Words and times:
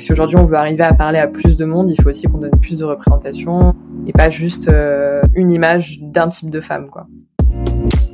Si 0.00 0.12
aujourd'hui 0.12 0.36
on 0.36 0.46
veut 0.46 0.56
arriver 0.56 0.82
à 0.82 0.94
parler 0.94 1.18
à 1.18 1.28
plus 1.28 1.58
de 1.58 1.66
monde, 1.66 1.90
il 1.90 2.00
faut 2.00 2.08
aussi 2.08 2.26
qu'on 2.26 2.38
donne 2.38 2.58
plus 2.58 2.74
de 2.74 2.84
représentation 2.84 3.74
et 4.06 4.12
pas 4.12 4.30
juste 4.30 4.68
euh, 4.68 5.20
une 5.34 5.52
image 5.52 5.98
d'un 6.00 6.28
type 6.28 6.48
de 6.48 6.60
femme, 6.60 6.88
quoi. 6.88 7.06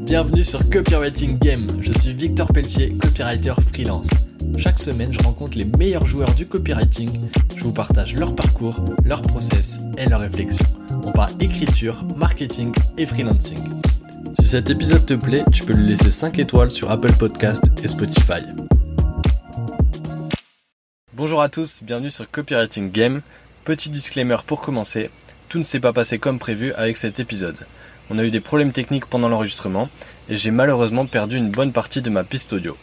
Bienvenue 0.00 0.42
sur 0.42 0.68
Copywriting 0.68 1.38
Game. 1.38 1.68
Je 1.80 1.92
suis 1.92 2.12
Victor 2.12 2.48
Pelletier, 2.48 2.92
copywriter 3.00 3.54
freelance. 3.72 4.10
Chaque 4.56 4.80
semaine, 4.80 5.12
je 5.12 5.22
rencontre 5.22 5.56
les 5.56 5.64
meilleurs 5.64 6.06
joueurs 6.06 6.34
du 6.34 6.46
copywriting. 6.46 7.10
Je 7.54 7.62
vous 7.62 7.72
partage 7.72 8.16
leur 8.16 8.34
parcours, 8.34 8.84
leur 9.04 9.22
process 9.22 9.80
et 9.96 10.08
leurs 10.08 10.20
réflexions. 10.20 10.66
On 11.04 11.12
parle 11.12 11.32
écriture, 11.38 12.04
marketing 12.16 12.72
et 12.98 13.06
freelancing. 13.06 13.60
Si 14.40 14.48
cet 14.48 14.70
épisode 14.70 15.06
te 15.06 15.14
plaît, 15.14 15.44
tu 15.52 15.62
peux 15.62 15.72
lui 15.72 15.86
laisser 15.86 16.10
5 16.10 16.40
étoiles 16.40 16.72
sur 16.72 16.90
Apple 16.90 17.12
Podcast 17.12 17.72
et 17.84 17.86
Spotify. 17.86 18.42
Bonjour 21.16 21.40
à 21.40 21.48
tous, 21.48 21.82
bienvenue 21.82 22.10
sur 22.10 22.30
Copywriting 22.30 22.92
Game. 22.92 23.22
Petit 23.64 23.88
disclaimer 23.88 24.36
pour 24.46 24.60
commencer, 24.60 25.08
tout 25.48 25.58
ne 25.58 25.64
s'est 25.64 25.80
pas 25.80 25.94
passé 25.94 26.18
comme 26.18 26.38
prévu 26.38 26.74
avec 26.74 26.98
cet 26.98 27.20
épisode. 27.20 27.56
On 28.10 28.18
a 28.18 28.22
eu 28.22 28.30
des 28.30 28.40
problèmes 28.40 28.72
techniques 28.72 29.06
pendant 29.06 29.30
l'enregistrement 29.30 29.88
et 30.28 30.36
j'ai 30.36 30.50
malheureusement 30.50 31.06
perdu 31.06 31.38
une 31.38 31.50
bonne 31.50 31.72
partie 31.72 32.02
de 32.02 32.10
ma 32.10 32.22
piste 32.22 32.52
audio. 32.52 32.76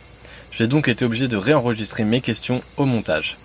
J'ai 0.52 0.66
donc 0.66 0.88
été 0.88 1.06
obligé 1.06 1.28
de 1.28 1.38
réenregistrer 1.38 2.06
mes 2.06 2.22
questions 2.22 2.64
au 2.78 2.86
montage. 2.86 3.38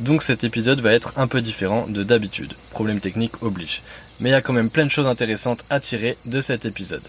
Donc 0.00 0.24
cet 0.24 0.42
épisode 0.42 0.80
va 0.80 0.92
être 0.92 1.12
un 1.16 1.28
peu 1.28 1.40
différent 1.40 1.86
de 1.86 2.02
d'habitude. 2.02 2.52
Problème 2.72 2.98
technique 2.98 3.44
oblige. 3.44 3.80
Mais 4.18 4.30
il 4.30 4.32
y 4.32 4.34
a 4.34 4.42
quand 4.42 4.52
même 4.52 4.70
plein 4.70 4.86
de 4.86 4.90
choses 4.90 5.06
intéressantes 5.06 5.64
à 5.70 5.78
tirer 5.78 6.16
de 6.24 6.40
cet 6.40 6.66
épisode. 6.66 7.06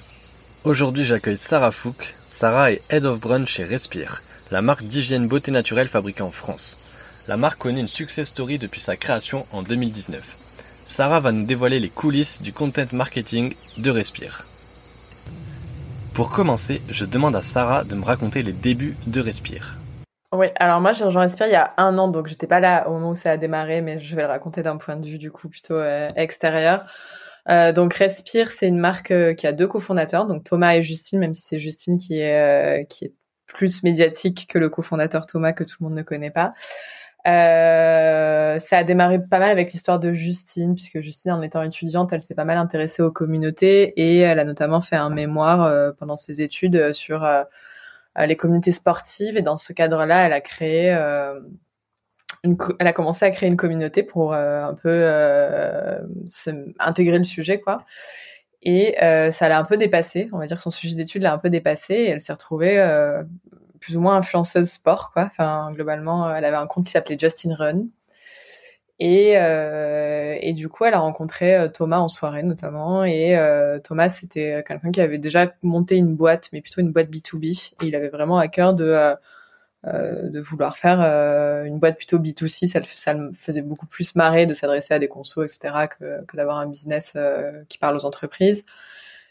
Aujourd'hui 0.65 1.03
j'accueille 1.03 1.39
Sarah 1.39 1.71
Fouque. 1.71 2.13
Sarah 2.29 2.71
est 2.71 2.83
Head 2.91 3.05
of 3.05 3.19
Brunch 3.19 3.49
chez 3.49 3.63
Respire, 3.63 4.21
la 4.52 4.61
marque 4.61 4.83
d'hygiène 4.83 5.27
beauté 5.27 5.49
naturelle 5.49 5.88
fabriquée 5.88 6.21
en 6.21 6.29
France. 6.29 6.82
La 7.29 7.37
marque 7.37 7.59
connaît 7.59 7.79
une 7.79 7.87
success 7.87 8.27
story 8.27 8.57
depuis 8.57 8.81
sa 8.81 8.97
création 8.97 9.45
en 9.53 9.61
2019. 9.61 10.21
Sarah 10.21 11.21
va 11.21 11.31
nous 11.31 11.45
dévoiler 11.45 11.80
les 11.80 11.88
coulisses 11.88 12.41
du 12.41 12.52
content 12.52 12.83
marketing 12.91 13.53
de 13.77 13.89
Respire. 13.89 14.41
Pour 16.13 16.31
commencer, 16.31 16.81
je 16.89 17.05
demande 17.05 17.38
à 17.38 17.41
Sarah 17.41 17.85
de 17.85 17.95
me 17.95 18.03
raconter 18.03 18.43
les 18.43 18.52
débuts 18.52 18.97
de 19.07 19.21
Respire. 19.21 19.77
Oui, 20.33 20.47
alors 20.57 20.81
moi 20.81 20.91
j'ai 20.91 21.05
rejoint 21.05 21.21
Respire 21.21 21.47
il 21.47 21.53
y 21.53 21.55
a 21.55 21.73
un 21.77 21.97
an, 21.97 22.09
donc 22.09 22.27
j'étais 22.27 22.45
pas 22.45 22.59
là 22.59 22.89
au 22.89 22.93
moment 22.93 23.11
où 23.11 23.15
ça 23.15 23.31
a 23.31 23.37
démarré, 23.37 23.81
mais 23.81 23.99
je 23.99 24.15
vais 24.17 24.23
le 24.23 24.27
raconter 24.27 24.61
d'un 24.61 24.75
point 24.75 24.97
de 24.97 25.08
vue 25.08 25.17
du 25.17 25.31
coup 25.31 25.47
plutôt 25.47 25.75
euh, 25.75 26.09
extérieur. 26.17 26.91
Euh, 27.47 27.71
donc 27.71 27.93
Respire, 27.93 28.52
c'est 28.52 28.67
une 28.67 28.80
marque 28.80 29.11
euh, 29.11 29.33
qui 29.33 29.47
a 29.47 29.53
deux 29.53 29.67
cofondateurs, 29.69 30.27
donc 30.27 30.43
Thomas 30.43 30.75
et 30.75 30.81
Justine, 30.81 31.19
même 31.19 31.33
si 31.33 31.43
c'est 31.43 31.59
Justine 31.59 31.99
qui 31.99 32.19
est 32.19 32.85
qui 32.89 33.05
est 33.05 33.13
plus 33.47 33.83
médiatique 33.83 34.47
que 34.49 34.59
le 34.59 34.69
cofondateur 34.69 35.25
Thomas 35.25 35.53
que 35.53 35.63
tout 35.63 35.77
le 35.80 35.85
monde 35.85 35.95
ne 35.95 36.03
connaît 36.03 36.31
pas. 36.31 36.53
Euh, 37.25 38.59
ça 38.59 38.77
a 38.77 38.83
démarré 38.83 39.19
pas 39.19 39.39
mal 39.39 39.49
avec 39.49 39.71
l'histoire 39.71 39.99
de 39.99 40.11
Justine, 40.11 40.75
puisque 40.75 40.99
Justine, 40.99 41.31
en 41.31 41.41
étant 41.41 41.61
étudiante, 41.61 42.11
elle 42.11 42.21
s'est 42.21 42.35
pas 42.35 42.43
mal 42.43 42.57
intéressée 42.57 43.02
aux 43.02 43.11
communautés 43.11 43.93
et 43.99 44.19
elle 44.19 44.39
a 44.39 44.45
notamment 44.45 44.81
fait 44.81 44.97
un 44.97 45.09
mémoire 45.09 45.63
euh, 45.63 45.91
pendant 45.97 46.17
ses 46.17 46.41
études 46.41 46.75
euh, 46.75 46.93
sur 46.93 47.27
les 48.17 48.35
communautés 48.35 48.71
sportives. 48.71 49.38
Et 49.38 49.41
dans 49.41 49.57
ce 49.57 49.73
cadre-là, 49.73 50.25
elle 50.25 50.33
a 50.33 50.41
créé, 50.41 50.91
une 52.43 52.57
elle 52.80 52.88
a 52.88 52.93
commencé 52.93 53.25
à 53.25 53.31
créer 53.31 53.49
une 53.49 53.58
communauté 53.58 54.03
pour 54.03 54.33
un 54.33 54.75
peu 54.75 55.02
se, 56.27 56.52
intégrer 56.80 57.17
le 57.17 57.23
sujet, 57.23 57.59
quoi. 57.59 57.85
Et 58.61 58.95
ça 59.31 59.49
l'a 59.49 59.58
un 59.58 59.63
peu 59.63 59.77
dépassé, 59.77 60.30
on 60.31 60.37
va 60.37 60.45
dire 60.45 60.58
que 60.58 60.61
son 60.61 60.69
sujet 60.69 60.95
d'étude 60.95 61.23
l'a 61.23 61.33
un 61.33 61.39
peu 61.39 61.49
dépassé 61.49 61.95
et 61.95 62.09
elle 62.09 62.19
s'est 62.19 62.33
retrouvée 62.33 62.77
plus 63.84 63.98
ou 63.98 64.02
moins 64.02 64.16
influenceuse 64.17 64.70
sport, 64.70 65.12
quoi. 65.12 65.23
Enfin, 65.26 65.72
globalement, 65.73 66.28
euh, 66.28 66.36
elle 66.36 66.45
avait 66.45 66.58
un 66.58 66.67
compte 66.67 66.86
qui 66.86 66.92
s'appelait 66.92 67.17
Justin 67.20 67.53
Run. 67.56 67.88
Et, 69.00 69.34
euh, 69.38 70.38
et 70.39 70.53
du 70.53 70.70
coup, 70.70 70.86
elle 70.86 70.94
a 70.94 71.00
rencontré 71.00 71.56
euh, 71.56 71.67
Thomas 71.67 71.98
en 72.00 72.08
soirée 72.08 72.44
notamment. 72.44 73.04
Et 73.04 73.36
euh, 73.38 73.80
Thomas, 73.80 74.09
c'était 74.09 74.64
quelqu'un 74.66 74.92
qui 74.92 75.02
avait 75.02 75.17
déjà 75.17 75.52
monté 75.64 75.98
une 75.98 76.16
boîte, 76.16 76.49
mais 76.54 76.61
plutôt 76.61 76.80
une 76.82 76.92
boîte 76.92 77.10
B2B. 77.10 77.73
Et 77.82 77.88
il 77.88 77.95
avait 77.95 78.10
vraiment 78.10 78.38
à 78.38 78.48
cœur 78.48 78.73
de, 78.73 79.16
euh, 79.86 80.30
de 80.30 80.39
vouloir 80.39 80.77
faire 80.77 81.02
une 81.66 81.80
boîte 81.80 81.98
plutôt 81.98 82.20
B2C. 82.20 82.67
Ça, 82.67 82.80
ça 82.93 83.14
me 83.16 83.33
faisait 83.33 83.61
beaucoup 83.61 83.88
plus 83.88 84.16
marrer 84.16 84.45
de 84.45 84.54
s'adresser 84.54 84.93
à 84.93 84.99
des 84.99 85.10
consos, 85.10 85.43
etc., 85.43 85.88
que 85.99 86.38
d'avoir 86.38 86.60
un 86.60 86.67
business 86.67 87.17
qui 87.67 87.77
parle 87.80 87.98
aux 87.98 88.05
entreprises. 88.05 88.64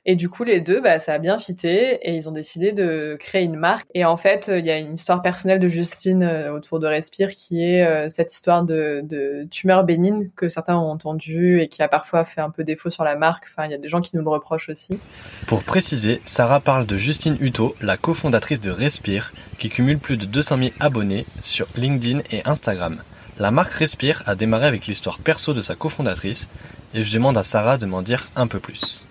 Et 0.04 0.16
du 0.16 0.28
coup, 0.28 0.42
les 0.42 0.60
deux, 0.60 0.80
bah, 0.80 0.98
ça 0.98 1.12
a 1.12 1.18
bien 1.18 1.38
fité 1.38 2.00
et 2.02 2.16
ils 2.16 2.28
ont 2.28 2.32
décidé 2.32 2.72
de 2.72 3.16
créer 3.20 3.42
une 3.42 3.54
marque. 3.54 3.86
Et 3.94 4.04
en 4.04 4.16
fait, 4.16 4.50
il 4.52 4.66
y 4.66 4.70
a 4.70 4.78
une 4.78 4.94
histoire 4.94 5.22
personnelle 5.22 5.60
de 5.60 5.68
Justine 5.68 6.24
euh, 6.24 6.52
autour 6.52 6.80
de 6.80 6.88
Respire 6.88 7.30
qui 7.30 7.62
est 7.62 7.86
euh, 7.86 8.08
cette 8.08 8.32
histoire 8.32 8.64
de, 8.64 9.46
tumeur 9.52 9.84
bénigne 9.84 10.30
que 10.34 10.48
certains 10.48 10.76
ont 10.76 10.90
entendu 10.90 11.60
et 11.60 11.68
qui 11.68 11.82
a 11.82 11.88
parfois 11.88 12.24
fait 12.24 12.40
un 12.40 12.50
peu 12.50 12.64
défaut 12.64 12.90
sur 12.90 13.04
la 13.04 13.14
marque. 13.14 13.44
Enfin, 13.48 13.66
il 13.66 13.70
y 13.70 13.74
a 13.74 13.78
des 13.78 13.88
gens 13.88 14.00
qui 14.00 14.16
nous 14.16 14.24
le 14.24 14.28
reprochent 14.28 14.68
aussi. 14.68 14.98
Pour 15.46 15.62
préciser, 15.62 16.20
Sarah 16.24 16.58
parle 16.58 16.86
de 16.86 16.96
Justine 16.96 17.36
Hutto, 17.40 17.76
la 17.80 17.96
cofondatrice 17.96 18.60
de 18.60 18.70
Respire, 18.70 19.32
qui 19.58 19.68
cumule 19.68 19.98
plus 19.98 20.16
de 20.16 20.24
200 20.24 20.58
000 20.58 20.70
abonnés 20.80 21.26
sur 21.42 21.68
LinkedIn 21.76 22.22
et 22.32 22.42
Instagram. 22.44 23.00
La 23.38 23.52
marque 23.52 23.72
Respire 23.72 24.24
a 24.26 24.34
démarré 24.34 24.66
avec 24.66 24.88
l'histoire 24.88 25.18
perso 25.20 25.54
de 25.54 25.62
sa 25.62 25.76
cofondatrice 25.76 26.48
et 26.92 27.04
je 27.04 27.14
demande 27.14 27.38
à 27.38 27.44
Sarah 27.44 27.78
de 27.78 27.86
m'en 27.86 28.02
dire 28.02 28.28
un 28.34 28.48
peu 28.48 28.58
plus. 28.58 29.04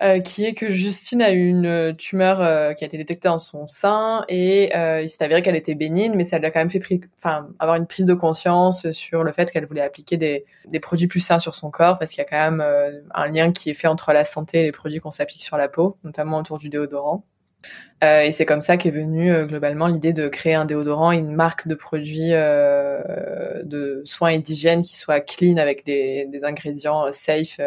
Euh, 0.00 0.20
qui 0.20 0.44
est 0.44 0.54
que 0.54 0.70
Justine 0.70 1.20
a 1.22 1.32
eu 1.32 1.48
une 1.48 1.66
euh, 1.66 1.92
tumeur 1.92 2.40
euh, 2.40 2.72
qui 2.72 2.84
a 2.84 2.86
été 2.86 2.96
détectée 2.96 3.28
dans 3.28 3.40
son 3.40 3.66
sein 3.66 4.24
et 4.28 4.70
il 5.02 5.08
s'est 5.08 5.24
avéré 5.24 5.42
qu'elle 5.42 5.56
était 5.56 5.74
bénigne, 5.74 6.14
mais 6.14 6.24
ça 6.24 6.38
lui 6.38 6.46
a 6.46 6.52
quand 6.52 6.60
même 6.60 6.70
fait 6.70 6.80
enfin, 7.16 7.48
avoir 7.58 7.76
une 7.76 7.86
prise 7.86 8.06
de 8.06 8.14
conscience 8.14 8.88
sur 8.92 9.24
le 9.24 9.32
fait 9.32 9.50
qu'elle 9.50 9.66
voulait 9.66 9.82
appliquer 9.82 10.16
des, 10.16 10.44
des, 10.68 10.78
produits 10.78 11.08
plus 11.08 11.18
sains 11.20 11.40
sur 11.40 11.56
son 11.56 11.70
corps 11.70 11.98
parce 11.98 12.12
qu'il 12.12 12.18
y 12.18 12.26
a 12.26 12.28
quand 12.28 12.50
même 12.50 12.64
un 13.12 13.26
lien 13.28 13.50
qui 13.50 13.70
est 13.70 13.74
fait 13.74 13.88
entre 13.88 14.12
la 14.12 14.24
santé 14.24 14.60
et 14.60 14.62
les 14.62 14.72
produits 14.72 15.00
qu'on 15.00 15.10
s'applique 15.10 15.42
sur 15.42 15.56
la 15.56 15.68
peau, 15.68 15.96
notamment 16.04 16.38
autour 16.38 16.58
du 16.58 16.68
déodorant. 16.68 17.24
et 18.02 18.30
c'est 18.32 18.46
comme 18.46 18.60
ça 18.60 18.76
qu'est 18.76 18.90
venue 18.90 19.46
globalement 19.46 19.88
l'idée 19.88 20.12
de 20.12 20.28
créer 20.28 20.54
un 20.54 20.64
déodorant 20.64 21.10
une 21.10 21.32
marque 21.32 21.66
de 21.66 21.74
produits 21.74 22.30
de 22.30 24.02
soins 24.04 24.28
et 24.28 24.38
d'hygiène 24.38 24.82
qui 24.82 24.96
soit 24.96 25.20
clean 25.20 25.56
avec 25.56 25.84
des, 25.84 26.26
des 26.30 26.44
ingrédients 26.44 27.10
safe. 27.10 27.58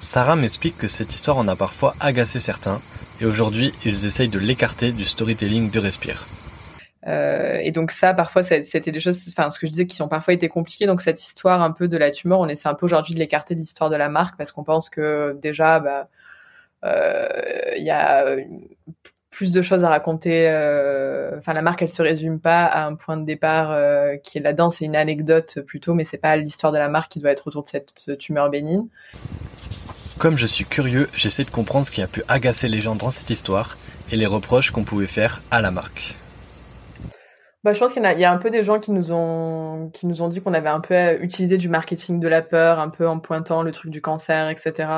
Sarah 0.00 0.36
m'explique 0.36 0.78
que 0.78 0.86
cette 0.86 1.12
histoire 1.12 1.38
en 1.38 1.48
a 1.48 1.56
parfois 1.56 1.92
agacé 2.00 2.38
certains, 2.38 2.78
et 3.20 3.26
aujourd'hui 3.26 3.72
ils 3.84 4.06
essayent 4.06 4.28
de 4.28 4.38
l'écarter 4.38 4.92
du 4.92 5.04
storytelling 5.04 5.72
de 5.72 5.78
Respire. 5.80 6.24
Euh, 7.08 7.58
et 7.60 7.72
donc 7.72 7.90
ça, 7.90 8.14
parfois, 8.14 8.42
c'était 8.44 8.92
des 8.92 9.00
choses, 9.00 9.20
enfin, 9.28 9.50
ce 9.50 9.58
que 9.58 9.66
je 9.66 9.72
disais, 9.72 9.86
qui 9.86 10.00
ont 10.02 10.08
parfois 10.08 10.34
été 10.34 10.48
compliquées. 10.48 10.86
Donc 10.86 11.00
cette 11.00 11.20
histoire 11.20 11.62
un 11.62 11.72
peu 11.72 11.88
de 11.88 11.96
la 11.96 12.12
tumeur, 12.12 12.38
on 12.38 12.48
essaie 12.48 12.68
un 12.68 12.74
peu 12.74 12.86
aujourd'hui 12.86 13.14
de 13.14 13.18
l'écarter 13.18 13.54
de 13.54 13.60
l'histoire 13.60 13.90
de 13.90 13.96
la 13.96 14.08
marque 14.08 14.36
parce 14.36 14.52
qu'on 14.52 14.62
pense 14.62 14.88
que 14.88 15.36
déjà, 15.42 15.80
bah, 15.80 16.08
euh, 16.84 17.28
il 17.76 17.82
y 17.82 17.90
a 17.90 18.36
plus 19.30 19.52
de 19.52 19.62
choses 19.62 19.82
à 19.84 19.88
raconter. 19.88 20.48
Euh, 20.48 21.38
enfin, 21.38 21.54
la 21.54 21.62
marque, 21.62 21.82
elle 21.82 21.88
se 21.88 22.02
résume 22.02 22.40
pas 22.40 22.64
à 22.64 22.84
un 22.84 22.94
point 22.94 23.16
de 23.16 23.24
départ 23.24 23.76
qui 24.22 24.38
est 24.38 24.42
là-dedans. 24.42 24.70
C'est 24.70 24.84
une 24.84 24.96
anecdote 24.96 25.60
plutôt, 25.66 25.94
mais 25.94 26.04
c'est 26.04 26.18
pas 26.18 26.36
l'histoire 26.36 26.72
de 26.72 26.78
la 26.78 26.88
marque 26.88 27.10
qui 27.10 27.18
doit 27.20 27.32
être 27.32 27.48
autour 27.48 27.64
de 27.64 27.68
cette 27.68 28.16
tumeur 28.18 28.48
bénigne. 28.50 28.86
Comme 30.18 30.36
je 30.36 30.46
suis 30.46 30.64
curieux, 30.64 31.08
j'essaie 31.14 31.44
de 31.44 31.50
comprendre 31.50 31.86
ce 31.86 31.92
qui 31.92 32.02
a 32.02 32.08
pu 32.08 32.24
agacer 32.26 32.66
les 32.66 32.80
gens 32.80 32.96
dans 32.96 33.12
cette 33.12 33.30
histoire 33.30 33.76
et 34.10 34.16
les 34.16 34.26
reproches 34.26 34.72
qu'on 34.72 34.82
pouvait 34.82 35.06
faire 35.06 35.40
à 35.52 35.62
la 35.62 35.70
marque. 35.70 36.16
Bah, 37.62 37.72
je 37.72 37.78
pense 37.78 37.92
qu'il 37.92 38.02
y, 38.02 38.24
a 38.24 38.32
un 38.32 38.36
peu 38.38 38.50
des 38.50 38.64
gens 38.64 38.80
qui 38.80 38.90
nous 38.90 39.12
ont 39.12 39.90
qui 39.94 40.08
nous 40.08 40.20
ont 40.22 40.28
dit 40.28 40.40
qu'on 40.40 40.54
avait 40.54 40.68
un 40.68 40.80
peu 40.80 40.94
euh, 40.94 41.18
utilisé 41.20 41.56
du 41.56 41.68
marketing 41.68 42.18
de 42.18 42.26
la 42.26 42.42
peur, 42.42 42.80
un 42.80 42.88
peu 42.88 43.06
en 43.06 43.20
pointant 43.20 43.62
le 43.62 43.70
truc 43.70 43.92
du 43.92 44.00
cancer, 44.00 44.48
etc. 44.48 44.88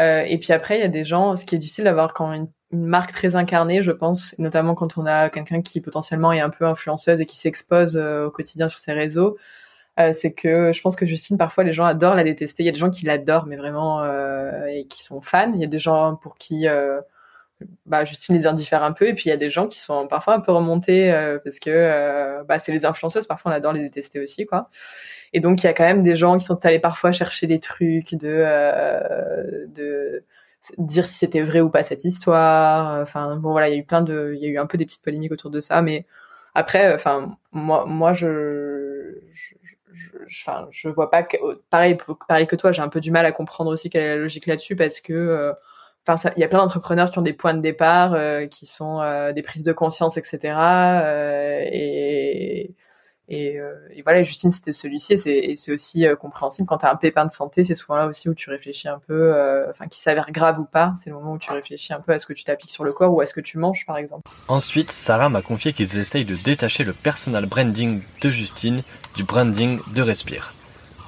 Euh, 0.00 0.22
et 0.26 0.38
puis 0.38 0.52
après, 0.52 0.78
il 0.78 0.80
y 0.80 0.84
a 0.84 0.88
des 0.88 1.04
gens, 1.04 1.36
ce 1.36 1.44
qui 1.46 1.54
est 1.54 1.58
difficile 1.58 1.84
d'avoir 1.84 2.12
quand 2.12 2.32
une, 2.32 2.48
marque 2.72 3.12
très 3.12 3.36
incarnée, 3.36 3.82
je 3.82 3.92
pense, 3.92 4.36
notamment 4.38 4.74
quand 4.74 4.96
on 4.96 5.06
a 5.06 5.28
quelqu'un 5.28 5.62
qui 5.62 5.80
potentiellement 5.80 6.32
est 6.32 6.40
un 6.40 6.50
peu 6.50 6.64
influenceuse 6.64 7.20
et 7.20 7.26
qui 7.26 7.36
s'expose 7.36 7.96
euh, 7.96 8.26
au 8.26 8.30
quotidien 8.30 8.68
sur 8.68 8.78
ses 8.80 8.92
réseaux. 8.92 9.36
Euh, 10.00 10.12
c'est 10.12 10.32
que 10.32 10.72
je 10.72 10.80
pense 10.80 10.96
que 10.96 11.06
Justine, 11.06 11.38
parfois, 11.38 11.64
les 11.64 11.72
gens 11.72 11.84
adorent 11.84 12.14
la 12.14 12.24
détester. 12.24 12.62
Il 12.62 12.66
y 12.66 12.68
a 12.68 12.72
des 12.72 12.78
gens 12.78 12.90
qui 12.90 13.06
l'adorent, 13.06 13.46
mais 13.46 13.56
vraiment, 13.56 14.02
euh, 14.02 14.66
et 14.66 14.86
qui 14.86 15.02
sont 15.04 15.20
fans. 15.20 15.52
Il 15.54 15.60
y 15.60 15.64
a 15.64 15.68
des 15.68 15.78
gens 15.78 16.16
pour 16.16 16.36
qui 16.36 16.68
euh, 16.68 17.00
bah, 17.86 18.04
Justine 18.04 18.36
les 18.36 18.46
indiffère 18.46 18.82
un 18.84 18.92
peu, 18.92 19.08
et 19.08 19.14
puis 19.14 19.24
il 19.26 19.28
y 19.30 19.32
a 19.32 19.36
des 19.36 19.50
gens 19.50 19.66
qui 19.68 19.78
sont 19.78 20.06
parfois 20.06 20.34
un 20.34 20.40
peu 20.40 20.52
remontés 20.52 21.12
parce 21.44 21.58
que 21.60 22.42
bah, 22.44 22.58
c'est 22.58 22.72
les 22.72 22.86
influenceuses. 22.86 23.26
Parfois, 23.26 23.52
on 23.52 23.54
adore 23.54 23.72
les 23.74 23.82
détester 23.82 24.20
aussi, 24.20 24.46
quoi. 24.46 24.68
Et 25.32 25.40
donc, 25.40 25.62
il 25.62 25.66
y 25.66 25.68
a 25.68 25.74
quand 25.74 25.84
même 25.84 26.02
des 26.02 26.16
gens 26.16 26.38
qui 26.38 26.44
sont 26.46 26.64
allés 26.66 26.80
parfois 26.80 27.12
chercher 27.12 27.46
des 27.46 27.60
trucs 27.60 28.14
de 28.14 28.44
de 29.66 30.24
dire 30.78 31.06
si 31.06 31.14
c'était 31.18 31.42
vrai 31.42 31.60
ou 31.60 31.70
pas 31.70 31.82
cette 31.82 32.04
histoire. 32.04 33.00
Enfin, 33.00 33.36
bon, 33.36 33.52
voilà, 33.52 33.68
il 33.68 33.72
y 33.72 33.76
a 33.76 33.78
eu 33.78 33.84
plein 33.84 34.02
de, 34.02 34.32
il 34.36 34.42
y 34.42 34.46
a 34.46 34.48
eu 34.48 34.58
un 34.58 34.66
peu 34.66 34.78
des 34.78 34.86
petites 34.86 35.04
polémiques 35.04 35.32
autour 35.32 35.50
de 35.50 35.60
ça, 35.60 35.82
mais 35.82 36.06
après, 36.54 36.92
enfin, 36.94 37.36
moi, 37.52 37.84
moi, 37.86 38.12
je, 38.12 38.69
enfin, 40.26 40.68
je 40.70 40.88
vois 40.88 41.10
pas 41.10 41.22
que, 41.22 41.36
pareil, 41.70 41.96
pareil 42.28 42.46
que 42.46 42.56
toi, 42.56 42.72
j'ai 42.72 42.82
un 42.82 42.88
peu 42.88 43.00
du 43.00 43.10
mal 43.10 43.26
à 43.26 43.32
comprendre 43.32 43.70
aussi 43.70 43.90
quelle 43.90 44.02
est 44.02 44.08
la 44.08 44.16
logique 44.16 44.46
là-dessus 44.46 44.76
parce 44.76 45.00
que, 45.00 45.12
euh, 45.12 45.52
enfin, 46.06 46.30
il 46.36 46.40
y 46.40 46.44
a 46.44 46.48
plein 46.48 46.58
d'entrepreneurs 46.58 47.10
qui 47.10 47.18
ont 47.18 47.22
des 47.22 47.32
points 47.32 47.54
de 47.54 47.60
départ, 47.60 48.14
euh, 48.14 48.46
qui 48.46 48.66
sont 48.66 49.00
euh, 49.00 49.32
des 49.32 49.42
prises 49.42 49.62
de 49.62 49.72
conscience, 49.72 50.16
etc. 50.16 50.54
et 51.72 52.74
et, 53.32 53.60
voilà, 54.04 54.24
Justine, 54.24 54.50
c'était 54.50 54.72
celui-ci, 54.72 55.12
et 55.12 55.54
c'est 55.54 55.72
aussi 55.72 56.04
compréhensible. 56.20 56.66
Quand 56.66 56.78
tu 56.78 56.86
as 56.86 56.90
un 56.90 56.96
pépin 56.96 57.24
de 57.24 57.30
santé, 57.30 57.62
c'est 57.62 57.76
souvent 57.76 57.94
là 57.94 58.06
aussi 58.08 58.28
où 58.28 58.34
tu 58.34 58.50
réfléchis 58.50 58.88
un 58.88 58.98
peu, 58.98 59.32
enfin, 59.70 59.86
qui 59.86 60.00
s'avère 60.00 60.32
grave 60.32 60.58
ou 60.58 60.64
pas. 60.64 60.94
C'est 60.98 61.10
le 61.10 61.16
moment 61.16 61.34
où 61.34 61.38
tu 61.38 61.52
réfléchis 61.52 61.92
un 61.92 62.00
peu 62.00 62.10
à 62.10 62.18
ce 62.18 62.26
que 62.26 62.32
tu 62.32 62.42
t'appliques 62.42 62.72
sur 62.72 62.82
le 62.82 62.92
corps 62.92 63.14
ou 63.14 63.20
à 63.20 63.26
ce 63.26 63.34
que 63.34 63.40
tu 63.40 63.58
manges, 63.58 63.86
par 63.86 63.98
exemple. 63.98 64.28
Ensuite, 64.48 64.90
Sarah 64.90 65.28
m'a 65.28 65.42
confié 65.42 65.72
qu'ils 65.72 65.96
essayent 65.96 66.24
de 66.24 66.34
détacher 66.34 66.82
le 66.82 66.92
personal 66.92 67.46
branding 67.46 68.02
de 68.20 68.30
Justine 68.30 68.82
du 69.16 69.24
branding 69.24 69.78
de 69.94 70.02
Respire. 70.02 70.52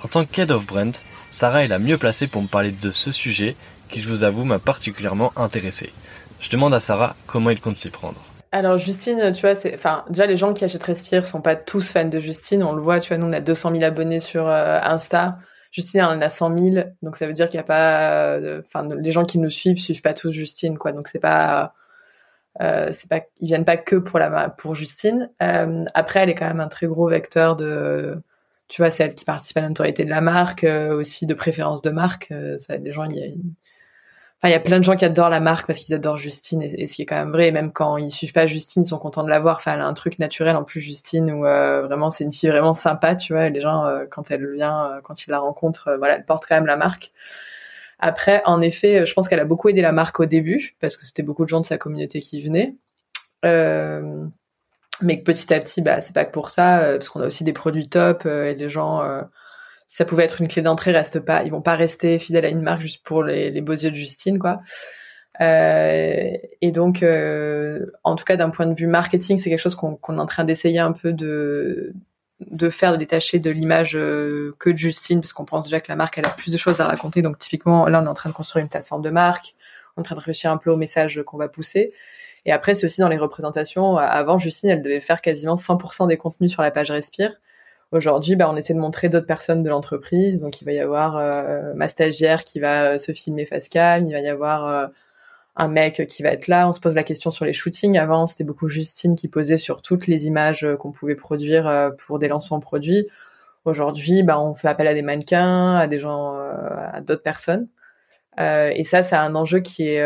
En 0.05 0.09
tant 0.09 0.25
qu'head 0.25 0.51
of 0.51 0.67
brand, 0.67 0.97
Sarah 1.31 1.65
est 1.65 1.69
la 1.69 1.79
mieux 1.79 1.99
placée 1.99 2.27
pour 2.27 2.43
me 2.43 2.49
parler 2.49 2.73
de 2.73 2.91
ce 2.91 3.13
sujet 3.13 3.57
qui, 3.91 4.03
je 4.03 4.09
vous 4.09 4.25
avoue, 4.25 4.45
m'a 4.45 4.59
particulièrement 4.59 5.33
intéressé. 5.37 5.93
Je 6.41 6.51
demande 6.51 6.75
à 6.75 6.81
Sarah 6.81 7.15
comment 7.27 7.51
il 7.51 7.61
compte 7.61 7.77
s'y 7.77 7.91
prendre. 7.91 8.21
Alors 8.51 8.77
Justine, 8.77 9.33
tu 9.33 9.41
vois, 9.43 9.55
c'est, 9.55 9.75
enfin, 9.75 10.05
déjà 10.11 10.27
les 10.27 10.37
gens 10.37 10.53
qui 10.53 10.65
achètent 10.65 10.83
Respire 10.83 11.25
sont 11.25 11.41
pas 11.41 11.57
tous 11.57 11.91
fans 11.93 12.05
de 12.05 12.19
Justine. 12.19 12.63
On 12.63 12.73
le 12.73 12.83
voit, 12.83 13.01
tu 13.01 13.09
vois, 13.09 13.17
nous 13.17 13.27
on 13.27 13.33
a 13.33 13.41
200 13.41 13.71
000 13.71 13.83
abonnés 13.83 14.21
sur 14.21 14.47
euh, 14.47 14.79
Insta. 14.83 15.39
Justine 15.71 16.03
en 16.03 16.21
a 16.21 16.29
100 16.29 16.59
000, 16.59 16.85
donc 17.01 17.17
ça 17.17 17.27
veut 17.27 17.33
dire 17.33 17.49
qu'il 17.49 17.57
y 17.57 17.61
a 17.61 17.65
pas, 17.65 18.39
enfin, 18.67 18.87
les 18.95 19.11
gens 19.11 19.25
qui 19.25 19.39
nous 19.39 19.49
suivent 19.49 19.79
suivent 19.79 20.03
pas 20.03 20.13
tous 20.13 20.31
Justine, 20.31 20.77
quoi. 20.77 20.93
Donc 20.93 21.09
c'est 21.09 21.19
pas, 21.19 21.73
euh, 22.61 22.89
c'est 22.93 23.09
pas, 23.09 23.23
ils 23.41 23.47
viennent 23.47 23.65
pas 23.65 23.77
que 23.77 23.97
pour 23.97 24.19
la, 24.19 24.51
pour 24.51 24.75
Justine. 24.75 25.31
Euh, 25.43 25.85
après, 25.95 26.21
elle 26.21 26.31
est 26.31 26.35
quand 26.35 26.47
même 26.47 26.61
un 26.61 26.69
très 26.69 26.87
gros 26.87 27.09
vecteur 27.09 27.57
de, 27.57 28.21
tu 28.69 28.83
vois, 28.83 28.91
c'est 28.91 29.05
elle 29.05 29.15
qui 29.15 29.25
participe 29.25 29.57
à 29.57 29.61
l'autorité 29.63 30.05
de 30.05 30.11
la 30.11 30.21
marque, 30.21 30.65
euh, 30.65 30.95
aussi 30.95 31.27
de 31.27 31.35
préférence 31.35 31.83
de 31.83 31.91
marque. 31.91 32.33
ça, 32.59 32.77
les 32.77 32.93
gens, 32.93 33.05
il 33.05 33.17
y 33.17 33.23
a 33.23 33.27
Enfin, 34.43 34.51
il 34.51 34.55
y 34.55 34.57
a 34.57 34.61
plein 34.61 34.81
de 34.81 34.85
gens 34.85 34.97
qui 34.97 35.05
adorent 35.05 35.29
la 35.29 35.39
marque 35.39 35.69
parce 35.69 35.79
qu'ils 35.79 35.95
adorent 35.95 36.17
Justine 36.19 36.63
et, 36.63 36.89
ce 36.89 36.95
qui 36.97 37.03
est 37.03 37.07
quand 37.07 37.15
même 37.15 37.31
vrai. 37.31 37.47
Et 37.47 37.53
même 37.53 37.71
quand 37.71 37.97
ils 37.97 38.11
suivent 38.11 38.33
pas 38.33 38.49
Justine, 38.49 38.83
ils 38.83 38.89
sont 38.89 38.99
contents 38.99 39.23
de 39.23 39.29
la 39.29 39.39
voir. 39.39 39.59
Enfin, 39.59 39.75
elle 39.75 39.81
a 39.81 39.87
un 39.87 39.95
truc 39.95 40.19
naturel 40.19 40.57
en 40.57 40.65
plus 40.65 40.81
Justine 40.81 41.31
où 41.31 41.47
euh, 41.47 41.83
vraiment 41.83 42.11
c'est 42.11 42.25
une 42.25 42.33
fille 42.33 42.49
vraiment 42.49 42.75
sympa, 42.75 43.15
tu 43.15 43.35
vois. 43.35 43.47
Et 43.47 43.51
les 43.51 43.61
gens 43.61 43.85
euh, 43.85 44.05
quand 44.11 44.33
elle 44.33 44.53
vient, 44.53 44.87
euh, 44.87 45.01
quand 45.01 45.25
ils 45.25 45.31
la 45.31 45.39
rencontrent, 45.39 45.95
voilà, 45.97 46.17
elle 46.17 46.25
porte 46.25 46.45
quand 46.49 46.57
même 46.57 46.67
la 46.67 46.77
marque. 46.77 47.13
Après, 48.03 48.43
en 48.45 48.61
effet, 48.61 49.07
je 49.07 49.15
pense 49.15 49.29
qu'elle 49.29 49.41
a 49.41 49.45
beaucoup 49.45 49.69
aidé 49.71 49.81
la 49.81 49.93
marque 49.93 50.21
au 50.21 50.27
début 50.27 50.77
parce 50.81 50.97
que 50.97 51.07
c'était 51.07 51.23
beaucoup 51.23 51.45
de 51.45 51.49
gens 51.49 51.61
de 51.61 51.65
sa 51.65 51.79
communauté 51.79 52.21
qui 52.21 52.43
venaient. 52.43 52.75
mais 55.01 55.19
que 55.19 55.25
petit 55.25 55.55
à 55.55 55.61
petit, 55.61 55.81
bah 55.83 56.01
c'est 56.01 56.13
pas 56.13 56.25
que 56.25 56.33
pour 56.33 56.51
ça, 56.51 56.81
parce 56.93 57.09
qu'on 57.09 57.21
a 57.23 57.27
aussi 57.27 57.45
des 57.45 57.53
produits 57.53 57.89
top 57.89 58.27
et 58.27 58.55
les 58.55 58.69
gens 58.69 59.03
ça 59.93 60.07
pouvait 60.07 60.25
être 60.25 60.41
une 60.41 60.49
clé 60.49 60.63
d'entrée, 60.63 60.91
reste 60.91 61.21
pas, 61.21 61.43
ils 61.43 61.51
vont 61.51 61.61
pas 61.61 61.75
rester 61.75 62.19
fidèles 62.19 62.47
à 62.47 62.49
une 62.49 62.63
marque 62.63 62.81
juste 62.81 63.05
pour 63.05 63.23
les, 63.23 63.61
beaux 63.61 63.75
yeux 63.75 63.91
de 63.91 63.95
Justine, 63.95 64.39
quoi. 64.39 64.63
Euh, 65.43 66.31
et 66.63 66.73
donc, 66.73 67.03
euh, 67.03 67.85
en 68.03 68.17
tout 68.17 68.25
cas, 68.25 68.37
d'un 68.37 68.49
point 68.49 68.65
de 68.65 68.75
vue 68.75 68.87
marketing, 68.87 69.37
c'est 69.37 69.51
quelque 69.51 69.59
chose 69.59 69.75
qu'on 69.75 69.97
est 69.97 70.19
en 70.19 70.25
train 70.25 70.45
d'essayer 70.45 70.79
un 70.79 70.93
peu 70.93 71.13
de 71.13 71.93
de 72.51 72.71
faire, 72.71 72.97
détacher 72.99 73.39
de 73.39 73.51
l'image 73.51 73.97
euh, 73.97 74.55
que 74.59 74.71
de 74.71 74.77
Justine, 74.77 75.21
parce 75.21 75.33
qu'on 75.33 75.45
pense 75.45 75.67
déjà 75.67 75.81
que 75.81 75.89
la 75.89 75.97
marque 75.97 76.19
elle 76.19 76.27
a 76.27 76.31
plus 76.31 76.51
de 76.51 76.57
choses 76.57 76.81
à 76.81 76.87
raconter. 76.87 77.23
Donc, 77.23 77.39
typiquement, 77.39 77.87
là, 77.87 78.01
on 78.03 78.07
est 78.07 78.09
en 78.09 78.15
train 78.15 78.31
de 78.31 78.35
construire 78.35 78.63
une 78.63 78.69
plateforme 78.69 79.03
de 79.03 79.11
marque, 79.11 79.55
on 79.97 80.01
est 80.01 80.01
en 80.01 80.05
train 80.05 80.15
de 80.15 80.21
réfléchir 80.21 80.51
un 80.51 80.57
peu 80.57 80.71
au 80.71 80.77
message 80.77 81.23
qu'on 81.27 81.37
va 81.37 81.49
pousser. 81.49 81.93
Et 82.45 82.53
après, 82.53 82.75
c'est 82.75 82.87
aussi 82.87 83.01
dans 83.01 83.09
les 83.09 83.19
représentations. 83.19 83.97
Avant, 83.99 84.39
Justine, 84.39 84.71
elle 84.71 84.83
devait 84.83 85.01
faire 85.01 85.21
quasiment 85.21 85.55
100% 85.55 86.09
des 86.09 86.17
contenus 86.17 86.51
sur 86.51 86.63
la 86.63 86.71
page 86.71 86.91
Respire. 86.91 87.35
Aujourd'hui, 87.93 88.37
bah, 88.37 88.49
on 88.51 88.57
essaie 88.57 88.75
de 88.75 88.81
montrer 88.81 89.09
d'autres 89.09 89.27
personnes 89.27 89.63
de 89.63 89.69
l'entreprise. 89.69 90.41
Donc, 90.41 90.61
il 90.61 90.65
va 90.65 90.73
y 90.73 90.81
avoir 90.81 91.17
euh, 91.19 91.73
ma 91.75 91.89
stagiaire 91.89 92.45
qui 92.45 92.59
va 92.59 92.93
euh, 92.95 92.99
se 92.99 93.13
filmer 93.13 93.45
face 93.45 93.69
cam. 93.69 94.07
Il 94.07 94.13
va 94.13 94.21
y 94.21 94.29
avoir 94.29 94.91
un 95.57 95.69
mec 95.69 96.07
qui 96.09 96.23
va 96.23 96.31
être 96.31 96.49
là. 96.49 96.69
On 96.69 96.73
se 96.73 96.81
pose 96.81 96.95
la 96.95 97.03
question 97.03 97.31
sur 97.31 97.45
les 97.45 97.53
shootings. 97.53 97.99
Avant, 97.99 98.27
c'était 98.27 98.45
beaucoup 98.45 98.69
Justine 98.69 99.17
qui 99.17 99.29
posait 99.29 99.59
sur 99.59 99.83
toutes 99.83 100.07
les 100.07 100.27
images 100.27 100.67
qu'on 100.79 100.93
pouvait 100.93 101.15
produire 101.15 101.93
pour 101.99 102.19
des 102.19 102.29
lancements 102.29 102.61
produits. 102.61 103.07
Aujourd'hui, 103.65 104.23
bah, 104.23 104.41
on 104.41 104.55
fait 104.55 104.69
appel 104.69 104.87
à 104.87 104.95
des 104.95 105.03
mannequins, 105.03 105.77
à 105.77 105.87
des 105.87 105.99
gens, 105.99 106.35
à 106.35 107.01
d'autres 107.01 107.23
personnes. 107.23 107.69
Euh, 108.41 108.71
et 108.75 108.83
ça, 108.83 109.03
c'est 109.03 109.17
un 109.17 109.35
enjeu 109.35 109.61
qui 109.61 109.89
est 109.89 110.03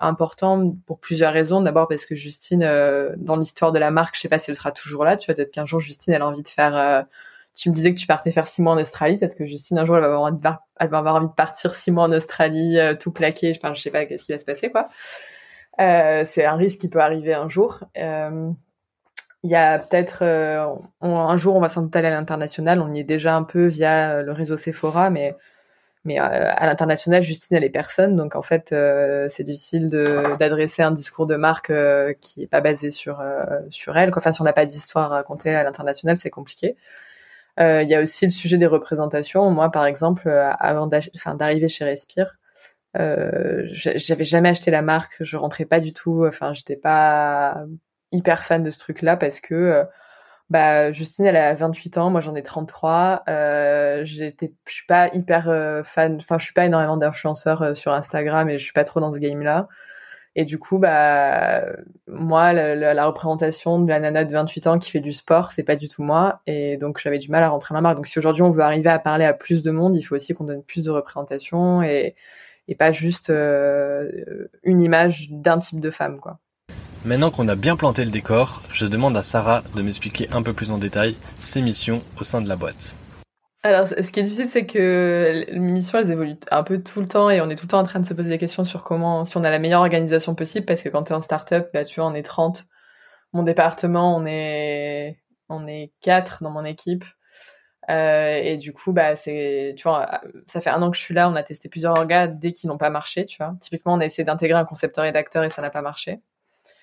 important 0.00 0.74
pour 0.86 1.00
plusieurs 1.00 1.32
raisons. 1.32 1.60
D'abord 1.60 1.88
parce 1.88 2.06
que 2.06 2.14
Justine, 2.14 2.60
dans 3.16 3.36
l'histoire 3.36 3.72
de 3.72 3.78
la 3.78 3.90
marque, 3.90 4.16
je 4.16 4.20
sais 4.20 4.28
pas 4.28 4.38
si 4.38 4.50
elle 4.50 4.56
sera 4.56 4.72
toujours 4.72 5.04
là. 5.04 5.16
Tu 5.16 5.26
vois, 5.26 5.34
peut-être 5.34 5.52
qu'un 5.52 5.66
jour 5.66 5.80
Justine, 5.80 6.14
elle 6.14 6.22
a 6.22 6.26
envie 6.26 6.42
de 6.42 6.48
faire 6.48 7.06
tu 7.54 7.70
me 7.70 7.74
disais 7.74 7.94
que 7.94 7.98
tu 7.98 8.06
partais 8.06 8.30
faire 8.30 8.46
six 8.46 8.62
mois 8.62 8.72
en 8.72 8.78
Australie. 8.78 9.16
Peut-être 9.16 9.36
que 9.36 9.46
Justine, 9.46 9.78
un 9.78 9.84
jour, 9.84 9.96
elle 9.96 10.02
va 10.02 10.08
avoir 10.08 11.16
envie 11.16 11.28
de, 11.28 11.32
partir 11.32 11.74
six 11.74 11.92
mois 11.92 12.04
en 12.04 12.12
Australie, 12.12 12.78
euh, 12.78 12.94
tout 12.94 13.12
plaqué. 13.12 13.52
Enfin, 13.56 13.74
je 13.74 13.82
sais 13.82 13.90
pas 13.90 14.06
qu'est-ce 14.06 14.24
qui 14.24 14.32
va 14.32 14.38
se 14.38 14.44
passer, 14.44 14.70
quoi. 14.70 14.86
Euh, 15.80 16.24
c'est 16.26 16.44
un 16.44 16.54
risque 16.54 16.80
qui 16.80 16.88
peut 16.88 17.00
arriver 17.00 17.34
un 17.34 17.48
jour. 17.48 17.80
Euh, 17.96 18.50
il 19.44 19.50
y 19.50 19.56
a 19.56 19.78
peut-être 19.78 20.22
un 21.02 21.36
jour, 21.36 21.54
on 21.54 21.60
va 21.60 21.68
sans 21.68 21.82
doute 21.82 21.94
aller 21.96 22.08
à 22.08 22.12
l'international. 22.12 22.80
On 22.80 22.92
y 22.92 23.00
est 23.00 23.04
déjà 23.04 23.36
un 23.36 23.42
peu 23.42 23.66
via 23.66 24.22
le 24.22 24.32
réseau 24.32 24.56
Sephora, 24.56 25.10
mais 25.10 25.36
mais 26.06 26.18
à 26.18 26.66
l'international, 26.66 27.22
Justine, 27.22 27.56
elle 27.56 27.64
est 27.64 27.70
personne, 27.70 28.16
donc 28.16 28.36
en 28.36 28.42
fait, 28.42 28.74
c'est 29.28 29.42
difficile 29.42 29.88
d'adresser 30.38 30.82
un 30.82 30.92
discours 30.92 31.26
de 31.26 31.36
marque 31.36 31.72
qui 32.20 32.42
est 32.42 32.46
pas 32.46 32.62
basé 32.62 32.90
sur 32.90 33.22
sur 33.68 33.96
elle. 33.98 34.12
Enfin, 34.16 34.32
si 34.32 34.40
on 34.40 34.44
n'a 34.44 34.54
pas 34.54 34.66
d'histoire 34.66 35.12
à 35.12 35.16
raconter 35.16 35.54
à 35.54 35.62
l'international, 35.62 36.16
c'est 36.16 36.30
compliqué. 36.30 36.76
Euh, 37.60 37.82
il 37.82 37.88
y 37.88 37.94
a 37.94 38.02
aussi 38.02 38.24
le 38.26 38.30
sujet 38.32 38.58
des 38.58 38.66
représentations. 38.66 39.50
Moi, 39.50 39.70
par 39.70 39.86
exemple, 39.86 40.28
euh, 40.28 40.50
avant 40.58 40.88
d'arriver 40.88 41.68
chez 41.68 41.84
Respire, 41.84 42.36
euh, 42.96 43.62
j'avais 43.66 44.24
jamais 44.24 44.50
acheté 44.50 44.70
la 44.70 44.82
marque. 44.82 45.16
Je 45.22 45.36
rentrais 45.36 45.64
pas 45.64 45.80
du 45.80 45.92
tout. 45.92 46.24
Enfin, 46.26 46.52
j'étais 46.52 46.76
pas 46.76 47.64
hyper 48.12 48.44
fan 48.44 48.62
de 48.62 48.70
ce 48.70 48.78
truc-là 48.78 49.16
parce 49.16 49.40
que 49.40 49.54
euh, 49.54 49.84
bah 50.50 50.92
Justine 50.92 51.26
elle 51.26 51.36
a 51.36 51.54
28 51.54 51.98
ans, 51.98 52.10
moi 52.10 52.20
j'en 52.20 52.34
ai 52.36 52.42
33. 52.42 53.24
Euh, 53.28 54.04
j'étais 54.04 54.52
je 54.66 54.72
suis 54.74 54.86
pas 54.86 55.08
hyper 55.14 55.44
fan 55.84 56.16
enfin 56.20 56.38
je 56.38 56.44
suis 56.44 56.54
pas 56.54 56.66
énormément 56.66 56.96
d'influenceurs 56.96 57.76
sur 57.76 57.92
Instagram 57.94 58.48
et 58.50 58.58
je 58.58 58.64
suis 58.64 58.72
pas 58.72 58.84
trop 58.84 59.00
dans 59.00 59.12
ce 59.12 59.18
game 59.20 59.42
là. 59.42 59.68
Et 60.36 60.44
du 60.44 60.58
coup, 60.58 60.78
bah, 60.78 61.62
moi, 62.08 62.52
la, 62.52 63.06
représentation 63.06 63.80
de 63.80 63.88
la 63.88 64.00
nana 64.00 64.24
de 64.24 64.32
28 64.32 64.66
ans 64.66 64.78
qui 64.78 64.90
fait 64.90 65.00
du 65.00 65.12
sport, 65.12 65.52
c'est 65.52 65.62
pas 65.62 65.76
du 65.76 65.88
tout 65.88 66.02
moi. 66.02 66.40
Et 66.46 66.76
donc, 66.76 66.98
j'avais 66.98 67.18
du 67.18 67.30
mal 67.30 67.44
à 67.44 67.48
rentrer 67.48 67.74
la 67.74 67.80
marque. 67.80 67.96
Donc, 67.96 68.06
si 68.06 68.18
aujourd'hui 68.18 68.42
on 68.42 68.50
veut 68.50 68.62
arriver 68.62 68.90
à 68.90 68.98
parler 68.98 69.24
à 69.24 69.32
plus 69.32 69.62
de 69.62 69.70
monde, 69.70 69.96
il 69.96 70.02
faut 70.02 70.16
aussi 70.16 70.34
qu'on 70.34 70.44
donne 70.44 70.62
plus 70.62 70.82
de 70.82 70.90
représentation 70.90 71.82
et, 71.82 72.16
et 72.66 72.74
pas 72.74 72.90
juste 72.90 73.30
euh, 73.30 74.10
une 74.64 74.82
image 74.82 75.28
d'un 75.30 75.58
type 75.58 75.80
de 75.80 75.90
femme, 75.90 76.18
quoi. 76.18 76.38
Maintenant 77.04 77.30
qu'on 77.30 77.48
a 77.48 77.54
bien 77.54 77.76
planté 77.76 78.02
le 78.02 78.10
décor, 78.10 78.62
je 78.72 78.86
demande 78.86 79.14
à 79.14 79.22
Sarah 79.22 79.62
de 79.76 79.82
m'expliquer 79.82 80.26
un 80.32 80.42
peu 80.42 80.54
plus 80.54 80.70
en 80.70 80.78
détail 80.78 81.14
ses 81.42 81.60
missions 81.60 82.00
au 82.18 82.24
sein 82.24 82.40
de 82.40 82.48
la 82.48 82.56
boîte. 82.56 82.96
Alors, 83.64 83.88
ce 83.88 84.12
qui 84.12 84.20
est 84.20 84.22
difficile, 84.24 84.48
c'est 84.50 84.66
que 84.66 85.46
les 85.48 85.58
missions, 85.58 85.98
elles 85.98 86.10
évoluent 86.10 86.36
un 86.50 86.62
peu 86.62 86.82
tout 86.82 87.00
le 87.00 87.08
temps 87.08 87.30
et 87.30 87.40
on 87.40 87.48
est 87.48 87.56
tout 87.56 87.64
le 87.64 87.70
temps 87.70 87.80
en 87.80 87.84
train 87.84 87.98
de 87.98 88.06
se 88.06 88.12
poser 88.12 88.28
des 88.28 88.36
questions 88.36 88.66
sur 88.66 88.84
comment, 88.84 89.24
si 89.24 89.38
on 89.38 89.42
a 89.42 89.48
la 89.48 89.58
meilleure 89.58 89.80
organisation 89.80 90.34
possible, 90.34 90.66
parce 90.66 90.82
que 90.82 90.90
quand 90.90 91.04
tu 91.04 91.12
es 91.12 91.16
en 91.16 91.22
start-up, 91.22 91.70
bah, 91.72 91.86
tu 91.86 91.98
vois, 91.98 92.10
on 92.10 92.14
est 92.14 92.22
30. 92.22 92.66
Mon 93.32 93.42
département, 93.42 94.14
on 94.14 94.26
est, 94.26 95.18
on 95.48 95.66
est 95.66 95.92
4 96.02 96.42
dans 96.42 96.50
mon 96.50 96.66
équipe. 96.66 97.06
Euh, 97.88 98.38
et 98.42 98.58
du 98.58 98.74
coup, 98.74 98.92
bah, 98.92 99.16
ça 99.16 99.30
fait 99.30 100.70
un 100.70 100.82
an 100.82 100.90
que 100.90 100.98
je 100.98 101.02
suis 101.02 101.14
là, 101.14 101.30
on 101.30 101.34
a 101.34 101.42
testé 101.42 101.70
plusieurs 101.70 101.96
organes 101.96 102.38
dès 102.38 102.52
qu'ils 102.52 102.68
n'ont 102.68 102.78
pas 102.78 102.90
marché, 102.90 103.24
tu 103.24 103.38
vois. 103.38 103.54
Typiquement, 103.60 103.94
on 103.94 104.00
a 104.00 104.04
essayé 104.04 104.24
d'intégrer 104.24 104.58
un 104.58 104.66
concepteur 104.66 105.04
rédacteur 105.04 105.42
et 105.42 105.48
ça 105.48 105.62
n'a 105.62 105.70
pas 105.70 105.82
marché. 105.82 106.20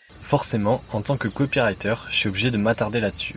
Forcément, 0.09 0.79
en 0.93 1.01
tant 1.03 1.15
que 1.15 1.27
copywriter, 1.27 1.93
je 2.09 2.15
suis 2.15 2.29
obligé 2.29 2.49
de 2.49 2.57
m'attarder 2.57 2.99
là-dessus. 2.99 3.35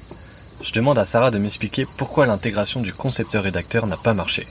Je 0.74 0.80
demande 0.80 0.98
à 0.98 1.04
Sarah 1.04 1.30
de 1.30 1.38
m'expliquer 1.38 1.84
pourquoi 1.98 2.26
l'intégration 2.26 2.82
du 2.82 2.92
concepteur-rédacteur 2.92 3.86
n'a 3.86 3.94
pas 4.02 4.12
marché. 4.12 4.42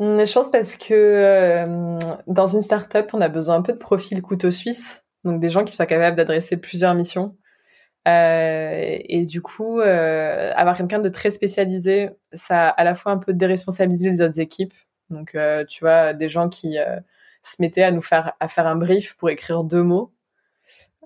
Je 0.00 0.32
pense 0.32 0.50
parce 0.50 0.74
que 0.74 0.92
euh, 0.92 1.96
dans 2.26 2.48
une 2.48 2.62
startup, 2.62 3.10
on 3.12 3.20
a 3.20 3.28
besoin 3.28 3.54
un 3.54 3.62
peu 3.62 3.72
de 3.72 3.78
profil 3.78 4.20
couteau 4.20 4.50
suisse, 4.50 5.04
donc 5.22 5.38
des 5.40 5.48
gens 5.48 5.62
qui 5.62 5.72
soient 5.72 5.86
capables 5.86 6.16
d'adresser 6.16 6.56
plusieurs 6.56 6.96
missions. 6.96 7.36
Euh, 8.08 8.98
et 8.98 9.26
du 9.26 9.42
coup, 9.42 9.78
euh, 9.78 10.50
avoir 10.56 10.76
quelqu'un 10.76 10.98
de 10.98 11.08
très 11.08 11.30
spécialisé, 11.30 12.10
ça 12.32 12.66
a 12.66 12.70
à 12.70 12.82
la 12.82 12.96
fois 12.96 13.12
un 13.12 13.18
peu 13.18 13.32
déresponsabiliser 13.32 14.10
les 14.10 14.22
autres 14.22 14.40
équipes. 14.40 14.74
Donc, 15.08 15.36
tu 15.68 15.84
vois, 15.84 16.14
des 16.14 16.28
gens 16.28 16.48
qui 16.48 16.78
se 17.42 17.62
mettaient 17.62 17.84
à 17.84 17.92
nous 17.92 18.02
faire 18.02 18.32
à 18.40 18.48
faire 18.48 18.66
un 18.66 18.74
brief 18.74 19.14
pour 19.18 19.30
écrire 19.30 19.62
deux 19.62 19.84
mots 19.84 20.13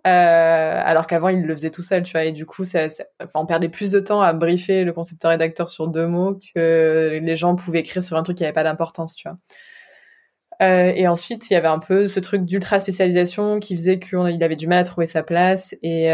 euh, 0.09 0.83
alors 0.85 1.07
qu'avant 1.07 1.29
il 1.29 1.43
le 1.43 1.57
faisait 1.57 1.71
tout 1.71 1.83
seul, 1.83 2.03
tu 2.03 2.13
vois. 2.13 2.25
Et 2.25 2.33
du 2.33 2.47
coup, 2.47 2.65
ça, 2.65 2.89
on 3.35 3.47
perdait 3.47 3.69
plus 3.69 3.91
de 3.91 4.01
temps 4.01 4.23
à 4.23 4.33
briefer 4.33 4.85
le 4.85 4.93
concepteur 4.93 5.31
rédacteur 5.31 5.69
sur 5.69 5.89
deux 5.89 6.07
mots 6.07 6.39
que 6.55 7.19
les 7.23 7.37
gens 7.37 7.55
pouvaient 7.57 7.81
écrire 7.81 8.03
sur 8.03 8.17
un 8.17 8.23
truc 8.23 8.39
qui 8.39 8.45
avait 8.45 8.53
pas 8.53 8.65
d'importance, 8.65 9.15
tu 9.15 9.29
vois. 9.29 9.39
Euh, 10.61 10.93
et 10.95 11.07
ensuite, 11.07 11.51
il 11.51 11.55
y 11.55 11.57
avait 11.57 11.69
un 11.69 11.79
peu 11.79 12.09
ce 12.09 12.21
truc 12.21 12.45
d'ultra 12.45 12.81
spécialisation 12.81 13.61
qui 13.61 13.77
faisait 13.77 14.01
qu'il 14.01 14.43
avait 14.43 14.57
du 14.57 14.67
mal 14.67 14.79
à 14.79 14.85
trouver 14.85 15.07
sa 15.07 15.23
place 15.23 15.75
et 15.83 16.11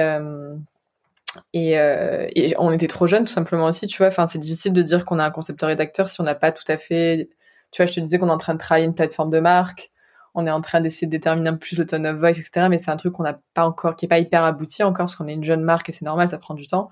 et, 1.53 1.79
euh, 1.79 2.27
et, 2.35 2.55
on 2.59 2.73
était 2.73 2.87
trop 2.87 3.07
jeunes 3.07 3.25
tout 3.25 3.33
simplement 3.33 3.67
aussi, 3.67 3.87
tu 3.87 3.99
vois. 3.99 4.09
Enfin, 4.09 4.27
c'est 4.27 4.39
difficile 4.39 4.73
de 4.73 4.83
dire 4.83 5.05
qu'on 5.05 5.19
a 5.19 5.25
un 5.25 5.31
concepteur 5.31 5.69
rédacteur 5.69 6.09
si 6.09 6.21
on 6.21 6.25
n'a 6.25 6.35
pas 6.35 6.53
tout 6.53 6.65
à 6.69 6.79
fait. 6.79 7.29
Tu 7.71 7.83
vois, 7.83 7.87
je 7.87 7.95
te 7.95 8.01
disais 8.01 8.19
qu'on 8.19 8.29
est 8.29 8.33
en 8.33 8.39
train 8.39 8.55
de 8.55 8.59
travailler 8.59 8.87
une 8.87 8.95
plateforme 8.95 9.31
de 9.31 9.41
marque 9.41 9.91
on 10.35 10.47
est 10.47 10.51
en 10.51 10.61
train 10.61 10.81
d'essayer 10.81 11.07
de 11.07 11.13
déterminer 11.13 11.51
un 11.51 11.53
peu 11.53 11.61
plus 11.61 11.79
le 11.79 11.87
tone 11.87 12.07
of 12.07 12.17
voice, 12.17 12.31
etc. 12.31 12.67
Mais 12.69 12.79
c'est 12.79 12.91
un 12.91 12.97
truc 12.97 13.15
qu'on 13.15 13.23
n'a 13.23 13.39
pas 13.55 13.65
encore, 13.65 13.97
qui 13.97 14.07
est 14.07 14.09
pas 14.09 14.19
hyper 14.19 14.43
abouti 14.43 14.83
encore, 14.83 15.07
parce 15.07 15.17
qu'on 15.17 15.29
est 15.29 15.33
une 15.33 15.45
jeune 15.45 15.63
marque 15.63 15.89
et 15.89 15.93
c'est 15.93 16.05
normal, 16.05 16.29
ça 16.29 16.39
prend 16.39 16.55
du 16.55 16.67
temps. 16.67 16.91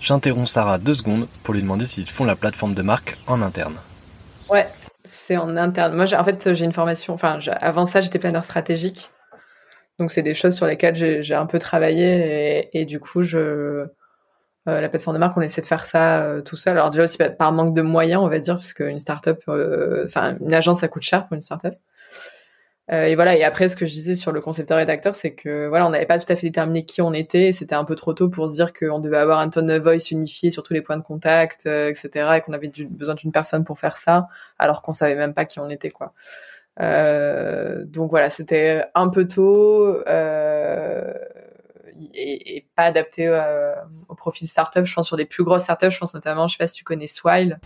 J'interromps 0.00 0.50
Sarah 0.50 0.78
deux 0.78 0.94
secondes 0.94 1.26
pour 1.44 1.52
lui 1.52 1.60
demander 1.60 1.84
s'ils 1.84 2.08
font 2.08 2.24
la 2.24 2.36
plateforme 2.36 2.74
de 2.74 2.82
marque 2.82 3.16
en 3.26 3.42
interne. 3.42 3.74
Ouais, 4.48 4.66
c'est 5.04 5.36
en 5.36 5.56
interne. 5.56 5.94
Moi, 5.94 6.06
en 6.14 6.24
fait, 6.24 6.54
j'ai 6.54 6.64
une 6.64 6.72
formation. 6.72 7.12
Enfin, 7.12 7.38
avant 7.60 7.84
ça, 7.84 8.00
j'étais 8.00 8.18
planeur 8.18 8.44
stratégique. 8.44 9.10
Donc, 9.98 10.10
c'est 10.10 10.22
des 10.22 10.32
choses 10.32 10.56
sur 10.56 10.66
lesquelles 10.66 11.22
j'ai 11.22 11.34
un 11.34 11.44
peu 11.44 11.58
travaillé. 11.58 12.70
Et, 12.72 12.86
du 12.86 12.98
coup, 12.98 13.20
je, 13.20 13.38
euh, 13.38 13.86
la 14.66 14.88
plateforme 14.88 15.16
de 15.16 15.20
marque, 15.20 15.36
on 15.36 15.42
essaie 15.42 15.60
de 15.60 15.66
faire 15.66 15.84
ça 15.84 16.22
euh, 16.22 16.40
tout 16.40 16.56
seul. 16.56 16.78
Alors, 16.78 16.88
déjà 16.88 17.04
aussi 17.04 17.18
par 17.38 17.52
manque 17.52 17.74
de 17.74 17.82
moyens, 17.82 18.22
on 18.22 18.28
va 18.28 18.38
dire, 18.38 18.54
parce 18.54 18.72
qu'une 18.72 19.00
startup, 19.00 19.42
euh, 19.48 20.04
enfin, 20.06 20.36
une 20.40 20.54
agence, 20.54 20.80
ça 20.80 20.88
coûte 20.88 21.02
cher 21.02 21.26
pour 21.26 21.34
une 21.34 21.42
startup. 21.42 21.74
Euh, 22.92 23.04
et 23.04 23.14
voilà. 23.14 23.36
Et 23.36 23.44
après, 23.44 23.68
ce 23.68 23.76
que 23.76 23.86
je 23.86 23.92
disais 23.92 24.16
sur 24.16 24.32
le 24.32 24.40
concepteur-rédacteur, 24.40 25.14
c'est 25.14 25.32
que 25.32 25.68
voilà, 25.68 25.86
on 25.86 25.90
n'avait 25.90 26.06
pas 26.06 26.18
tout 26.18 26.30
à 26.32 26.36
fait 26.36 26.48
déterminé 26.48 26.84
qui 26.84 27.02
on 27.02 27.12
était. 27.12 27.52
C'était 27.52 27.74
un 27.74 27.84
peu 27.84 27.94
trop 27.94 28.14
tôt 28.14 28.28
pour 28.28 28.48
se 28.48 28.54
dire 28.54 28.72
qu'on 28.72 28.98
devait 28.98 29.18
avoir 29.18 29.38
un 29.38 29.48
tone 29.48 29.70
of 29.70 29.82
voice 29.82 30.10
unifié 30.10 30.50
sur 30.50 30.62
tous 30.62 30.74
les 30.74 30.82
points 30.82 30.96
de 30.96 31.02
contact, 31.02 31.66
euh, 31.66 31.88
etc. 31.88 32.30
Et 32.36 32.40
qu'on 32.40 32.52
avait 32.52 32.70
besoin 32.90 33.14
d'une 33.14 33.32
personne 33.32 33.64
pour 33.64 33.78
faire 33.78 33.96
ça, 33.96 34.28
alors 34.58 34.82
qu'on 34.82 34.92
savait 34.92 35.14
même 35.14 35.34
pas 35.34 35.44
qui 35.44 35.60
on 35.60 35.70
était, 35.70 35.90
quoi. 35.90 36.14
Euh, 36.80 37.84
donc 37.84 38.10
voilà, 38.10 38.30
c'était 38.30 38.84
un 38.94 39.08
peu 39.08 39.28
tôt 39.28 39.84
euh, 40.06 41.12
et, 42.14 42.56
et, 42.56 42.66
pas 42.74 42.84
adapté 42.84 43.28
au 44.08 44.14
profil 44.14 44.48
startup. 44.48 44.86
Je 44.86 44.94
pense 44.94 45.06
sur 45.06 45.16
les 45.16 45.26
plus 45.26 45.44
grosses 45.44 45.64
startups, 45.64 45.90
je 45.90 45.98
pense 45.98 46.14
notamment, 46.14 46.48
je 46.48 46.54
sais 46.54 46.58
pas 46.58 46.66
si 46.66 46.74
tu 46.74 46.84
connais 46.84 47.06
Swile. 47.06 47.58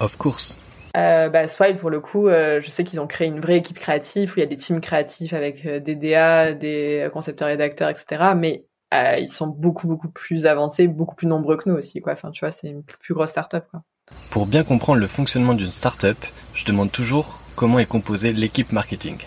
Of 0.00 0.16
course. 0.18 0.67
Euh, 0.98 1.28
bah, 1.28 1.44
pour 1.78 1.90
le 1.90 2.00
coup, 2.00 2.28
euh, 2.28 2.60
je 2.60 2.70
sais 2.70 2.82
qu'ils 2.82 3.00
ont 3.00 3.06
créé 3.06 3.28
une 3.28 3.40
vraie 3.40 3.58
équipe 3.58 3.78
créative 3.78 4.32
où 4.32 4.34
il 4.38 4.40
y 4.40 4.42
a 4.42 4.46
des 4.46 4.56
teams 4.56 4.80
créatifs 4.80 5.32
avec 5.32 5.64
euh, 5.64 5.78
des 5.78 5.94
DA, 5.94 6.54
des 6.54 7.08
concepteurs 7.12 7.48
rédacteurs, 7.48 7.88
etc. 7.88 8.32
Mais 8.36 8.66
euh, 8.94 9.16
ils 9.18 9.28
sont 9.28 9.46
beaucoup, 9.46 9.86
beaucoup 9.86 10.10
plus 10.10 10.46
avancés, 10.46 10.88
beaucoup 10.88 11.14
plus 11.14 11.28
nombreux 11.28 11.56
que 11.56 11.68
nous 11.68 11.76
aussi, 11.76 12.00
quoi. 12.00 12.14
Enfin, 12.14 12.30
tu 12.30 12.40
vois, 12.40 12.50
c'est 12.50 12.68
une 12.68 12.82
plus 12.82 13.14
grosse 13.14 13.30
startup, 13.30 13.64
quoi. 13.70 13.82
Pour 14.30 14.46
bien 14.46 14.64
comprendre 14.64 15.00
le 15.00 15.06
fonctionnement 15.06 15.54
d'une 15.54 15.70
startup, 15.70 16.16
je 16.54 16.64
demande 16.64 16.90
toujours 16.90 17.26
comment 17.56 17.78
est 17.78 17.88
composée 17.88 18.32
l'équipe 18.32 18.72
marketing. 18.72 19.18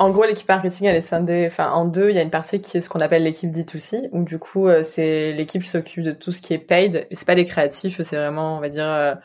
En 0.00 0.10
gros, 0.10 0.24
l'équipe 0.24 0.48
marketing, 0.48 0.88
elle 0.88 0.96
est 0.96 1.02
scindée, 1.02 1.46
enfin, 1.46 1.70
en 1.70 1.84
deux. 1.84 2.10
Il 2.10 2.16
y 2.16 2.18
a 2.18 2.22
une 2.22 2.30
partie 2.30 2.60
qui 2.60 2.76
est 2.76 2.80
ce 2.80 2.90
qu'on 2.90 3.00
appelle 3.00 3.22
l'équipe 3.22 3.50
D2C, 3.50 4.08
où 4.12 4.24
du 4.24 4.38
coup, 4.38 4.68
c'est 4.82 5.32
l'équipe 5.32 5.62
qui 5.62 5.68
s'occupe 5.68 6.02
de 6.02 6.12
tout 6.12 6.32
ce 6.32 6.40
qui 6.40 6.52
est 6.54 6.58
paid. 6.58 7.06
C'est 7.12 7.26
pas 7.26 7.34
les 7.34 7.44
créatifs, 7.44 8.00
c'est 8.02 8.16
vraiment, 8.16 8.56
on 8.56 8.60
va 8.60 8.70
dire, 8.70 9.18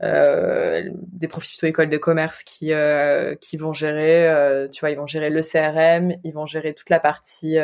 des 0.00 1.28
profils 1.28 1.52
plutôt 1.52 1.66
écoles 1.66 1.88
de 1.88 1.96
commerce 1.96 2.42
qui 2.42 2.72
euh, 2.72 3.36
qui 3.36 3.56
vont 3.56 3.72
gérer 3.72 4.28
euh, 4.28 4.68
tu 4.68 4.80
vois 4.80 4.90
ils 4.90 4.96
vont 4.96 5.06
gérer 5.06 5.30
le 5.30 5.40
CRM 5.40 6.16
ils 6.24 6.32
vont 6.32 6.46
gérer 6.46 6.74
toute 6.74 6.90
la 6.90 6.98
partie 6.98 7.56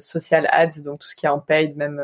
social 0.00 0.48
ads 0.50 0.82
donc 0.82 1.00
tout 1.00 1.08
ce 1.08 1.16
qui 1.16 1.26
est 1.26 1.28
en 1.28 1.40
paid 1.40 1.76
même 1.76 2.02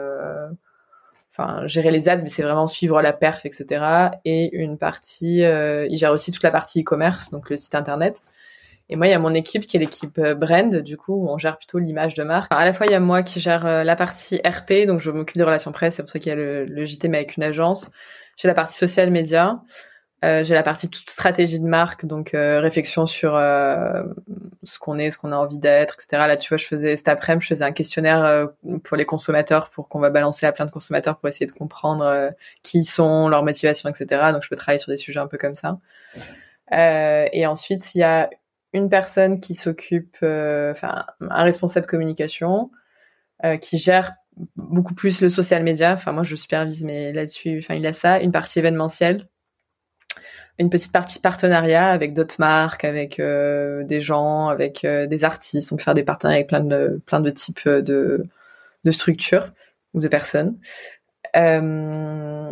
enfin 1.32 1.66
gérer 1.66 1.90
les 1.90 2.08
ads 2.08 2.18
mais 2.22 2.28
c'est 2.28 2.42
vraiment 2.42 2.66
suivre 2.66 3.00
la 3.00 3.12
perf 3.12 3.46
etc 3.46 4.10
et 4.24 4.54
une 4.54 4.76
partie 4.76 5.40
ils 5.40 5.96
gèrent 5.96 6.12
aussi 6.12 6.30
toute 6.30 6.42
la 6.42 6.50
partie 6.50 6.82
e-commerce 6.82 7.30
donc 7.30 7.48
le 7.50 7.56
site 7.56 7.74
internet 7.74 8.20
et 8.92 8.96
moi, 8.96 9.06
il 9.06 9.10
y 9.10 9.14
a 9.14 9.20
mon 9.20 9.34
équipe 9.34 9.68
qui 9.68 9.76
est 9.76 9.80
l'équipe 9.80 10.20
brand, 10.20 10.74
du 10.74 10.96
coup, 10.96 11.14
où 11.14 11.28
on 11.30 11.38
gère 11.38 11.58
plutôt 11.58 11.78
l'image 11.78 12.14
de 12.14 12.24
marque. 12.24 12.52
à 12.52 12.64
la 12.64 12.72
fois, 12.72 12.86
il 12.86 12.90
y 12.90 12.96
a 12.96 12.98
moi 12.98 13.22
qui 13.22 13.38
gère 13.38 13.84
la 13.84 13.94
partie 13.94 14.40
RP, 14.44 14.84
donc 14.84 14.98
je 14.98 15.12
m'occupe 15.12 15.36
des 15.36 15.44
relations 15.44 15.70
presse, 15.70 15.94
c'est 15.94 16.02
pour 16.02 16.10
ça 16.10 16.18
qu'il 16.18 16.30
y 16.30 16.32
a 16.32 16.34
le, 16.34 16.64
le 16.64 16.84
JT, 16.84 17.06
mais 17.06 17.18
avec 17.18 17.36
une 17.36 17.44
agence. 17.44 17.92
J'ai 18.36 18.48
la 18.48 18.54
partie 18.54 18.76
social 18.76 19.10
média. 19.10 19.62
Euh, 20.22 20.44
j'ai 20.44 20.54
la 20.54 20.62
partie 20.62 20.90
toute 20.90 21.08
stratégie 21.08 21.60
de 21.60 21.66
marque, 21.66 22.04
donc 22.04 22.34
euh, 22.34 22.60
réflexion 22.60 23.06
sur 23.06 23.36
euh, 23.36 24.02
ce 24.62 24.78
qu'on 24.78 24.98
est, 24.98 25.10
ce 25.10 25.16
qu'on 25.16 25.32
a 25.32 25.36
envie 25.36 25.56
d'être, 25.56 25.94
etc. 25.94 26.24
Là, 26.26 26.36
tu 26.36 26.50
vois, 26.50 26.58
je 26.58 26.66
faisais 26.66 26.94
cet 26.96 27.08
après-midi, 27.08 27.42
je 27.44 27.54
faisais 27.54 27.64
un 27.64 27.72
questionnaire 27.72 28.22
euh, 28.26 28.46
pour 28.84 28.98
les 28.98 29.06
consommateurs, 29.06 29.70
pour 29.70 29.88
qu'on 29.88 29.98
va 29.98 30.10
balancer 30.10 30.44
à 30.44 30.52
plein 30.52 30.66
de 30.66 30.70
consommateurs 30.70 31.18
pour 31.18 31.28
essayer 31.30 31.46
de 31.46 31.52
comprendre 31.52 32.04
euh, 32.04 32.30
qui 32.62 32.80
ils 32.80 32.84
sont, 32.84 33.28
leur 33.28 33.42
motivation, 33.44 33.88
etc. 33.88 34.32
Donc, 34.32 34.42
je 34.42 34.50
peux 34.50 34.56
travailler 34.56 34.78
sur 34.78 34.90
des 34.90 34.98
sujets 34.98 35.20
un 35.20 35.26
peu 35.26 35.38
comme 35.38 35.54
ça. 35.54 35.78
et 36.70 37.46
ensuite, 37.46 37.94
il 37.94 37.98
y 37.98 38.04
a 38.04 38.28
une 38.74 38.90
personne 38.90 39.40
qui 39.40 39.54
s'occupe, 39.54 40.18
enfin, 40.22 41.06
un 41.20 41.42
responsable 41.42 41.86
communication 41.86 42.70
qui 43.60 43.78
gère 43.78 44.12
beaucoup 44.56 44.94
plus 44.94 45.20
le 45.20 45.28
social 45.30 45.62
media. 45.62 45.92
Enfin, 45.94 46.12
moi, 46.12 46.22
je 46.22 46.36
supervise, 46.36 46.84
mais 46.84 47.12
là-dessus, 47.12 47.58
enfin, 47.58 47.74
il 47.74 47.86
a 47.86 47.92
ça. 47.92 48.20
Une 48.20 48.32
partie 48.32 48.58
événementielle, 48.58 49.28
une 50.60 50.70
petite 50.70 50.92
partie 50.92 51.18
partenariat 51.18 51.88
avec 51.88 52.12
d'autres 52.12 52.36
marques, 52.38 52.84
avec 52.84 53.18
euh, 53.18 53.82
des 53.84 54.00
gens, 54.00 54.48
avec 54.48 54.84
euh, 54.84 55.06
des 55.06 55.24
artistes. 55.24 55.72
On 55.72 55.76
peut 55.76 55.82
faire 55.82 55.94
des 55.94 56.04
partenariats 56.04 56.38
avec 56.38 56.48
plein 56.48 56.60
de 56.60 57.00
plein 57.06 57.20
de 57.20 57.30
types 57.30 57.68
de 57.68 58.26
de 58.84 58.90
structures 58.90 59.52
ou 59.94 60.00
de 60.00 60.08
personnes. 60.08 60.58
Euh, 61.36 62.50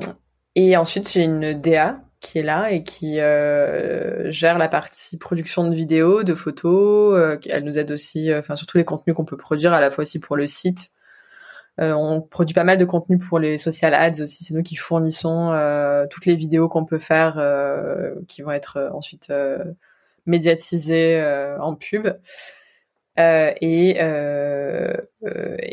et 0.54 0.76
ensuite, 0.76 1.11
j'ai 1.11 1.25
une 1.25 1.61
DA 1.61 2.00
qui 2.21 2.38
est 2.38 2.42
là 2.42 2.73
et 2.73 2.83
qui 2.83 3.16
gère 3.16 4.59
la 4.59 4.68
partie 4.68 5.18
production 5.18 5.68
de 5.68 5.75
vidéos, 5.75 6.25
de 6.25 6.35
photos. 6.35 7.38
elle 7.47 7.64
nous 7.64 7.78
aide 7.78 7.92
aussi, 7.92 8.35
enfin 8.35 8.57
surtout 8.57 8.78
les 8.78 8.85
contenus 8.85 9.14
qu'on 9.14 9.25
peut 9.25 9.37
produire 9.37 9.73
à 9.73 9.80
la 9.80 9.90
fois 9.90 10.02
aussi 10.02 10.18
pour 10.18 10.37
le 10.37 10.47
site, 10.47 10.90
euh, 11.80 11.92
on 11.92 12.20
produit 12.20 12.54
pas 12.54 12.64
mal 12.64 12.76
de 12.76 12.85
contenu 12.85 13.18
pour 13.18 13.38
les 13.38 13.56
social 13.56 13.94
ads 13.94 14.23
aussi. 14.23 14.44
C'est 14.44 14.54
nous 14.54 14.62
qui 14.62 14.75
fournissons 14.76 15.52
euh, 15.52 16.06
toutes 16.11 16.26
les 16.26 16.35
vidéos 16.35 16.68
qu'on 16.68 16.85
peut 16.85 16.99
faire, 16.99 17.37
euh, 17.38 18.14
qui 18.26 18.42
vont 18.42 18.50
être 18.50 18.90
ensuite 18.92 19.32
médiatisées 20.26 21.23
en 21.61 21.75
pub. 21.75 22.08
et, 23.16 24.00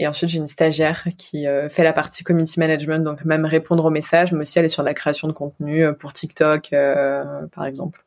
ensuite, 0.08 0.30
j'ai 0.30 0.38
une 0.38 0.48
stagiaire 0.48 1.08
qui 1.18 1.46
fait 1.70 1.84
la 1.84 1.94
partie 1.94 2.24
community 2.24 2.60
management, 2.60 3.04
donc 3.04 3.26
même 3.26 3.46
répondre 3.46 3.86
aux 3.86 3.90
messages, 3.90 4.32
mais 4.32 4.42
aussi 4.42 4.60
aller 4.60 4.70
sur 4.70 4.84
la 4.84 4.94
création 4.94 5.28
de 5.28 5.34
contenu 5.34 5.92
pour 5.96 6.14
TikTok, 6.14 6.70
par 7.52 7.66
exemple. 7.66 8.06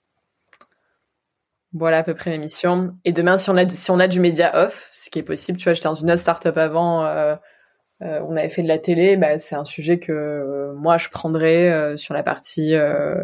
Voilà 1.75 1.99
à 1.99 2.03
peu 2.03 2.15
près 2.15 2.31
mes 2.31 2.39
missions. 2.39 2.97
Et 3.05 3.13
demain, 3.13 3.37
si 3.37 3.51
on 3.51 3.57
a, 3.57 3.69
si 3.69 3.91
on 3.91 3.99
a 3.99 4.09
du 4.09 4.21
média 4.21 4.65
off, 4.65 4.89
ce 4.91 5.11
qui 5.11 5.19
est 5.19 5.23
possible, 5.23 5.59
tu 5.59 5.65
vois, 5.65 5.75
j'étais 5.75 5.89
dans 5.89 5.95
une 5.95 6.11
autre 6.11 6.21
startup 6.21 6.57
avant 6.57 7.05
euh, 8.01 8.21
on 8.29 8.37
avait 8.37 8.49
fait 8.49 8.63
de 8.63 8.69
la 8.69 8.79
télé, 8.79 9.17
bah, 9.17 9.39
c'est 9.41 9.57
un 9.57 9.65
sujet 9.65 9.99
que 9.99 10.13
euh, 10.13 10.73
moi 10.75 10.99
je 10.99 11.09
prendrais 11.09 11.69
euh, 11.69 11.97
sur 11.97 12.15
la 12.15 12.23
partie 12.23 12.75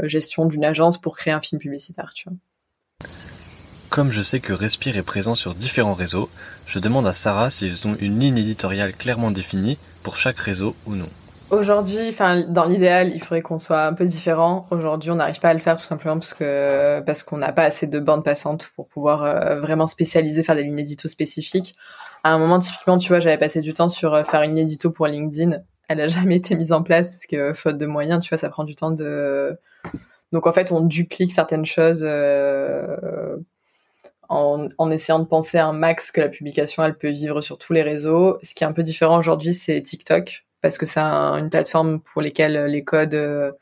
gestion 0.02 0.46
d'une 0.46 0.64
agence 0.64 1.00
pour 1.00 1.16
créer 1.16 1.32
un 1.32 1.40
film 1.40 1.60
publicitaire, 1.60 2.12
tu 2.14 2.28
vois. 2.28 2.38
Comme 3.90 4.10
je 4.10 4.22
sais 4.22 4.40
que 4.40 4.52
Respire 4.52 4.96
est 4.96 5.06
présent 5.06 5.36
sur 5.36 5.54
différents 5.54 5.94
réseaux, 5.94 6.28
je 6.66 6.80
demande 6.80 7.06
à 7.06 7.12
Sarah 7.12 7.50
s'ils 7.50 7.86
ont 7.86 7.94
une 8.00 8.18
ligne 8.18 8.38
éditoriale 8.38 8.92
clairement 8.92 9.30
définie 9.30 9.78
pour 10.02 10.16
chaque 10.16 10.38
réseau 10.38 10.74
ou 10.88 10.96
non. 10.96 11.06
Aujourd'hui, 11.50 12.08
enfin 12.08 12.42
dans 12.48 12.64
l'idéal, 12.64 13.12
il 13.14 13.20
faudrait 13.20 13.42
qu'on 13.42 13.60
soit 13.60 13.86
un 13.86 13.92
peu 13.92 14.04
différent. 14.04 14.66
Aujourd'hui, 14.72 15.12
on 15.12 15.16
n'arrive 15.16 15.38
pas 15.38 15.50
à 15.50 15.54
le 15.54 15.60
faire 15.60 15.78
tout 15.78 15.84
simplement 15.84 16.18
parce 16.18 16.34
que 16.34 17.00
parce 17.06 17.22
qu'on 17.22 17.36
n'a 17.36 17.52
pas 17.52 17.64
assez 17.64 17.86
de 17.86 18.00
bandes 18.00 18.24
passantes 18.24 18.70
pour 18.74 18.88
pouvoir 18.88 19.60
vraiment 19.60 19.86
spécialiser, 19.86 20.42
faire 20.42 20.56
des 20.56 20.64
lignes 20.64 20.80
édito 20.80 21.06
spécifiques 21.08 21.76
à 22.24 22.32
un 22.32 22.38
moment, 22.38 22.58
typiquement, 22.58 22.96
tu 22.96 23.08
vois, 23.08 23.20
j'avais 23.20 23.38
passé 23.38 23.60
du 23.60 23.74
temps 23.74 23.90
sur 23.90 24.14
euh, 24.14 24.24
faire 24.24 24.42
une 24.42 24.56
édito 24.56 24.90
pour 24.90 25.06
LinkedIn. 25.06 25.58
Elle 25.88 26.00
a 26.00 26.08
jamais 26.08 26.36
été 26.36 26.56
mise 26.56 26.72
en 26.72 26.82
place 26.82 27.10
parce 27.10 27.26
que 27.26 27.52
faute 27.52 27.78
de 27.78 27.86
moyens, 27.86 28.24
tu 28.24 28.30
vois, 28.30 28.38
ça 28.38 28.48
prend 28.48 28.64
du 28.64 28.74
temps 28.74 28.90
de. 28.90 29.56
Donc 30.32 30.46
en 30.46 30.52
fait, 30.52 30.72
on 30.72 30.80
duplique 30.80 31.30
certaines 31.32 31.66
choses 31.66 32.02
euh, 32.02 33.36
en, 34.28 34.90
essayant 34.90 35.20
de 35.20 35.26
penser 35.26 35.58
un 35.58 35.72
max 35.72 36.10
que 36.10 36.20
la 36.20 36.28
publication 36.28 36.82
elle 36.82 36.96
peut 36.96 37.10
vivre 37.10 37.42
sur 37.42 37.58
tous 37.58 37.74
les 37.74 37.82
réseaux. 37.82 38.38
Ce 38.42 38.54
qui 38.54 38.64
est 38.64 38.66
un 38.66 38.72
peu 38.72 38.82
différent 38.82 39.18
aujourd'hui, 39.18 39.52
c'est 39.52 39.80
TikTok 39.82 40.46
parce 40.62 40.78
que 40.78 40.86
c'est 40.86 41.00
une 41.00 41.50
plateforme 41.50 42.00
pour 42.00 42.22
lesquelles 42.22 42.64
les 42.64 42.82
codes 42.84 43.14
euh, 43.14 43.52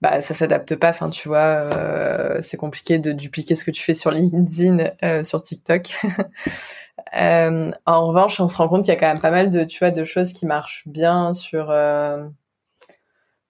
bah 0.00 0.20
ça 0.20 0.32
s'adapte 0.32 0.76
pas 0.76 0.90
enfin 0.90 1.10
tu 1.10 1.28
vois 1.28 1.38
euh, 1.38 2.38
c'est 2.40 2.56
compliqué 2.56 2.98
de 2.98 3.12
dupliquer 3.12 3.56
ce 3.56 3.64
que 3.64 3.72
tu 3.72 3.82
fais 3.82 3.94
sur 3.94 4.10
LinkedIn 4.12 4.90
euh, 5.02 5.24
sur 5.24 5.42
TikTok 5.42 5.90
Euh, 7.16 7.70
en 7.86 8.06
revanche, 8.06 8.40
on 8.40 8.48
se 8.48 8.56
rend 8.56 8.68
compte 8.68 8.82
qu'il 8.82 8.92
y 8.92 8.96
a 8.96 9.00
quand 9.00 9.06
même 9.06 9.20
pas 9.20 9.30
mal 9.30 9.50
de, 9.50 9.64
tu 9.64 9.78
vois, 9.78 9.90
de 9.90 10.04
choses 10.04 10.32
qui 10.32 10.46
marchent 10.46 10.82
bien 10.86 11.34
sur, 11.34 11.70
euh, 11.70 12.26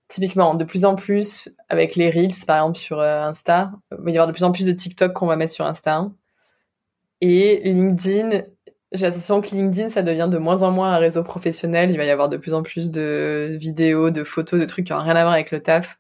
typiquement, 0.09 0.55
de 0.55 0.65
plus 0.65 0.85
en 0.85 0.95
plus 0.95 1.51
avec 1.69 1.97
les 1.97 2.11
reels, 2.11 2.33
par 2.47 2.57
exemple 2.59 2.79
sur 2.79 3.01
euh, 3.01 3.23
Insta, 3.23 3.73
il 3.93 4.05
va 4.05 4.11
y 4.11 4.15
avoir 4.15 4.27
de 4.27 4.33
plus 4.33 4.45
en 4.45 4.53
plus 4.53 4.65
de 4.65 4.73
TikTok 4.73 5.13
qu'on 5.13 5.27
va 5.27 5.37
mettre 5.37 5.53
sur 5.53 5.67
Insta. 5.67 6.11
Et 7.21 7.61
LinkedIn, 7.65 8.43
j'ai 8.93 9.05
l'impression 9.07 9.41
que 9.41 9.49
LinkedIn, 9.51 9.91
ça 9.91 10.03
devient 10.03 10.29
de 10.31 10.39
moins 10.39 10.63
en 10.63 10.71
moins 10.71 10.93
un 10.95 10.99
réseau 10.99 11.25
professionnel. 11.25 11.91
Il 11.91 11.97
va 11.97 12.05
y 12.05 12.11
avoir 12.11 12.29
de 12.29 12.37
plus 12.37 12.55
en 12.55 12.63
plus 12.63 12.91
de 12.91 13.57
vidéos, 13.59 14.11
de 14.11 14.25
photos, 14.25 14.61
de 14.61 14.65
trucs 14.67 14.87
qui 14.87 14.93
n'ont 14.93 15.03
rien 15.03 15.17
à 15.17 15.23
voir 15.23 15.35
avec 15.35 15.51
le 15.51 15.61
taf. 15.63 15.99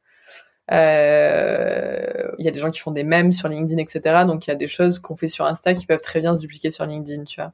Euh, 0.70 2.30
il 2.38 2.44
y 2.44 2.48
a 2.48 2.50
des 2.50 2.60
gens 2.60 2.70
qui 2.70 2.80
font 2.80 2.90
des 2.90 3.04
mèmes 3.04 3.32
sur 3.32 3.48
LinkedIn, 3.48 3.80
etc. 3.80 4.24
Donc 4.26 4.46
il 4.46 4.50
y 4.50 4.52
a 4.52 4.56
des 4.56 4.66
choses 4.66 4.98
qu'on 4.98 5.16
fait 5.16 5.26
sur 5.26 5.46
Insta 5.46 5.74
qui 5.74 5.86
peuvent 5.86 6.00
très 6.00 6.20
bien 6.20 6.36
se 6.36 6.40
dupliquer 6.40 6.70
sur 6.70 6.86
LinkedIn, 6.86 7.24
tu 7.24 7.40
vois. 7.40 7.52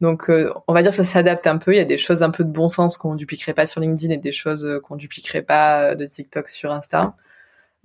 Donc 0.00 0.28
euh, 0.28 0.52
on 0.68 0.74
va 0.74 0.82
dire 0.82 0.90
que 0.90 0.96
ça 0.96 1.04
s'adapte 1.04 1.46
un 1.46 1.58
peu. 1.58 1.72
Il 1.74 1.76
y 1.76 1.80
a 1.80 1.84
des 1.84 1.96
choses 1.96 2.22
un 2.22 2.30
peu 2.30 2.44
de 2.44 2.50
bon 2.50 2.68
sens 2.68 2.96
qu'on 2.96 3.14
dupliquerait 3.14 3.54
pas 3.54 3.66
sur 3.66 3.80
LinkedIn 3.80 4.12
et 4.12 4.18
des 4.18 4.32
choses 4.32 4.64
euh, 4.66 4.80
qu'on 4.80 4.96
dupliquerait 4.96 5.42
pas 5.42 5.94
de 5.94 6.06
TikTok 6.06 6.48
sur 6.48 6.72
Insta. 6.72 7.14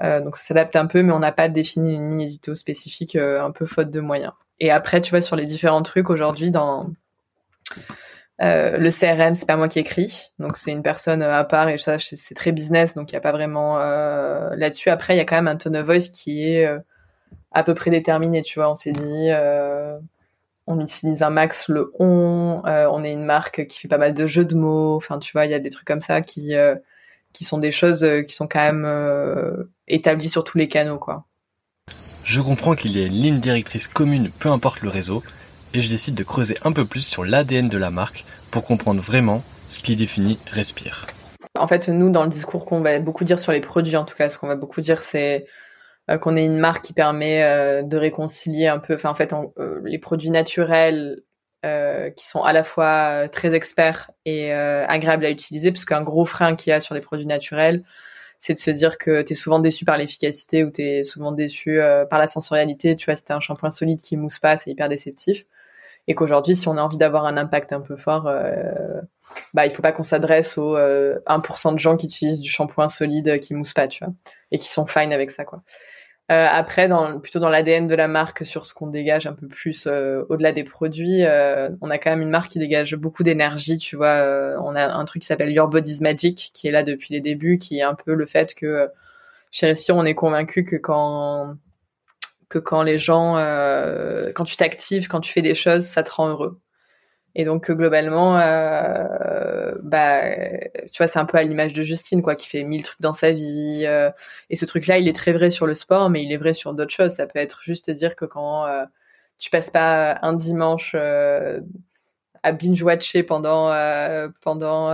Donc 0.02 0.38
ça 0.38 0.44
s'adapte 0.44 0.78
un 0.78 0.86
peu, 0.86 1.04
mais 1.04 1.12
on 1.12 1.20
n'a 1.20 1.34
pas 1.34 1.50
défini 1.50 1.96
une 1.96 2.08
ligne 2.08 2.22
édito 2.22 2.56
spécifique, 2.56 3.18
un 3.18 3.52
peu 3.52 3.66
faute 3.66 3.92
de 3.92 4.00
moyens. 4.00 4.32
Et 4.62 4.72
après, 4.72 5.02
tu 5.02 5.10
vois, 5.10 5.20
sur 5.20 5.36
les 5.36 5.46
différents 5.46 5.82
trucs 5.82 6.10
aujourd'hui, 6.10 6.52
dans 6.52 6.90
Euh, 8.42 8.78
le 8.78 8.90
CRM, 8.90 9.36
c'est 9.36 9.46
pas 9.46 9.58
moi 9.58 9.68
qui 9.68 9.80
écris, 9.80 10.32
donc 10.40 10.58
c'est 10.58 10.72
une 10.72 10.82
personne 10.82 11.22
à 11.22 11.44
part 11.44 11.68
et 11.68 11.78
ça 11.78 11.98
c'est 12.00 12.36
très 12.36 12.54
business, 12.54 12.96
donc 12.96 13.12
il 13.12 13.14
y 13.14 13.18
a 13.18 13.22
pas 13.22 13.34
vraiment 13.34 13.80
euh, 13.80 14.56
là-dessus. 14.56 14.90
Après, 14.90 15.14
il 15.14 15.18
y 15.18 15.20
a 15.20 15.26
quand 15.26 15.36
même 15.36 15.50
un 15.50 15.58
tone 15.58 15.76
of 15.76 15.86
voice 15.86 16.10
qui 16.14 16.50
est 16.50 16.66
euh, 16.66 16.80
à 17.52 17.64
peu 17.64 17.74
près 17.74 17.92
déterminé, 17.92 18.42
tu 18.42 18.60
vois. 18.60 18.72
On 18.72 18.76
s'est 18.76 18.94
dit, 18.94 19.30
on 20.68 20.80
utilise 20.80 21.22
un 21.22 21.32
max 21.32 21.68
le 21.68 21.92
on, 22.00 22.62
on 22.64 23.04
est 23.04 23.12
une 23.12 23.26
marque 23.26 23.68
qui 23.68 23.80
fait 23.80 23.88
pas 23.90 23.98
mal 23.98 24.14
de 24.14 24.26
jeux 24.26 24.46
de 24.46 24.56
mots, 24.56 24.96
enfin 24.96 25.20
tu 25.20 25.34
vois, 25.34 25.46
il 25.46 25.52
y 25.52 25.56
a 25.56 25.60
des 25.60 25.70
trucs 25.70 25.88
comme 25.88 26.02
ça 26.02 26.22
qui 26.22 26.54
qui 27.34 27.44
sont 27.44 27.58
des 27.58 27.72
choses 27.72 28.08
qui 28.26 28.34
sont 28.34 28.48
quand 28.48 28.72
même 28.72 29.68
établies 29.88 30.30
sur 30.30 30.46
tous 30.46 30.58
les 30.58 30.70
canaux, 30.70 31.00
quoi. 31.00 31.26
Je 32.24 32.40
comprends 32.42 32.76
qu'il 32.76 32.96
y 32.96 33.04
a 33.04 33.08
une 33.08 33.14
ligne 33.14 33.40
directrice 33.40 33.88
commune, 33.88 34.30
peu 34.40 34.50
importe 34.50 34.82
le 34.82 34.90
réseau, 34.90 35.24
et 35.74 35.82
je 35.82 35.90
décide 35.90 36.16
de 36.16 36.24
creuser 36.24 36.58
un 36.64 36.72
peu 36.72 36.86
plus 36.86 37.02
sur 37.02 37.26
l'ADN 37.26 37.68
de 37.68 37.78
la 37.78 37.90
marque 37.90 38.24
pour 38.52 38.66
comprendre 38.66 39.02
vraiment 39.02 39.42
ce 39.70 39.80
qui 39.80 39.96
définit 39.96 40.40
Respire. 40.52 41.08
En 41.58 41.68
fait, 41.68 41.90
nous, 41.90 42.10
dans 42.10 42.24
le 42.24 42.30
discours 42.30 42.66
qu'on 42.66 42.82
va 42.82 43.00
beaucoup 43.00 43.24
dire 43.24 43.40
sur 43.40 43.52
les 43.52 43.62
produits, 43.62 43.98
en 43.98 44.06
tout 44.06 44.16
cas, 44.16 44.30
ce 44.30 44.38
qu'on 44.38 44.48
va 44.48 44.56
beaucoup 44.56 44.82
dire, 44.82 45.02
c'est 45.02 45.46
euh, 46.10 46.18
qu'on 46.18 46.36
est 46.36 46.46
une 46.46 46.58
marque 46.58 46.86
qui 46.86 46.94
permet 46.94 47.44
euh, 47.44 47.84
de 47.84 47.98
réconcilier 47.98 48.68
un 48.68 48.80
peu, 48.80 48.96
enfin, 48.96 49.10
en 49.10 49.16
fait, 49.16 49.34
euh, 49.34 49.82
les 49.84 50.00
produits 50.00 50.32
naturels 50.32 51.22
qui 52.16 52.26
sont 52.26 52.42
à 52.42 52.54
la 52.54 52.64
fois 52.64 53.28
très 53.34 53.54
experts 53.54 54.12
et 54.24 54.54
agréables 54.54 55.26
à 55.26 55.30
utiliser, 55.30 55.74
parce 55.74 55.84
qu'un 55.84 56.02
gros 56.02 56.24
frein 56.24 56.56
qu'il 56.56 56.70
y 56.72 56.74
a 56.74 56.80
sur 56.80 56.96
les 56.96 57.02
produits 57.02 57.26
naturels, 57.26 57.84
c'est 58.40 58.54
de 58.54 58.60
se 58.60 58.72
dire 58.72 58.98
que 58.98 59.22
tu 59.24 59.34
es 59.34 59.36
souvent 59.36 59.60
déçu 59.60 59.84
par 59.84 59.98
l'efficacité 59.98 60.64
ou 60.64 60.72
tu 60.72 60.82
es 60.84 61.04
souvent 61.04 61.34
déçu 61.34 61.82
par 62.10 62.18
la 62.18 62.28
sensorialité. 62.28 62.96
Tu 62.96 63.08
vois, 63.08 63.18
si 63.18 63.26
t'as 63.26 63.36
un 63.36 63.42
shampoing 63.42 63.72
solide 63.72 64.02
qui 64.02 64.16
mousse 64.16 64.40
pas, 64.40 64.56
c'est 64.56 64.72
hyper 64.72 64.88
déceptif 64.88 65.44
et 66.08 66.16
qu'aujourd'hui, 66.16 66.56
si 66.56 66.68
on 66.68 66.78
a 66.78 66.82
envie 66.82 66.98
d'avoir 66.98 67.26
un 67.26 67.38
impact 67.38 67.74
un 67.74 67.82
peu 67.82 67.96
fort, 67.96 68.28
euh, 68.28 69.02
bah 69.54 69.66
il 69.66 69.72
faut 69.72 69.82
pas 69.82 69.92
qu'on 69.92 70.04
s'adresse 70.04 70.58
aux 70.58 70.76
1% 70.76 70.78
euh, 70.80 71.72
de 71.74 71.80
gens 71.80 71.98
qui 71.98 72.08
utilisent 72.08 72.42
du 72.42 72.50
shampoing 72.50 72.90
solide 72.90 73.40
qui 73.40 73.54
mousse 73.54 73.74
pas, 73.74 73.88
tu 73.88 74.04
vois, 74.04 74.14
et 74.52 74.58
qui 74.58 74.68
sont 74.68 74.88
fine 74.88 75.14
avec 75.14 75.32
ça, 75.32 75.46
quoi. 75.46 75.62
Euh, 76.32 76.46
après, 76.48 76.88
dans, 76.88 77.20
plutôt 77.20 77.40
dans 77.40 77.50
l'ADN 77.50 77.88
de 77.88 77.96
la 77.96 78.08
marque, 78.08 78.46
sur 78.46 78.68
ce 78.68 78.76
qu'on 78.76 78.86
dégage 78.86 79.26
un 79.26 79.34
peu 79.34 79.48
plus 79.48 79.88
euh, 79.88 80.24
au-delà 80.30 80.52
des 80.52 80.64
produits, 80.64 81.24
euh, 81.24 81.70
on 81.82 81.90
a 81.90 81.98
quand 81.98 82.12
même 82.12 82.22
une 82.22 82.30
marque 82.30 82.52
qui 82.52 82.60
dégage 82.60 82.96
beaucoup 82.96 83.24
d'énergie, 83.24 83.80
tu 83.80 83.96
vois. 83.96 84.56
on 84.62 84.76
a 84.76 84.94
un 84.94 85.06
truc 85.06 85.24
qui 85.24 85.28
s'appelle 85.28 85.52
Your 85.52 85.70
Body's 85.70 86.02
Magic, 86.02 86.52
qui 86.54 86.68
est 86.68 86.72
là 86.72 86.84
depuis 86.84 87.16
les 87.16 87.22
débuts, 87.22 87.58
qui 87.58 87.80
est 87.80 87.84
un 87.84 87.96
peu 87.96 88.14
le 88.14 88.26
fait 88.28 88.54
que 88.54 88.90
chez 89.50 89.66
Respire, 89.66 89.96
on 89.96 90.06
est 90.06 90.14
convaincu 90.14 90.66
que 90.66 90.76
quand 90.76 91.56
que 92.50 92.60
quand 92.60 92.84
les 92.84 92.98
gens, 92.98 93.38
euh, 93.38 94.32
quand 94.34 94.46
tu 94.46 94.58
t'actives, 94.58 95.08
quand 95.08 95.22
tu 95.22 95.32
fais 95.32 95.42
des 95.42 95.56
choses, 95.56 95.86
ça 95.86 96.04
te 96.04 96.12
rend 96.12 96.30
heureux. 96.30 96.60
Et 97.36 97.46
donc 97.46 97.72
globalement, 97.72 98.40
euh, 98.40 99.74
bah, 99.84 100.24
tu 100.92 100.98
vois, 100.98 101.08
c'est 101.08 101.20
un 101.20 101.26
peu 101.26 101.38
à 101.38 101.44
l'image 101.44 101.74
de 101.74 101.84
Justine, 101.84 102.22
quoi, 102.22 102.36
qui 102.36 102.48
fait 102.48 102.64
mille 102.64 102.84
trucs 102.84 103.02
dans 103.02 103.14
sa 103.14 103.32
vie. 103.32 103.84
Euh, 103.86 104.10
et 104.50 104.56
ce 104.56 104.66
truc-là, 104.66 104.98
il 104.98 105.08
est 105.08 105.16
très 105.16 105.32
vrai 105.32 105.50
sur 105.52 105.68
le 105.68 105.76
sport, 105.76 106.10
mais 106.10 106.24
il 106.24 106.32
est 106.32 106.38
vrai 106.38 106.54
sur 106.54 106.74
d'autres 106.74 106.94
choses. 106.94 107.14
Ça 107.14 107.28
peut 107.28 107.40
être 107.40 107.62
juste 107.64 107.92
dire 107.92 108.16
que 108.16 108.26
quand 108.26 108.66
euh, 108.66 108.84
tu 109.38 109.50
passes 109.52 109.70
pas 109.70 110.18
un 110.22 110.34
dimanche 110.34 110.94
euh, 110.96 111.62
à 112.44 112.52
binge-watcher 112.52 113.24
pendant 113.24 113.70
pendant 114.42 114.90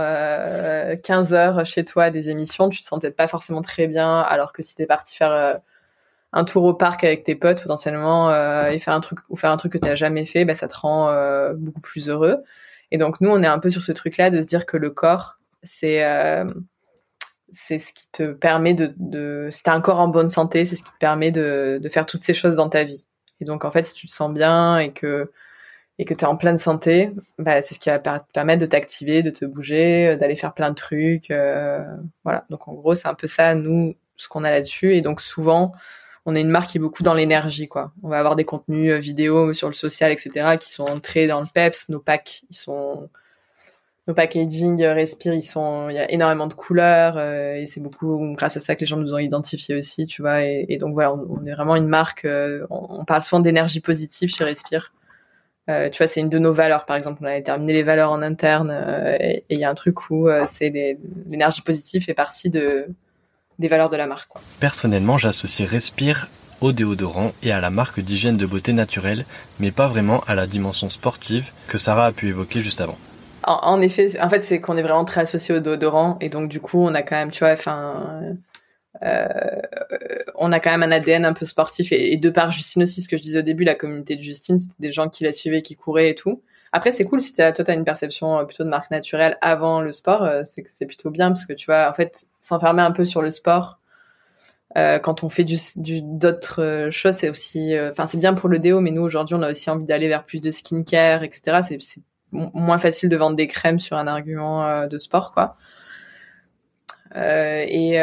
15 1.02 1.34
heures 1.34 1.64
chez 1.66 1.84
toi 1.84 2.10
des 2.10 2.28
émissions, 2.30 2.68
tu 2.68 2.80
te 2.80 2.84
sens 2.84 3.00
peut-être 3.00 3.16
pas 3.16 3.28
forcément 3.28 3.62
très 3.62 3.86
bien, 3.86 4.20
alors 4.20 4.52
que 4.52 4.62
si 4.62 4.74
t'es 4.74 4.86
parti 4.86 5.16
faire 5.16 5.60
un 6.36 6.44
tour 6.44 6.64
au 6.64 6.74
parc 6.74 7.02
avec 7.02 7.24
tes 7.24 7.34
potes 7.34 7.62
potentiellement 7.62 8.30
euh, 8.30 8.68
et 8.68 8.78
faire 8.78 8.92
un 8.92 9.00
truc 9.00 9.20
ou 9.30 9.36
faire 9.36 9.50
un 9.50 9.56
truc 9.56 9.72
que 9.72 9.78
tu 9.78 9.86
n'as 9.86 9.94
jamais 9.94 10.26
fait, 10.26 10.44
bah, 10.44 10.54
ça 10.54 10.68
te 10.68 10.76
rend 10.76 11.08
euh, 11.08 11.54
beaucoup 11.54 11.80
plus 11.80 12.10
heureux. 12.10 12.44
Et 12.90 12.98
donc 12.98 13.22
nous, 13.22 13.30
on 13.30 13.42
est 13.42 13.46
un 13.46 13.58
peu 13.58 13.70
sur 13.70 13.80
ce 13.80 13.90
truc-là 13.90 14.28
de 14.28 14.42
se 14.42 14.46
dire 14.46 14.66
que 14.66 14.76
le 14.76 14.90
corps, 14.90 15.38
c'est 15.62 16.04
euh, 16.04 16.44
c'est 17.52 17.78
ce 17.78 17.94
qui 17.94 18.10
te 18.12 18.32
permet 18.32 18.74
de, 18.74 18.92
de 18.98 19.48
si 19.50 19.62
t'as 19.62 19.72
un 19.72 19.80
corps 19.80 19.98
en 19.98 20.08
bonne 20.08 20.28
santé, 20.28 20.66
c'est 20.66 20.76
ce 20.76 20.82
qui 20.82 20.92
te 20.92 20.98
permet 20.98 21.30
de, 21.30 21.80
de 21.82 21.88
faire 21.88 22.04
toutes 22.04 22.22
ces 22.22 22.34
choses 22.34 22.56
dans 22.56 22.68
ta 22.68 22.84
vie. 22.84 23.06
Et 23.40 23.46
donc 23.46 23.64
en 23.64 23.70
fait, 23.70 23.84
si 23.84 23.94
tu 23.94 24.06
te 24.06 24.12
sens 24.12 24.30
bien 24.30 24.78
et 24.78 24.92
que 24.92 25.32
et 25.98 26.04
que 26.04 26.12
tu 26.12 26.24
es 26.24 26.28
en 26.28 26.36
pleine 26.36 26.58
santé, 26.58 27.12
bah, 27.38 27.62
c'est 27.62 27.74
ce 27.74 27.80
qui 27.80 27.88
va 27.88 27.98
te 27.98 28.32
permettre 28.34 28.60
de 28.60 28.66
t'activer, 28.66 29.22
de 29.22 29.30
te 29.30 29.46
bouger, 29.46 30.18
d'aller 30.18 30.36
faire 30.36 30.52
plein 30.52 30.68
de 30.68 30.74
trucs. 30.74 31.32
voilà. 32.24 32.44
Donc 32.50 32.68
en 32.68 32.74
gros, 32.74 32.94
c'est 32.94 33.08
un 33.08 33.14
peu 33.14 33.26
ça, 33.26 33.54
nous, 33.54 33.94
ce 34.16 34.28
qu'on 34.28 34.44
a 34.44 34.50
là-dessus. 34.50 34.94
Et 34.94 35.00
donc 35.00 35.22
souvent, 35.22 35.72
on 36.26 36.34
est 36.34 36.40
une 36.40 36.50
marque 36.50 36.70
qui 36.72 36.78
est 36.78 36.80
beaucoup 36.80 37.04
dans 37.04 37.14
l'énergie, 37.14 37.68
quoi. 37.68 37.92
On 38.02 38.08
va 38.08 38.18
avoir 38.18 38.34
des 38.34 38.44
contenus 38.44 38.92
euh, 38.92 38.98
vidéo 38.98 39.54
sur 39.54 39.68
le 39.68 39.74
social, 39.74 40.10
etc., 40.10 40.56
qui 40.60 40.70
sont 40.70 40.84
très 41.00 41.28
dans 41.28 41.40
le 41.40 41.46
peps. 41.52 41.88
Nos 41.88 42.00
packs, 42.00 42.42
ils 42.50 42.56
sont, 42.56 43.08
nos 44.08 44.14
packaging 44.14 44.82
euh, 44.82 44.92
respire, 44.92 45.34
ils 45.34 45.42
sont, 45.42 45.88
il 45.88 45.94
y 45.94 45.98
a 45.98 46.10
énormément 46.10 46.48
de 46.48 46.54
couleurs 46.54 47.14
euh, 47.16 47.54
et 47.54 47.66
c'est 47.66 47.80
beaucoup 47.80 48.34
grâce 48.36 48.56
à 48.56 48.60
ça 48.60 48.74
que 48.74 48.80
les 48.80 48.86
gens 48.86 48.96
nous 48.96 49.14
ont 49.14 49.18
identifiés 49.18 49.76
aussi, 49.76 50.06
tu 50.06 50.20
vois. 50.20 50.42
Et, 50.42 50.78
donc 50.80 50.94
voilà, 50.94 51.14
on, 51.14 51.46
est 51.46 51.52
vraiment 51.52 51.76
une 51.76 51.86
marque. 51.86 52.26
on, 52.70 53.04
parle 53.04 53.22
souvent 53.22 53.40
d'énergie 53.40 53.80
positive 53.80 54.34
chez 54.34 54.42
Respire. 54.42 54.92
tu 55.68 55.98
vois, 55.98 56.08
c'est 56.08 56.20
une 56.20 56.28
de 56.28 56.38
nos 56.40 56.52
valeurs. 56.52 56.86
Par 56.86 56.96
exemple, 56.96 57.20
on 57.22 57.26
a 57.26 57.40
terminé 57.40 57.72
les 57.72 57.84
valeurs 57.84 58.10
en 58.10 58.20
interne 58.22 58.72
et 59.20 59.44
il 59.48 59.60
y 59.60 59.64
a 59.64 59.70
un 59.70 59.74
truc 59.74 60.10
où 60.10 60.28
c'est 60.46 60.70
l'énergie 61.30 61.62
positive 61.62 62.04
fait 62.04 62.14
partie 62.14 62.50
de 62.50 62.88
des 63.58 63.68
valeurs 63.68 63.90
de 63.90 63.96
la 63.96 64.06
marque. 64.06 64.30
Personnellement, 64.60 65.18
j'associe 65.18 65.68
Respire 65.68 66.26
au 66.60 66.72
déodorant 66.72 67.32
et 67.42 67.52
à 67.52 67.60
la 67.60 67.70
marque 67.70 68.00
d'hygiène 68.00 68.36
de 68.36 68.46
beauté 68.46 68.72
naturelle, 68.72 69.24
mais 69.60 69.70
pas 69.70 69.88
vraiment 69.88 70.22
à 70.26 70.34
la 70.34 70.46
dimension 70.46 70.88
sportive 70.88 71.50
que 71.68 71.78
Sarah 71.78 72.06
a 72.06 72.12
pu 72.12 72.28
évoquer 72.28 72.60
juste 72.60 72.80
avant. 72.80 72.96
En, 73.44 73.80
effet, 73.80 74.20
en 74.20 74.28
fait, 74.28 74.42
c'est 74.42 74.60
qu'on 74.60 74.76
est 74.76 74.82
vraiment 74.82 75.04
très 75.04 75.20
associé 75.20 75.54
au 75.54 75.60
déodorant 75.60 76.18
et 76.20 76.28
donc 76.28 76.48
du 76.48 76.60
coup, 76.60 76.80
on 76.80 76.94
a 76.94 77.02
quand 77.02 77.16
même, 77.16 77.30
tu 77.30 77.40
vois, 77.40 77.52
enfin, 77.52 78.36
euh, 79.02 79.28
on 80.34 80.50
a 80.52 80.58
quand 80.58 80.70
même 80.70 80.82
un 80.82 80.90
ADN 80.90 81.24
un 81.24 81.32
peu 81.32 81.46
sportif 81.46 81.92
et, 81.92 82.16
de 82.16 82.30
par 82.30 82.50
Justine 82.50 82.82
aussi, 82.82 83.02
ce 83.02 83.08
que 83.08 83.16
je 83.16 83.22
disais 83.22 83.38
au 83.38 83.42
début, 83.42 83.64
la 83.64 83.74
communauté 83.74 84.16
de 84.16 84.22
Justine, 84.22 84.58
c'était 84.58 84.74
des 84.80 84.90
gens 84.90 85.08
qui 85.08 85.22
la 85.24 85.32
suivaient, 85.32 85.62
qui 85.62 85.76
couraient 85.76 86.10
et 86.10 86.14
tout. 86.14 86.42
Après, 86.76 86.92
c'est 86.92 87.06
cool 87.06 87.22
si 87.22 87.34
toi, 87.34 87.52
tu 87.52 87.62
as 87.66 87.72
une 87.72 87.86
perception 87.86 88.38
euh, 88.38 88.44
plutôt 88.44 88.62
de 88.62 88.68
marque 88.68 88.90
naturelle 88.90 89.38
avant 89.40 89.80
le 89.80 89.92
sport, 89.92 90.24
euh, 90.24 90.42
c'est 90.44 90.84
plutôt 90.84 91.08
bien 91.08 91.28
parce 91.28 91.46
que 91.46 91.54
tu 91.54 91.64
vois, 91.64 91.88
en 91.88 91.94
fait, 91.94 92.26
s'enfermer 92.42 92.82
un 92.82 92.90
peu 92.90 93.06
sur 93.06 93.22
le 93.22 93.30
sport, 93.30 93.80
euh, 94.76 94.98
quand 94.98 95.24
on 95.24 95.30
fait 95.30 95.46
d'autres 95.46 96.88
choses, 96.90 97.14
c'est 97.14 97.30
aussi, 97.30 97.74
enfin, 97.90 98.06
c'est 98.06 98.18
bien 98.18 98.34
pour 98.34 98.50
le 98.50 98.58
déo, 98.58 98.80
mais 98.80 98.90
nous 98.90 99.00
aujourd'hui, 99.00 99.34
on 99.34 99.40
a 99.40 99.50
aussi 99.52 99.70
envie 99.70 99.86
d'aller 99.86 100.06
vers 100.06 100.24
plus 100.26 100.42
de 100.42 100.50
skincare, 100.50 101.22
etc. 101.22 101.60
C'est, 101.66 101.80
c'est 101.80 102.02
moins 102.32 102.78
facile 102.78 103.08
de 103.08 103.16
vendre 103.16 103.36
des 103.36 103.46
crèmes 103.46 103.80
sur 103.80 103.96
un 103.96 104.06
argument 104.06 104.86
de 104.86 104.98
sport, 104.98 105.32
quoi. 105.32 105.56
et 107.14 107.96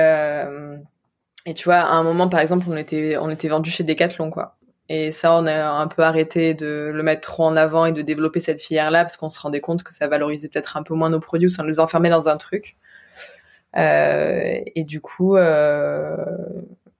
et 1.46 1.54
tu 1.54 1.66
vois, 1.66 1.76
à 1.76 1.92
un 1.92 2.02
moment, 2.02 2.28
par 2.28 2.40
exemple, 2.40 2.66
on 2.70 2.76
était 2.76 3.18
on 3.18 3.30
était 3.30 3.50
vendu 3.50 3.70
chez 3.70 3.84
Decathlon, 3.84 4.32
quoi. 4.32 4.58
Et 4.89 5.12
ça, 5.12 5.34
on 5.34 5.46
a 5.46 5.65
un 5.65 5.88
peu 5.88 6.04
arrêté 6.04 6.54
de 6.54 6.91
le 6.93 7.04
mettre 7.04 7.22
trop 7.22 7.43
en 7.43 7.56
avant 7.56 7.86
et 7.86 7.91
de 7.93 8.02
développer 8.02 8.39
cette 8.39 8.62
filière-là 8.62 9.04
parce 9.04 9.17
qu'on 9.17 9.30
se 9.30 9.39
rendait 9.39 9.62
compte 9.62 9.84
que 9.84 9.93
ça 9.93 10.08
valorisait 10.08 10.50
peut-être 10.50 10.78
un 10.78 10.84
peu 10.84 10.93
moins 10.93 11.10
nos 11.10 11.19
produits 11.19 11.48
ou 11.48 11.50
ça 11.50 11.63
nous 11.63 11.80
enfermait 11.80 12.10
dans 12.10 12.28
un 12.30 12.38
truc. 12.38 12.78
Euh, 13.78 14.60
et 14.76 14.84
du 14.84 15.02
coup, 15.02 15.38
euh, 15.38 16.15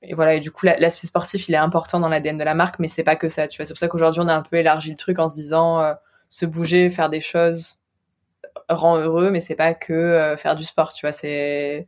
et 0.02 0.14
voilà. 0.16 0.36
Et 0.36 0.40
du 0.40 0.52
coup, 0.52 0.66
l'aspect 0.66 1.08
sportif, 1.08 1.50
il 1.50 1.56
est 1.56 1.58
important 1.58 2.00
dans 2.00 2.10
l'ADN 2.10 2.38
de 2.38 2.44
la 2.44 2.56
marque, 2.56 2.80
mais 2.80 2.88
c'est 2.88 3.04
pas 3.04 3.16
que 3.16 3.30
ça. 3.30 3.48
Tu 3.48 3.58
vois, 3.58 3.66
c'est 3.66 3.74
pour 3.74 3.80
ça 3.80 3.88
qu'aujourd'hui, 3.88 4.22
on 4.22 4.28
a 4.28 4.36
un 4.36 4.42
peu 4.42 4.58
élargi 4.58 4.92
le 4.92 4.98
truc 4.98 5.20
en 5.20 5.30
se 5.30 5.36
disant 5.36 5.82
euh, 5.82 5.94
se 6.30 6.46
bouger, 6.46 6.90
faire 6.90 7.10
des 7.10 7.22
choses 7.22 7.80
rend 8.70 8.98
heureux, 8.98 9.30
mais 9.32 9.40
c'est 9.40 9.56
pas 9.56 9.74
que 9.74 9.94
euh, 9.94 10.38
faire 10.38 10.56
du 10.56 10.66
sport. 10.66 10.94
Tu 10.94 11.06
vois, 11.06 11.12
c'est 11.12 11.88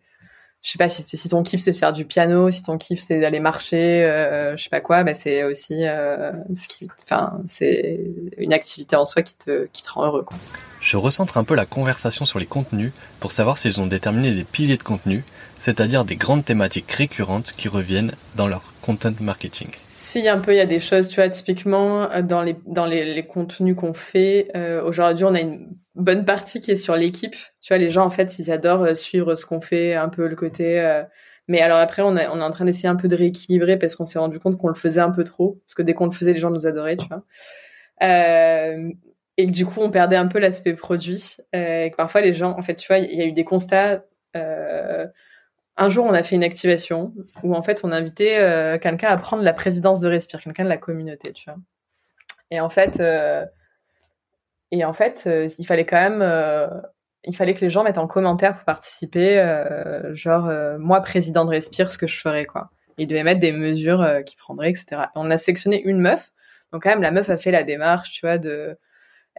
je 0.65 0.71
sais 0.71 0.78
pas 0.80 0.89
si, 0.89 1.04
si 1.06 1.30
ton 1.30 1.43
kiff 1.43 1.62
c'est 1.62 1.73
de 1.73 1.78
faire 1.78 1.93
du 1.93 2.06
piano, 2.06 2.49
si 2.49 2.63
ton 2.63 2.80
kiff 2.80 2.99
c'est 2.99 3.19
d'aller 3.21 3.39
marcher, 3.39 4.04
euh, 4.04 4.58
je 4.58 4.63
sais 4.63 4.71
pas 4.71 4.82
quoi, 4.82 5.04
bah 5.04 5.13
c'est 5.13 5.43
aussi 5.43 5.86
euh, 5.86 6.32
ce 6.56 6.67
qui, 6.67 6.88
enfin 7.04 7.39
c'est 7.45 8.01
une 8.39 8.51
activité 8.51 8.95
en 8.95 9.06
soi 9.06 9.21
qui 9.21 9.36
te 9.38 9.67
qui 9.71 9.84
te 9.84 9.91
rend 9.91 10.08
heureux. 10.08 10.23
Quoi. 10.23 10.36
Je 10.82 10.97
recentre 10.97 11.38
un 11.38 11.43
peu 11.43 11.54
la 11.54 11.67
conversation 11.67 12.25
sur 12.25 12.39
les 12.39 12.47
contenus 12.47 12.93
pour 13.19 13.32
savoir 13.32 13.60
s'ils 13.60 13.80
ont 13.80 13.86
déterminé 13.86 14.34
des 14.34 14.43
piliers 14.43 14.78
de 14.78 14.82
contenu, 14.82 15.23
c'est-à-dire 15.56 16.04
des 16.04 16.15
grandes 16.15 16.43
thématiques 16.43 16.91
récurrentes 16.91 17.54
qui 17.56 17.67
reviennent 17.67 18.13
dans 18.36 18.47
leur 18.47 18.63
content 18.82 19.13
marketing. 19.21 19.67
Si 19.78 20.28
un 20.28 20.39
peu, 20.39 20.54
il 20.54 20.58
y 20.58 20.62
a 20.62 20.65
des 20.65 20.80
choses, 20.80 21.10
tu 21.10 21.17
vois, 21.17 21.30
typiquement 21.30 22.10
euh, 22.10 22.23
dans 22.23 22.41
les 22.41 22.56
dans 22.65 22.88
les, 22.88 23.13
les 23.13 23.25
contenus 23.28 23.75
qu'on 23.75 23.93
fait. 23.93 24.49
Euh, 24.56 24.84
aujourd'hui, 24.84 25.25
on 25.25 25.36
a 25.36 25.41
une 25.41 25.78
bonne 25.95 26.25
partie 26.25 26.62
qui 26.62 26.71
est 26.71 26.75
sur 26.75 26.95
l'équipe. 26.95 27.36
Tu 27.62 27.69
vois, 27.69 27.77
les 27.77 27.89
gens, 27.89 28.05
en 28.05 28.10
fait, 28.10 28.39
ils 28.39 28.51
adorent 28.51 28.84
euh, 28.84 28.95
suivre 28.95 29.36
ce 29.36 29.45
qu'on 29.45 29.62
fait, 29.62 29.95
un 29.95 30.10
peu 30.10 30.27
le 30.27 30.36
côté. 30.36 30.79
Euh... 30.79 31.03
Mais 31.47 31.62
alors 31.62 31.77
après, 31.77 32.01
on, 32.01 32.17
est 32.17 32.27
on 32.27 32.39
est 32.39 32.43
en 32.43 32.51
train 32.51 32.65
d'essayer 32.65 32.89
un 32.89 32.95
peu 32.95 33.08
de 33.08 33.15
rééquilibrer 33.15 33.77
parce 33.77 33.95
qu'on 33.95 34.05
s'est 34.05 34.19
rendu 34.19 34.39
compte 34.39 34.58
qu'on 34.58 34.67
le 34.67 34.75
faisait 34.75 35.01
un 35.01 35.12
peu 35.12 35.23
trop. 35.23 35.62
Parce 35.65 35.75
que 35.75 35.81
dès 35.81 35.93
qu'on 35.93 36.05
le 36.05 36.12
faisait, 36.12 36.34
les 36.34 36.39
gens 36.39 36.51
nous 36.51 36.67
adoraient, 36.67 36.97
tu 36.97 37.08
vois. 37.08 37.23
Euh... 38.03 38.91
Et 39.38 39.47
du 39.47 39.65
coup, 39.65 39.81
on 39.81 39.91
perdait 39.91 40.15
un 40.15 40.27
peu 40.27 40.39
l'aspect 40.39 40.73
produit. 40.73 41.38
Euh, 41.55 41.84
et 41.86 41.91
que 41.91 41.95
parfois, 41.95 42.21
les 42.21 42.34
gens, 42.34 42.58
en 42.58 42.62
fait, 42.62 42.75
tu 42.75 42.88
vois, 42.88 42.99
il 42.99 43.17
y 43.17 43.21
a 43.21 43.25
eu 43.25 43.34
des 43.34 43.43
constats. 43.43 44.03
Euh... 44.36 45.05
Un 45.77 45.89
jour, 45.89 46.05
on 46.05 46.13
a 46.13 46.23
fait 46.23 46.36
une 46.36 46.43
activation 46.43 47.13
où 47.43 47.53
en 47.53 47.62
fait, 47.62 47.81
on 47.84 47.91
a 47.91 47.97
invité 47.97 48.38
euh, 48.38 48.77
quelqu'un 48.77 49.10
à 49.10 49.17
prendre 49.17 49.43
la 49.43 49.51
présidence 49.51 49.99
de 49.99 50.08
Respire, 50.08 50.39
quelqu'un 50.39 50.63
de 50.63 50.69
la 50.69 50.77
communauté, 50.77 51.34
tu 51.34 51.49
vois. 51.49 51.60
Et 52.49 52.62
en 52.62 52.69
fait, 52.69 53.01
et 54.77 54.85
en 54.85 54.93
fait, 54.93 55.29
il 55.57 55.65
fallait 55.65 55.85
quand 55.85 56.09
même 56.09 56.21
il 57.25 57.35
fallait 57.35 57.53
que 57.53 57.61
les 57.61 57.69
gens 57.69 57.83
mettent 57.83 57.97
en 57.97 58.07
commentaire 58.07 58.55
pour 58.55 58.65
participer, 58.65 59.39
euh, 59.39 60.13
genre 60.15 60.47
euh, 60.47 60.77
moi 60.77 61.01
président 61.01 61.45
de 61.45 61.49
Respire, 61.49 61.89
ce 61.89 61.97
que 61.97 62.07
je 62.07 62.19
ferais 62.19 62.45
quoi. 62.45 62.69
Ils 62.97 63.07
devaient 63.07 63.23
mettre 63.23 63.41
des 63.41 63.51
mesures 63.51 64.01
euh, 64.01 64.21
qu'ils 64.21 64.38
prendraient, 64.38 64.69
etc. 64.69 65.07
on 65.15 65.29
a 65.31 65.38
sélectionné 65.38 65.81
une 65.83 65.99
meuf, 65.99 66.31
donc 66.71 66.83
quand 66.83 66.89
même 66.89 67.01
la 67.01 67.11
meuf 67.11 67.29
a 67.29 67.38
fait 67.38 67.51
la 67.51 67.63
démarche, 67.63 68.11
tu 68.11 68.25
vois, 68.25 68.38
de 68.38 68.77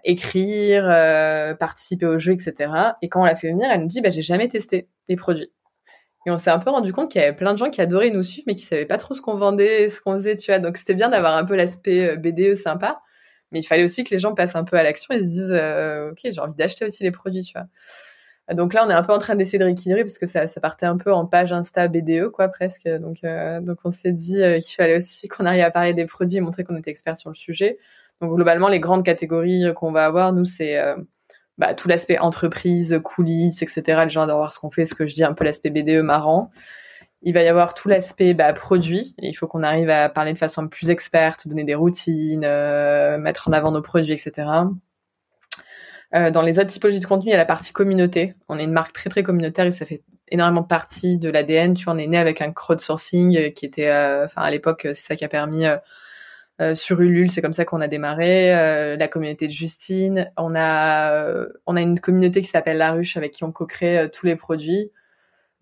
écrire, 0.05 0.85
participer 1.59 2.07
au 2.07 2.19
jeu, 2.19 2.33
etc. 2.33 2.71
Et 3.03 3.09
quand 3.09 3.23
on 3.23 3.25
l'a 3.25 3.35
fait 3.35 3.49
venir, 3.49 3.71
elle 3.71 3.81
nous 3.81 3.87
dit 3.87 4.01
bah 4.01 4.11
j'ai 4.11 4.23
jamais 4.23 4.49
testé 4.49 4.89
les 5.09 5.17
produits. 5.17 5.51
Et 6.27 6.31
on 6.31 6.39
s'est 6.39 6.51
un 6.51 6.59
peu 6.59 6.71
rendu 6.71 6.93
compte 6.93 7.11
qu'il 7.11 7.21
y 7.21 7.25
avait 7.25 7.37
plein 7.37 7.53
de 7.53 7.59
gens 7.59 7.71
qui 7.71 7.81
adoraient 7.81 8.11
nous 8.11 8.23
suivre, 8.23 8.45
mais 8.49 8.57
qui 8.57 8.65
savaient 8.65 8.85
pas 8.85 8.99
trop 8.99 9.15
ce 9.15 9.23
qu'on 9.23 9.35
vendait, 9.35 9.89
ce 9.89 10.01
qu'on 10.01 10.15
faisait, 10.15 10.37
tu 10.37 10.51
vois. 10.51 10.59
Donc 10.59 10.77
c'était 10.77 10.95
bien 10.95 11.09
d'avoir 11.09 11.37
un 11.37 11.45
peu 11.45 11.55
l'aspect 11.57 12.17
BDE 12.17 12.55
sympa. 12.55 13.01
Mais 13.57 13.61
il 13.61 13.67
fallait 13.67 13.85
aussi 13.85 14.05
que 14.05 14.11
les 14.11 14.19
gens 14.19 14.35
passent 14.35 14.55
un 14.55 14.65
peu 14.65 14.77
à 14.77 14.83
l'action 14.83 15.15
et 15.15 15.21
se 15.21 15.25
disent, 15.25 15.49
euh, 15.51 16.11
ok, 16.11 16.19
j'ai 16.25 16.41
envie 16.41 16.55
d'acheter 16.57 16.85
aussi 16.85 17.05
les 17.05 17.11
produits, 17.11 17.43
tu 17.43 17.55
vois. 17.55 17.67
Donc 18.55 18.75
là, 18.75 18.85
on 18.87 18.91
est 18.91 18.93
un 18.93 19.03
peu 19.03 19.15
en 19.15 19.19
train 19.19 19.35
d'essayer 19.35 19.59
de 19.59 19.65
rééquilibrer 19.65 20.05
parce 20.05 20.19
que 20.19 20.27
ça, 20.27 20.47
partait 20.61 20.85
un 20.85 20.99
peu 20.99 21.11
en 21.11 21.25
page 21.25 21.55
Insta 21.55 21.89
BDE, 21.89 22.29
quoi, 22.29 22.49
presque. 22.49 22.87
Donc, 22.87 23.25
euh, 23.25 23.63
donc 23.63 23.79
on 23.85 23.91
s'est 23.91 24.13
dit 24.13 24.43
euh, 24.43 24.61
qu'il 24.61 24.75
fallait 24.75 24.99
aussi 24.99 25.27
qu'on 25.29 25.47
arrive 25.47 25.63
à 25.65 25.71
parler 25.71 25.95
des 25.95 26.05
produits 26.05 26.37
et 26.37 26.41
montrer 26.43 26.65
qu'on 26.65 26.77
était 26.77 26.91
expert 26.91 27.17
sur 27.17 27.31
le 27.31 27.35
sujet. 27.35 27.79
Donc 28.21 28.35
globalement, 28.35 28.69
les 28.69 28.79
grandes 28.79 29.05
catégories 29.05 29.65
qu'on 29.75 29.91
va 29.91 30.05
avoir, 30.05 30.35
nous, 30.35 30.45
c'est 30.45 30.79
bah, 31.57 31.73
tout 31.73 31.89
l'aspect 31.89 32.19
entreprise, 32.19 33.01
coulisses, 33.03 33.63
etc. 33.63 34.03
Les 34.05 34.11
gens 34.11 34.23
adorent 34.23 34.37
voir 34.37 34.53
ce 34.53 34.61
qu'on 34.61 34.71
fait, 34.71 34.85
ce 34.85 34.95
que 34.95 35.07
je 35.07 35.15
dis, 35.15 35.25
un 35.25 35.33
peu 35.33 35.45
l'aspect 35.45 35.71
BDE 35.71 36.03
marrant. 36.03 36.51
Il 37.23 37.33
va 37.33 37.43
y 37.43 37.49
avoir 37.49 37.75
tout 37.75 37.89
l'aspect 37.89 38.35
bah, 38.35 38.53
produit. 38.53 39.15
Il 39.19 39.35
faut 39.35 39.47
qu'on 39.47 39.63
arrive 39.63 39.91
à 39.91 40.09
parler 40.09 40.33
de 40.33 40.39
façon 40.39 40.69
plus 40.69 40.91
experte, 40.91 41.49
donner 41.49 41.65
des 41.65 41.75
routines, 41.75 42.45
euh, 42.45 43.19
mettre 43.19 43.49
en 43.49 43.53
avant 43.53 43.73
nos 43.73 43.83
produits, 43.83 44.13
etc. 44.13 44.49
Euh, 46.15 46.31
dans 46.31 46.43
les 46.43 46.59
autres 46.59 46.71
typologies 46.71 47.01
de 47.01 47.07
contenu, 47.07 47.29
il 47.29 47.31
y 47.31 47.35
a 47.35 47.39
la 47.39 47.47
partie 47.47 47.73
communauté. 47.73 48.35
On 48.49 48.59
est 48.59 48.65
une 48.65 48.73
marque 48.73 48.93
très 48.93 49.11
très 49.11 49.23
communautaire 49.23 49.67
et 49.67 49.71
ça 49.71 49.87
fait 49.87 50.03
énormément 50.29 50.63
partie 50.63 51.19
de 51.19 51.31
l'ADN. 51.31 51.75
Tu 51.75 51.85
vois, 51.85 51.95
on 51.95 51.99
est 51.99 52.07
né 52.07 52.19
avec 52.19 52.43
un 52.43 52.53
crowdsourcing 52.53 53.37
euh, 53.37 53.51
qui 53.51 53.65
était, 53.65 53.91
enfin 54.25 54.43
à 54.43 54.51
l'époque, 54.51 54.83
c'est 54.85 54.95
ça 54.95 55.17
qui 55.17 55.25
a 55.25 55.29
permis 55.29 55.65
sur 56.75 57.01
Ulule, 57.03 57.31
c'est 57.31 57.43
comme 57.43 57.53
ça 57.53 57.67
qu'on 57.67 57.83
a 57.83 57.89
démarré. 57.89 58.51
la 58.97 59.09
communauté 59.09 59.47
de 59.47 59.53
Justine, 59.53 60.31
on 60.39 60.55
a 60.55 61.45
on 61.67 61.77
a 61.77 61.81
une 61.81 62.01
communauté 62.01 62.41
qui 62.41 62.49
s'appelle 62.49 62.79
La 62.79 62.93
Ruche 62.93 63.17
avec 63.17 63.33
qui 63.33 63.45
on 63.45 63.53
co-crée 63.53 64.09
tous 64.13 64.27
les 64.27 64.37
produits. 64.37 64.91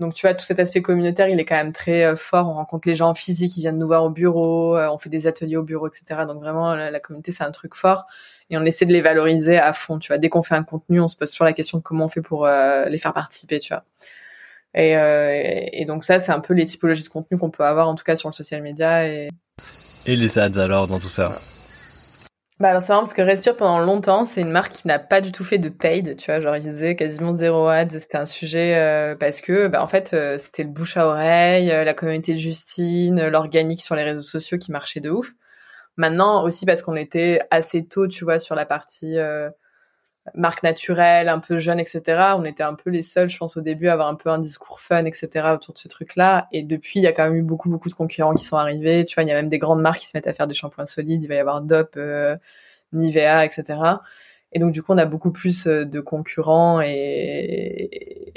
Donc 0.01 0.15
tu 0.15 0.27
vois, 0.27 0.35
tout 0.35 0.45
cet 0.45 0.59
aspect 0.59 0.83
communautaire, 0.83 1.29
il 1.29 1.39
est 1.39 1.45
quand 1.45 1.55
même 1.55 1.73
très 1.73 2.05
euh, 2.05 2.17
fort. 2.17 2.49
On 2.49 2.55
rencontre 2.55 2.89
les 2.89 2.97
gens 2.97 3.11
en 3.11 3.15
physique, 3.15 3.57
ils 3.57 3.61
viennent 3.61 3.79
nous 3.79 3.87
voir 3.87 4.05
au 4.05 4.11
bureau, 4.11 4.77
euh, 4.77 4.89
on 4.91 4.99
fait 4.99 5.09
des 5.09 5.27
ateliers 5.29 5.57
au 5.57 5.63
bureau, 5.63 5.87
etc. 5.87 6.23
Donc 6.27 6.41
vraiment, 6.41 6.75
la, 6.75 7.01
communauté, 7.01 7.31
c'est 7.31 7.45
un 7.45 7.53
truc 7.53 7.75
fort. 7.75 8.07
Et 8.51 8.59
on 8.59 8.65
essaie 8.65 8.87
de 8.87 8.93
les 8.93 9.03
valoriser 9.03 9.57
à 9.57 9.73
fond. 9.73 9.99
Tu 9.99 10.09
vois, 10.09 10.19
dès 10.19 10.29
qu'on 10.29 10.43
fait 10.43 10.57
un 10.57 10.65
contenu, 10.65 11.01
on 11.01 11.09
se 11.09 11.17
pose 11.17 11.31
toujours 11.31 11.47
la 11.47 11.53
question 11.53 11.79
de 11.79 11.83
comment 11.83 12.07
on 12.07 12.09
fait 12.09 12.23
pour 12.23 12.47
euh, 12.47 12.87
les 12.87 12.99
faire 12.99 13.13
participer, 13.15 13.61
tu 13.61 13.73
vois. 13.73 13.85
Et, 14.77 15.81
et 15.81 15.85
donc 15.85 16.03
ça, 16.03 16.19
c'est 16.19 16.33
un 16.33 16.41
peu 16.41 16.53
les 16.53 16.67
typologies 16.67 17.05
de 17.05 17.09
contenu 17.09 17.39
qu'on 17.39 17.51
peut 17.51 17.65
avoir, 17.65 17.87
en 17.87 17.95
tout 17.95 18.03
cas 18.03 18.17
sur 18.17 18.29
le 18.29 18.35
social 18.35 18.61
media. 18.61 19.07
Et, 19.07 19.29
et 20.07 20.17
les 20.17 20.39
ads 20.39 20.59
alors 20.59 20.89
dans 20.89 20.99
tout 20.99 21.09
ça? 21.09 21.31
Bah 22.61 22.69
alors 22.71 22.83
c'est 22.83 22.91
marrant 22.91 23.03
parce 23.03 23.15
que 23.15 23.23
Respire 23.23 23.57
pendant 23.57 23.81
longtemps, 23.81 24.25
c'est 24.25 24.41
une 24.41 24.51
marque 24.51 24.75
qui 24.75 24.87
n'a 24.87 25.01
pas 25.01 25.21
du 25.21 25.33
tout 25.33 25.43
fait 25.43 25.59
de 25.59 25.69
paid, 25.69 26.17
tu 26.17 26.31
vois, 26.31 26.41
genre 26.41 26.57
ils 26.57 26.63
faisaient 26.63 26.95
quasiment 26.95 27.35
zéro 27.35 27.67
ads, 27.67 27.91
c'était 27.91 28.17
un 28.17 28.27
sujet 28.27 28.77
euh, 28.77 29.17
parce 29.17 29.41
que 29.41 29.67
bah 29.67 29.83
en 29.83 29.89
fait 29.89 30.15
euh, 30.15 30.39
c'était 30.39 30.63
le 30.63 30.69
bouche 30.69 30.97
à 30.97 31.07
oreille, 31.07 31.73
euh, 31.73 31.83
la 31.83 31.95
communauté 31.95 32.33
de 32.35 32.39
Justine, 32.39 33.27
l'organique 33.29 33.83
sur 33.83 33.97
les 33.97 34.05
réseaux 34.05 34.21
sociaux 34.21 34.59
qui 34.59 34.71
marchait 34.71 35.01
de 35.01 35.11
ouf. 35.11 35.33
Maintenant 35.97 36.45
aussi 36.45 36.65
parce 36.65 36.83
qu'on 36.83 36.97
était 36.97 37.41
assez 37.51 37.87
tôt, 37.87 38.07
tu 38.09 38.25
vois, 38.25 38.39
sur 38.39 38.55
la 38.55 38.67
partie 38.67 39.17
marque 40.33 40.63
naturelle, 40.63 41.29
un 41.29 41.39
peu 41.39 41.59
jeune, 41.59 41.79
etc. 41.79 42.03
On 42.37 42.45
était 42.45 42.63
un 42.63 42.75
peu 42.75 42.91
les 42.91 43.03
seuls, 43.03 43.29
je 43.29 43.37
pense, 43.37 43.57
au 43.57 43.61
début, 43.61 43.89
à 43.89 43.93
avoir 43.93 44.09
un 44.09 44.15
peu 44.15 44.31
un 44.31 44.39
discours 44.39 44.81
fun, 44.81 45.05
etc. 45.05 45.29
autour 45.53 45.75
de 45.75 45.79
ce 45.79 45.89
truc-là. 45.89 46.49
Et 46.51 46.63
depuis, 46.63 47.01
il 47.01 47.03
y 47.03 47.07
a 47.07 47.13
quand 47.13 47.25
même 47.25 47.37
eu 47.37 47.43
beaucoup, 47.43 47.69
beaucoup 47.69 47.91
de 47.91 47.95
concurrents 47.95 48.35
qui 48.35 48.45
sont 48.45 48.57
arrivés. 48.57 49.05
Tu 49.05 49.15
vois, 49.15 49.25
il 49.25 49.29
y 49.29 49.33
a 49.33 49.35
même 49.35 49.51
des 49.51 49.59
grandes 49.59 49.83
marques 49.83 50.01
qui 50.01 50.07
se 50.07 50.17
mettent 50.17 50.27
à 50.27 50.33
faire 50.33 50.47
des 50.47 50.55
shampoings 50.55 50.87
solides. 50.87 51.25
Il 51.25 51.29
va 51.29 51.35
y 51.35 51.39
avoir 51.39 51.61
Dop, 51.61 51.95
euh, 51.97 52.37
Nivea, 52.93 53.45
etc. 53.45 53.79
Et 54.53 54.59
donc, 54.59 54.73
du 54.73 54.83
coup, 54.83 54.93
on 54.93 54.99
a 54.99 55.07
beaucoup 55.07 55.33
plus 55.33 55.67
euh, 55.67 55.85
de 55.85 56.01
concurrents 56.01 56.81
et, 56.81 56.89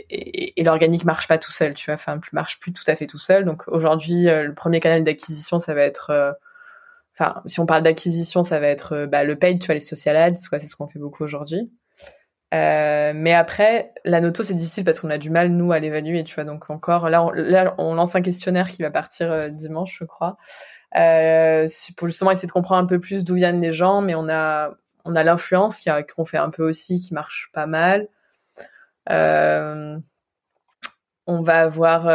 et, 0.09 0.59
et 0.59 0.63
l'organique 0.63 1.05
marche 1.05 1.27
pas 1.27 1.37
tout 1.37 1.51
seul, 1.51 1.73
tu 1.73 1.85
vois. 1.85 1.95
Enfin, 1.95 2.19
marche 2.33 2.59
plus 2.59 2.73
tout 2.73 2.83
à 2.87 2.95
fait 2.95 3.07
tout 3.07 3.19
seul. 3.19 3.45
Donc, 3.45 3.63
aujourd'hui, 3.67 4.27
euh, 4.27 4.43
le 4.43 4.53
premier 4.53 4.81
canal 4.81 5.03
d'acquisition, 5.03 5.59
ça 5.59 5.73
va 5.73 5.83
être 5.83 6.35
enfin, 7.19 7.41
si 7.45 7.59
on 7.59 7.65
parle 7.65 7.83
d'acquisition, 7.83 8.43
ça 8.43 8.59
va 8.59 8.67
être 8.67 8.93
euh, 8.93 9.07
bah, 9.07 9.23
le 9.23 9.35
paid, 9.35 9.59
tu 9.59 9.67
vois, 9.67 9.75
les 9.75 9.79
social 9.79 10.15
ads, 10.15 10.35
quoi, 10.49 10.59
c'est 10.59 10.67
ce 10.67 10.75
qu'on 10.75 10.87
fait 10.87 10.99
beaucoup 10.99 11.23
aujourd'hui. 11.23 11.71
Euh, 12.53 13.11
mais 13.15 13.33
après, 13.33 13.91
la 14.05 14.21
noto, 14.21 14.43
c'est 14.43 14.53
difficile 14.53 14.85
parce 14.85 14.99
qu'on 14.99 15.09
a 15.09 15.17
du 15.17 15.29
mal, 15.29 15.49
nous, 15.49 15.71
à 15.71 15.79
l'évaluer, 15.79 16.23
tu 16.23 16.35
vois. 16.35 16.43
Donc 16.43 16.69
encore, 16.69 17.09
là 17.09 17.23
on, 17.77 17.93
lance 17.93 18.15
un 18.15 18.21
questionnaire 18.21 18.71
qui 18.71 18.81
va 18.81 18.91
partir 18.91 19.31
euh, 19.31 19.49
dimanche, 19.49 19.97
je 19.99 20.05
crois, 20.05 20.37
pour 21.97 22.07
justement 22.07 22.31
essayer 22.31 22.47
de 22.47 22.53
comprendre 22.53 22.81
un 22.81 22.85
peu 22.85 22.99
plus 22.99 23.25
d'où 23.25 23.35
viennent 23.35 23.61
les 23.61 23.73
gens. 23.73 24.01
Mais 24.01 24.15
on 24.15 24.29
a, 24.29 24.71
on 25.03 25.15
a 25.15 25.23
l'influence 25.23 25.81
qu'on 26.15 26.25
fait 26.25 26.37
un 26.37 26.49
peu 26.49 26.67
aussi, 26.67 27.01
qui 27.01 27.13
marche 27.13 27.49
pas 27.53 27.65
mal. 27.65 28.07
On 29.09 30.01
va 31.41 31.61
avoir 31.61 32.07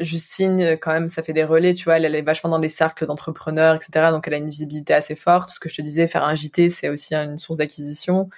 Justine, 0.00 0.60
euh, 0.62 0.76
quand 0.76 0.92
même, 0.92 1.08
ça 1.08 1.22
fait 1.22 1.32
des 1.32 1.44
relais, 1.44 1.74
tu 1.74 1.84
vois, 1.84 1.96
elle, 1.96 2.14
est 2.14 2.22
vachement 2.22 2.50
dans 2.50 2.58
des 2.58 2.68
cercles 2.68 3.06
d'entrepreneurs, 3.06 3.76
etc. 3.76 4.10
Donc, 4.10 4.26
elle 4.26 4.34
a 4.34 4.36
une 4.38 4.48
visibilité 4.48 4.94
assez 4.94 5.14
forte. 5.14 5.50
Ce 5.50 5.60
que 5.60 5.68
je 5.68 5.76
te 5.76 5.82
disais, 5.82 6.06
faire 6.06 6.24
un 6.24 6.34
JT, 6.34 6.68
c'est 6.70 6.88
aussi 6.88 7.14
une 7.14 7.38
source 7.38 7.58
d'acquisition. 7.58 8.28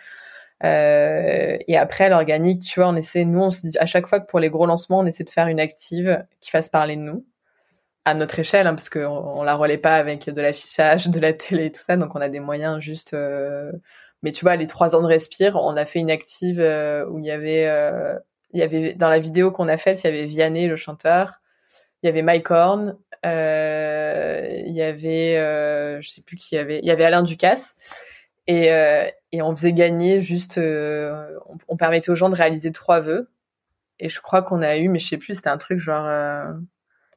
Euh, 0.65 1.57
et 1.67 1.77
après, 1.79 2.09
l'organique, 2.11 2.63
tu 2.63 2.81
vois, 2.81 2.89
on 2.89 2.97
essaie, 2.97 3.25
nous, 3.25 3.41
on 3.41 3.51
se 3.51 3.63
dit, 3.63 3.79
à 3.79 3.87
chaque 3.87 4.07
fois 4.07 4.21
que 4.21 4.27
pour 4.27 4.41
les 4.41 4.51
gros 4.51 4.67
lancements, 4.67 5.01
on 5.01 5.07
essaie 5.07 5.25
de 5.25 5.31
faire 5.31 5.49
une 5.49 5.61
active 5.61 6.25
qui 6.41 6.51
fasse 6.51 6.69
parler 6.69 6.97
de 6.97 7.03
nous, 7.03 7.27
à 8.05 8.15
notre 8.15 8.39
échelle, 8.39 8.67
hein, 8.67 8.75
parce 8.75 8.91
qu'on 8.91 9.07
on 9.07 9.43
la 9.43 9.55
relaie 9.57 9.79
pas 9.79 9.97
avec 9.97 10.29
de 10.31 10.43
l'affichage, 10.43 11.09
de 11.09 11.21
la 11.21 11.33
télé 11.33 11.67
et 11.67 11.73
tout 11.73 11.81
ça, 11.81 11.97
donc 11.97 12.15
on 12.15 12.21
a 12.21 12.29
des 12.29 12.41
moyens 12.41 12.81
juste... 12.81 13.15
Euh... 13.15 13.73
Mais 14.23 14.33
tu 14.33 14.45
vois, 14.45 14.57
les 14.57 14.67
trois 14.67 14.95
ans 14.97 15.01
de 15.01 15.07
respire, 15.07 15.57
on 15.57 15.77
a 15.77 15.87
fait 15.87 15.99
une 15.99 16.11
active 16.11 16.61
euh, 16.61 17.07
où 17.07 17.19
il 17.19 17.25
y 17.27 17.31
avait... 17.31 17.67
Il 18.53 18.61
y 18.61 18.63
avait 18.63 18.95
dans 18.95 19.09
la 19.09 19.19
vidéo 19.19 19.51
qu'on 19.53 19.69
a 19.69 19.77
faite, 19.77 20.03
il 20.03 20.07
y 20.07 20.11
avait 20.11 20.27
Vianney, 20.27 20.67
le 20.69 20.77
chanteur, 20.77 21.41
il 22.03 22.07
y 22.07 22.09
avait 22.09 22.23
Mike 22.23 22.51
Horn, 22.51 22.97
euh, 23.27 24.63
il 24.67 24.73
y 24.73 24.83
avait, 24.83 25.37
euh, 25.37 26.01
je 26.01 26.11
sais 26.11 26.23
plus 26.23 26.37
qui 26.37 26.55
y 26.55 26.59
avait, 26.59 26.79
il 26.79 26.85
y 26.87 26.91
avait 26.91 27.05
Alain 27.05 27.23
Ducasse. 27.23 27.75
Et, 28.47 28.73
euh, 28.73 29.09
et 29.33 29.43
on 29.43 29.55
faisait 29.55 29.73
gagner 29.73 30.19
juste, 30.21 30.59
euh, 30.59 31.39
on, 31.47 31.57
on, 31.69 31.77
permettait 31.77 32.11
aux 32.11 32.17
gens 32.17 32.31
de 32.31 32.35
réaliser 32.35 32.73
trois 32.73 33.01
vœux. 33.01 33.31
Et 34.01 34.09
je 34.09 34.21
crois 34.21 34.43
qu'on 34.43 34.63
a 34.63 34.77
eu, 34.79 34.89
mais 34.89 34.99
je 34.99 35.09
sais 35.09 35.19
plus, 35.19 35.35
c'était 35.35 35.51
un 35.51 35.59
truc 35.59 35.79
genre, 35.79 36.07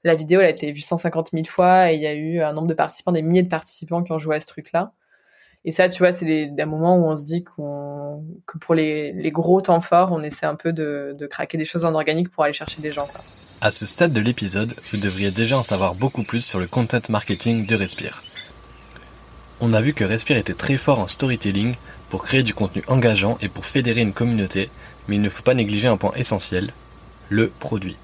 la 0.04 0.16
vidéo 0.16 0.42
elle 0.42 0.48
a 0.48 0.50
été 0.50 0.72
vue 0.72 0.82
150 0.82 1.32
000 1.32 1.46
fois 1.46 1.92
et 1.92 1.96
il 1.96 2.02
y 2.02 2.08
a 2.08 2.14
eu 2.14 2.42
un 2.42 2.54
nombre 2.54 2.68
de 2.68 2.74
participants, 2.74 3.12
des 3.12 3.22
milliers 3.22 3.44
de 3.44 3.50
participants 3.50 4.04
qui 4.04 4.12
ont 4.12 4.20
joué 4.20 4.36
à 4.36 4.40
ce 4.40 4.46
truc-là. 4.46 4.94
Et 5.66 5.72
ça, 5.72 5.88
tu 5.88 6.00
vois, 6.00 6.12
c'est 6.12 6.26
des, 6.26 6.66
moments 6.66 6.98
où 6.98 7.06
on 7.06 7.16
se 7.16 7.24
dit 7.24 7.44
que 7.44 8.58
pour 8.60 8.76
les, 8.76 9.32
gros 9.32 9.62
temps 9.62 9.82
forts, 9.82 10.10
on 10.12 10.22
essaie 10.22 10.46
un 10.46 10.56
peu 10.56 10.74
de, 10.74 11.14
de 11.18 11.26
craquer 11.26 11.58
des 11.58 11.66
choses 11.66 11.86
en 11.86 11.94
organique 11.94 12.30
pour 12.30 12.44
aller 12.44 12.54
chercher 12.54 12.82
des 12.82 12.92
gens. 12.92 13.06
Quoi. 13.06 13.22
À 13.62 13.72
ce 13.72 13.86
stade 13.86 14.12
de 14.12 14.20
l'épisode, 14.20 14.74
vous 14.92 14.98
devriez 14.98 15.32
déjà 15.32 15.58
en 15.58 15.64
savoir 15.64 15.96
beaucoup 15.96 16.24
plus 16.24 16.44
sur 16.44 16.60
le 16.60 16.68
content 16.68 17.00
marketing 17.10 17.66
de 17.66 17.76
Respire. 17.76 18.22
On 19.62 19.74
a 19.74 19.80
vu 19.80 19.94
que 19.94 20.04
Respire 20.04 20.38
était 20.38 20.54
très 20.54 20.76
fort 20.76 21.00
en 21.00 21.08
storytelling 21.08 21.76
pour 22.10 22.26
créer 22.26 22.44
du 22.44 22.54
contenu 22.54 22.84
engageant 22.88 23.38
et 23.42 23.48
pour 23.48 23.66
fédérer 23.66 24.02
une 24.02 24.12
communauté, 24.12 24.70
mais 25.08 25.16
il 25.16 25.22
ne 25.22 25.30
faut 25.30 25.44
pas 25.44 25.54
négliger 25.54 25.88
un 25.88 25.96
point 25.96 26.12
essentiel, 26.16 26.74
le 27.30 27.48
produit 27.48 27.96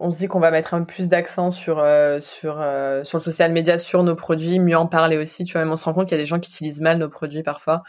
on 0.00 0.10
se 0.10 0.18
dit 0.18 0.28
qu'on 0.28 0.40
va 0.40 0.50
mettre 0.50 0.74
un 0.74 0.80
peu 0.80 0.86
plus 0.86 1.08
d'accent 1.08 1.50
sur 1.50 1.78
euh, 1.78 2.20
sur 2.20 2.60
euh, 2.60 3.04
sur 3.04 3.18
le 3.18 3.22
social 3.22 3.52
media, 3.52 3.78
sur 3.78 4.02
nos 4.02 4.14
produits, 4.14 4.58
mieux 4.58 4.76
en 4.76 4.86
parler 4.86 5.16
aussi. 5.16 5.44
Tu 5.44 5.52
vois, 5.52 5.62
même 5.62 5.72
on 5.72 5.76
se 5.76 5.84
rend 5.84 5.94
compte 5.94 6.08
qu'il 6.08 6.16
y 6.16 6.20
a 6.20 6.22
des 6.22 6.26
gens 6.26 6.40
qui 6.40 6.50
utilisent 6.50 6.80
mal 6.80 6.98
nos 6.98 7.08
produits 7.08 7.42
parfois. 7.42 7.82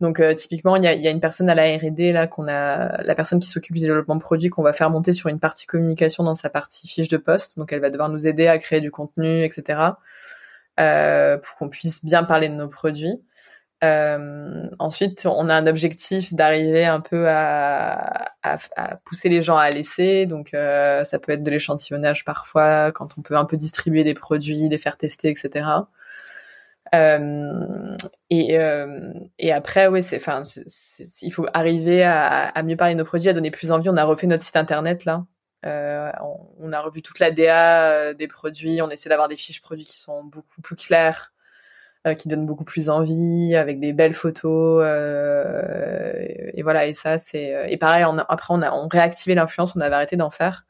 Donc 0.00 0.20
euh, 0.20 0.34
typiquement, 0.34 0.76
il 0.76 0.84
y 0.84 0.86
a, 0.88 0.94
y 0.94 1.06
a, 1.06 1.10
une 1.10 1.20
personne 1.20 1.48
à 1.48 1.54
la 1.54 1.64
R&D 1.76 2.12
là 2.12 2.26
qu'on 2.26 2.48
a, 2.48 3.02
la 3.02 3.14
personne 3.14 3.40
qui 3.40 3.48
s'occupe 3.48 3.76
du 3.76 3.82
développement 3.82 4.16
de 4.16 4.20
produits 4.20 4.50
qu'on 4.50 4.62
va 4.62 4.72
faire 4.72 4.90
monter 4.90 5.12
sur 5.12 5.28
une 5.28 5.38
partie 5.38 5.66
communication 5.66 6.24
dans 6.24 6.34
sa 6.34 6.50
partie 6.50 6.88
fiche 6.88 7.08
de 7.08 7.16
poste. 7.18 7.58
Donc 7.58 7.72
elle 7.72 7.80
va 7.80 7.90
devoir 7.90 8.08
nous 8.08 8.26
aider 8.26 8.48
à 8.48 8.58
créer 8.58 8.80
du 8.80 8.90
contenu, 8.90 9.44
etc. 9.44 9.80
pour 10.76 11.56
qu'on 11.58 11.68
puisse 11.68 12.04
bien 12.04 12.24
parler 12.24 12.48
de 12.48 12.54
nos 12.54 12.68
produits. 12.68 13.22
Euh, 13.82 14.68
ensuite, 14.78 15.26
on 15.26 15.48
a 15.48 15.54
un 15.54 15.66
objectif 15.66 16.32
d'arriver 16.34 16.84
un 16.84 17.00
peu 17.00 17.28
à, 17.28 18.30
à, 18.42 18.56
à, 18.76 18.96
pousser 18.98 19.28
les 19.28 19.42
gens 19.42 19.56
à 19.56 19.70
laisser. 19.70 20.26
Donc, 20.26 20.54
euh, 20.54 21.02
ça 21.04 21.18
peut 21.18 21.32
être 21.32 21.42
de 21.42 21.50
l'échantillonnage 21.50 22.24
parfois, 22.24 22.92
quand 22.92 23.18
on 23.18 23.22
peut 23.22 23.36
un 23.36 23.44
peu 23.44 23.56
distribuer 23.56 24.04
des 24.04 24.14
produits, 24.14 24.68
les 24.68 24.78
faire 24.78 24.96
tester, 24.96 25.28
etc. 25.30 25.64
Euh, 26.94 27.96
et, 28.30 28.58
euh, 28.58 29.12
et 29.38 29.52
après, 29.52 29.86
oui, 29.88 30.02
c'est, 30.02 30.16
enfin, 30.16 30.42
il 31.22 31.32
faut 31.32 31.46
arriver 31.54 32.04
à, 32.04 32.62
mieux 32.62 32.76
parler 32.76 32.94
de 32.94 32.98
nos 32.98 33.04
produits, 33.04 33.28
à 33.28 33.32
donner 33.32 33.50
plus 33.50 33.72
envie. 33.72 33.88
On 33.88 33.96
a 33.96 34.04
refait 34.04 34.26
notre 34.26 34.44
site 34.44 34.56
internet 34.56 35.04
là. 35.04 35.24
Euh, 35.64 36.10
on, 36.22 36.68
on, 36.68 36.72
a 36.72 36.80
revu 36.80 37.02
toute 37.02 37.20
la 37.20 37.30
DA 37.30 38.14
des 38.14 38.28
produits. 38.28 38.82
On 38.82 38.90
essaie 38.90 39.08
d'avoir 39.08 39.28
des 39.28 39.36
fiches 39.36 39.62
produits 39.62 39.86
qui 39.86 39.96
sont 39.98 40.24
beaucoup 40.24 40.60
plus 40.60 40.76
claires 40.76 41.31
qui 42.18 42.28
donne 42.28 42.46
beaucoup 42.46 42.64
plus 42.64 42.90
envie, 42.90 43.54
avec 43.56 43.78
des 43.80 43.92
belles 43.92 44.14
photos. 44.14 44.84
et 46.54 46.62
voilà, 46.62 46.86
et 46.86 46.94
ça, 46.94 47.18
c'est... 47.18 47.54
Et 47.68 47.76
pareil, 47.76 48.04
après, 48.28 48.54
on 48.54 48.62
a 48.62 48.72
on 48.72 48.88
l'influence, 49.34 49.76
on 49.76 49.80
avait 49.80 49.94
arrêté 49.94 50.16
d'en 50.16 50.30
faire. 50.30 50.64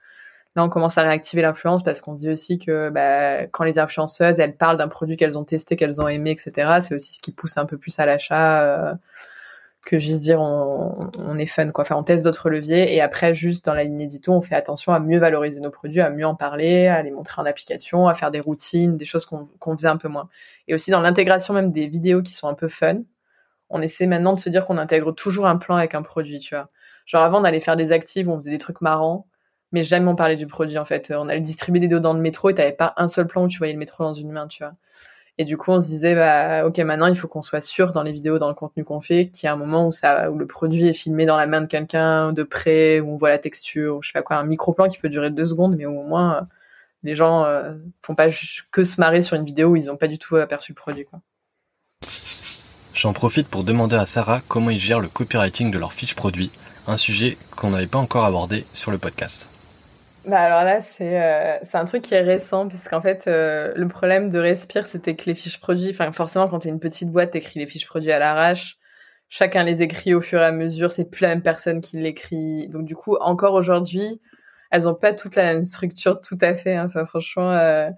Là, 0.54 0.62
on 0.64 0.68
commence 0.68 0.98
à 0.98 1.02
réactiver 1.02 1.40
l'influence 1.40 1.82
parce 1.82 2.02
qu'on 2.02 2.12
dit 2.12 2.28
aussi 2.28 2.58
que 2.58 2.90
bah, 2.90 3.46
quand 3.46 3.64
les 3.64 3.78
influenceuses, 3.78 4.38
elles 4.38 4.56
parlent 4.56 4.76
d'un 4.76 4.88
produit 4.88 5.16
qu'elles 5.16 5.38
ont 5.38 5.44
testé, 5.44 5.76
qu'elles 5.76 6.02
ont 6.02 6.08
aimé, 6.08 6.30
etc., 6.30 6.80
c'est 6.82 6.94
aussi 6.94 7.14
ce 7.14 7.20
qui 7.20 7.32
pousse 7.32 7.56
un 7.56 7.64
peu 7.64 7.78
plus 7.78 7.98
à 7.98 8.04
l'achat 8.04 8.62
euh, 8.62 8.94
que 9.84 9.98
juste 9.98 10.20
dire 10.20 10.40
on, 10.40 11.10
on, 11.18 11.38
est 11.38 11.46
fun. 11.46 11.70
Quoi. 11.70 11.82
Enfin, 11.82 11.96
on 11.96 12.02
teste 12.04 12.24
d'autres 12.24 12.50
leviers 12.50 12.94
et 12.94 13.00
après, 13.00 13.34
juste 13.34 13.64
dans 13.64 13.74
la 13.74 13.84
ligne 13.84 14.00
édito, 14.00 14.32
on 14.32 14.40
fait 14.40 14.54
attention 14.54 14.92
à 14.92 15.00
mieux 15.00 15.18
valoriser 15.18 15.60
nos 15.60 15.70
produits, 15.70 16.00
à 16.00 16.10
mieux 16.10 16.26
en 16.26 16.34
parler, 16.34 16.86
à 16.86 17.02
les 17.02 17.10
montrer 17.10 17.42
en 17.42 17.46
application, 17.46 18.08
à 18.08 18.14
faire 18.14 18.30
des 18.30 18.40
routines, 18.40 18.96
des 18.96 19.04
choses 19.04 19.26
qu'on 19.26 19.44
qu'on 19.58 19.76
faisait 19.76 19.88
un 19.88 19.96
peu 19.96 20.08
moins. 20.08 20.28
Et 20.68 20.74
aussi 20.74 20.90
dans 20.90 21.00
l'intégration 21.00 21.54
même 21.54 21.72
des 21.72 21.88
vidéos 21.88 22.22
qui 22.22 22.32
sont 22.32 22.48
un 22.48 22.54
peu 22.54 22.68
fun, 22.68 23.02
on 23.70 23.82
essaie 23.82 24.06
maintenant 24.06 24.34
de 24.34 24.40
se 24.40 24.50
dire 24.50 24.66
qu'on 24.66 24.78
intègre 24.78 25.12
toujours 25.12 25.46
un 25.46 25.56
plan 25.56 25.76
avec 25.76 25.94
un 25.94 26.02
produit, 26.02 26.38
tu 26.38 26.54
vois. 26.54 26.68
Genre 27.06 27.22
avant, 27.22 27.42
allait 27.44 27.60
faire 27.60 27.76
des 27.76 27.92
actives 27.92 28.28
on 28.28 28.36
faisait 28.36 28.50
des 28.52 28.58
trucs 28.58 28.80
marrants 28.80 29.26
mais 29.72 29.82
jamais 29.82 30.08
on 30.08 30.14
parlait 30.14 30.36
du 30.36 30.46
produit 30.46 30.78
en 30.78 30.84
fait. 30.84 31.12
On 31.16 31.28
allait 31.28 31.40
distribuer 31.40 31.80
des 31.80 31.88
dos 31.88 31.98
dans 31.98 32.12
le 32.12 32.20
métro 32.20 32.50
et 32.50 32.54
t'avais 32.54 32.72
pas 32.72 32.94
un 32.96 33.08
seul 33.08 33.26
plan 33.26 33.44
où 33.44 33.48
tu 33.48 33.58
voyais 33.58 33.72
le 33.72 33.78
métro 33.78 34.04
dans 34.04 34.12
une 34.12 34.30
main, 34.30 34.46
tu 34.46 34.62
vois. 34.62 34.74
Et 35.42 35.44
du 35.44 35.56
coup, 35.56 35.72
on 35.72 35.80
se 35.80 35.88
disait, 35.88 36.14
bah, 36.14 36.64
ok, 36.64 36.78
maintenant, 36.78 37.08
il 37.08 37.16
faut 37.16 37.26
qu'on 37.26 37.42
soit 37.42 37.60
sûr 37.60 37.92
dans 37.92 38.04
les 38.04 38.12
vidéos, 38.12 38.38
dans 38.38 38.46
le 38.46 38.54
contenu 38.54 38.84
qu'on 38.84 39.00
fait, 39.00 39.26
qu'il 39.26 39.48
y 39.48 39.50
a 39.50 39.52
un 39.52 39.56
moment 39.56 39.88
où 39.88 39.90
où 39.90 40.38
le 40.38 40.46
produit 40.46 40.86
est 40.86 40.92
filmé 40.92 41.26
dans 41.26 41.36
la 41.36 41.48
main 41.48 41.62
de 41.62 41.66
quelqu'un 41.66 42.32
de 42.32 42.44
près, 42.44 43.00
où 43.00 43.10
on 43.10 43.16
voit 43.16 43.30
la 43.30 43.38
texture, 43.38 43.96
ou 43.96 44.02
je 44.02 44.10
sais 44.10 44.12
pas 44.12 44.22
quoi, 44.22 44.36
un 44.36 44.44
micro-plan 44.44 44.88
qui 44.88 44.98
peut 44.98 45.08
durer 45.08 45.30
deux 45.30 45.44
secondes, 45.44 45.74
mais 45.76 45.84
au 45.84 46.04
moins, 46.04 46.36
euh, 46.36 46.40
les 47.02 47.16
gens 47.16 47.44
euh, 47.44 47.72
font 48.02 48.14
pas 48.14 48.28
que 48.70 48.84
se 48.84 49.00
marrer 49.00 49.20
sur 49.20 49.36
une 49.36 49.44
vidéo 49.44 49.70
où 49.70 49.76
ils 49.76 49.90
ont 49.90 49.96
pas 49.96 50.06
du 50.06 50.16
tout 50.16 50.36
aperçu 50.36 50.70
le 50.70 50.76
produit. 50.76 51.06
J'en 52.94 53.12
profite 53.12 53.50
pour 53.50 53.64
demander 53.64 53.96
à 53.96 54.04
Sarah 54.04 54.40
comment 54.46 54.70
ils 54.70 54.78
gèrent 54.78 55.00
le 55.00 55.08
copywriting 55.08 55.72
de 55.72 55.78
leurs 55.80 55.92
fiches 55.92 56.14
produits, 56.14 56.52
un 56.86 56.96
sujet 56.96 57.36
qu'on 57.56 57.70
n'avait 57.70 57.88
pas 57.88 57.98
encore 57.98 58.26
abordé 58.26 58.64
sur 58.72 58.92
le 58.92 58.98
podcast. 58.98 59.51
Bah 60.28 60.40
alors 60.40 60.64
là, 60.64 60.80
c'est 60.80 61.20
euh, 61.20 61.58
c'est 61.62 61.78
un 61.78 61.84
truc 61.84 62.02
qui 62.02 62.14
est 62.14 62.20
récent, 62.20 62.68
puisqu'en 62.68 63.00
fait, 63.02 63.26
euh, 63.26 63.72
le 63.74 63.88
problème 63.88 64.28
de 64.30 64.38
Respire, 64.38 64.86
c'était 64.86 65.16
que 65.16 65.24
les 65.26 65.34
fiches 65.34 65.58
produits, 65.60 65.90
enfin 65.90 66.12
forcément, 66.12 66.48
quand 66.48 66.60
t'es 66.60 66.68
une 66.68 66.78
petite 66.80 67.10
boîte, 67.10 67.32
t'écris 67.32 67.58
les 67.58 67.66
fiches 67.66 67.86
produits 67.86 68.12
à 68.12 68.18
l'arrache. 68.20 68.78
Chacun 69.28 69.64
les 69.64 69.82
écrit 69.82 70.14
au 70.14 70.20
fur 70.20 70.40
et 70.40 70.44
à 70.44 70.52
mesure, 70.52 70.90
c'est 70.90 71.06
plus 71.06 71.22
la 71.22 71.28
même 71.30 71.42
personne 71.42 71.80
qui 71.80 71.98
l'écrit. 71.98 72.68
Donc 72.68 72.84
du 72.84 72.94
coup, 72.94 73.16
encore 73.16 73.54
aujourd'hui, 73.54 74.20
elles 74.70 74.88
ont 74.88 74.94
pas 74.94 75.12
toute 75.14 75.36
la 75.36 75.44
même 75.44 75.64
structure 75.64 76.20
tout 76.20 76.38
à 76.40 76.54
fait. 76.54 76.76
Hein. 76.76 76.84
Enfin 76.86 77.04
franchement, 77.04 77.50
euh, 77.52 77.90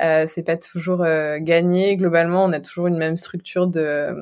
euh, 0.00 0.26
c'est 0.26 0.42
pas 0.44 0.56
toujours 0.56 1.02
euh, 1.02 1.38
gagné. 1.40 1.96
Globalement, 1.96 2.44
on 2.44 2.52
a 2.52 2.60
toujours 2.60 2.86
une 2.88 2.96
même 2.96 3.16
structure 3.16 3.66
de 3.66 4.14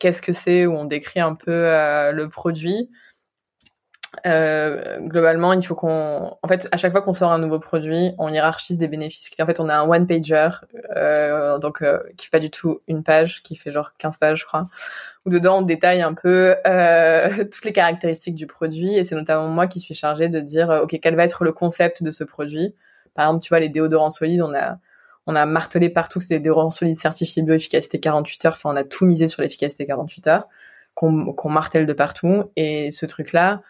qu'est-ce 0.00 0.22
que 0.22 0.32
c'est, 0.32 0.66
où 0.66 0.72
on 0.74 0.84
décrit 0.84 1.20
un 1.20 1.34
peu 1.34 1.52
le 2.12 2.26
produit. 2.28 2.90
Euh, 4.26 4.98
globalement, 5.00 5.52
il 5.52 5.64
faut 5.64 5.74
qu'on, 5.74 6.36
en 6.40 6.48
fait, 6.48 6.68
à 6.72 6.76
chaque 6.76 6.92
fois 6.92 7.02
qu'on 7.02 7.12
sort 7.12 7.32
un 7.32 7.38
nouveau 7.38 7.58
produit, 7.58 8.12
on 8.18 8.28
hiérarchise 8.28 8.78
des 8.78 8.88
bénéfices. 8.88 9.30
En 9.40 9.46
fait, 9.46 9.60
on 9.60 9.68
a 9.68 9.74
un 9.76 9.88
one 9.88 10.06
pager, 10.06 10.48
euh, 10.96 11.58
donc 11.58 11.82
euh, 11.82 11.98
qui 12.16 12.26
fait 12.26 12.30
pas 12.30 12.38
du 12.38 12.50
tout 12.50 12.80
une 12.88 13.02
page, 13.02 13.42
qui 13.42 13.56
fait 13.56 13.72
genre 13.72 13.92
15 13.98 14.18
pages, 14.18 14.40
je 14.40 14.46
crois. 14.46 14.62
Où 15.26 15.30
dedans 15.30 15.58
on 15.58 15.62
détaille 15.62 16.02
un 16.02 16.14
peu 16.14 16.56
euh, 16.66 17.44
toutes 17.52 17.64
les 17.64 17.72
caractéristiques 17.72 18.34
du 18.34 18.46
produit, 18.46 18.96
et 18.96 19.04
c'est 19.04 19.14
notamment 19.14 19.48
moi 19.48 19.66
qui 19.66 19.80
suis 19.80 19.94
chargée 19.94 20.28
de 20.28 20.40
dire, 20.40 20.70
euh, 20.70 20.82
ok, 20.82 20.98
quel 21.00 21.16
va 21.16 21.24
être 21.24 21.44
le 21.44 21.52
concept 21.52 22.02
de 22.02 22.10
ce 22.10 22.24
produit. 22.24 22.74
Par 23.14 23.26
exemple, 23.26 23.44
tu 23.44 23.48
vois, 23.50 23.60
les 23.60 23.68
déodorants 23.68 24.10
solides, 24.10 24.42
on 24.42 24.54
a 24.54 24.78
on 25.26 25.36
a 25.36 25.46
martelé 25.46 25.88
partout 25.88 26.18
que 26.18 26.26
c'est 26.26 26.34
des 26.34 26.40
déodorants 26.40 26.70
solides 26.70 26.98
certifiés 26.98 27.42
bioefficacité 27.42 27.98
48 27.98 28.44
heures. 28.44 28.52
Enfin, 28.56 28.70
on 28.72 28.76
a 28.76 28.84
tout 28.84 29.06
misé 29.06 29.26
sur 29.28 29.40
l'efficacité 29.42 29.86
48 29.86 30.26
heures, 30.26 30.48
qu'on 30.94 31.32
qu'on 31.32 31.48
martèle 31.48 31.86
de 31.86 31.92
partout. 31.94 32.50
Et 32.56 32.90
ce 32.90 33.06
truc-là, 33.06 33.62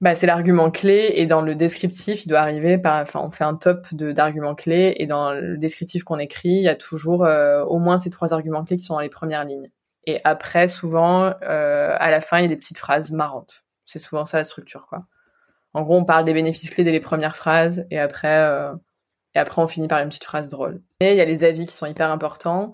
bah, 0.00 0.14
c'est 0.14 0.26
l'argument 0.26 0.70
clé 0.70 1.12
et 1.16 1.26
dans 1.26 1.42
le 1.42 1.54
descriptif, 1.54 2.24
il 2.24 2.28
doit 2.28 2.40
arriver 2.40 2.78
par, 2.78 3.02
enfin, 3.02 3.20
on 3.22 3.30
fait 3.30 3.44
un 3.44 3.54
top 3.54 3.92
d'arguments 3.94 4.54
clés 4.54 4.94
et 4.96 5.06
dans 5.06 5.32
le 5.32 5.58
descriptif 5.58 6.04
qu'on 6.04 6.18
écrit, 6.18 6.48
il 6.48 6.62
y 6.62 6.68
a 6.68 6.74
toujours 6.74 7.24
euh, 7.24 7.62
au 7.64 7.78
moins 7.78 7.98
ces 7.98 8.08
trois 8.08 8.32
arguments 8.32 8.64
clés 8.64 8.78
qui 8.78 8.84
sont 8.84 8.94
dans 8.94 9.00
les 9.00 9.10
premières 9.10 9.44
lignes. 9.44 9.70
Et 10.06 10.18
après, 10.24 10.68
souvent, 10.68 11.34
euh, 11.42 11.96
à 11.98 12.10
la 12.10 12.22
fin, 12.22 12.38
il 12.38 12.42
y 12.42 12.44
a 12.46 12.48
des 12.48 12.56
petites 12.56 12.78
phrases 12.78 13.10
marrantes. 13.10 13.64
C'est 13.84 13.98
souvent 13.98 14.24
ça 14.24 14.38
la 14.38 14.44
structure, 14.44 14.86
quoi. 14.86 15.02
En 15.74 15.82
gros, 15.82 15.96
on 15.98 16.04
parle 16.04 16.24
des 16.24 16.32
bénéfices 16.34 16.70
clés 16.70 16.82
dès 16.82 16.92
les 16.92 17.00
premières 17.00 17.36
phrases 17.36 17.86
et 17.90 17.98
après, 17.98 18.38
euh, 18.38 18.72
et 19.34 19.38
après, 19.38 19.62
on 19.62 19.68
finit 19.68 19.86
par 19.86 20.00
une 20.00 20.08
petite 20.08 20.24
phrase 20.24 20.48
drôle. 20.48 20.80
Et 21.00 21.12
il 21.12 21.16
y 21.16 21.20
a 21.20 21.24
les 21.24 21.44
avis 21.44 21.66
qui 21.66 21.74
sont 21.74 21.86
hyper 21.86 22.10
importants. 22.10 22.72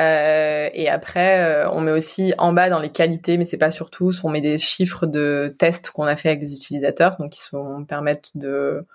Euh, 0.00 0.68
et 0.72 0.88
après, 0.90 1.42
euh, 1.42 1.70
on 1.70 1.80
met 1.80 1.92
aussi 1.92 2.34
en 2.36 2.52
bas 2.52 2.68
dans 2.68 2.78
les 2.78 2.90
qualités, 2.92 3.38
mais 3.38 3.44
c'est 3.44 3.56
pas 3.56 3.70
sur 3.70 3.90
tous, 3.90 4.22
on 4.22 4.28
met 4.28 4.42
des 4.42 4.58
chiffres 4.58 5.06
de 5.06 5.54
tests 5.58 5.90
qu'on 5.90 6.04
a 6.04 6.16
fait 6.16 6.28
avec 6.28 6.40
des 6.40 6.52
utilisateurs, 6.52 7.16
donc 7.16 7.32
qui 7.32 7.40
sont 7.40 7.84
permettent 7.86 8.32
de 8.34 8.86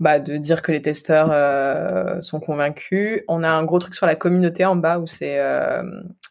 bah, 0.00 0.18
de 0.18 0.36
dire 0.36 0.62
que 0.62 0.72
les 0.72 0.82
testeurs 0.82 1.30
euh, 1.30 2.20
sont 2.20 2.40
convaincus. 2.40 3.22
On 3.28 3.44
a 3.44 3.48
un 3.48 3.64
gros 3.64 3.78
truc 3.78 3.94
sur 3.94 4.06
la 4.06 4.16
communauté 4.16 4.64
en 4.64 4.74
bas 4.76 4.98
où 4.98 5.06
c'est 5.06 5.38
euh, 5.38 5.82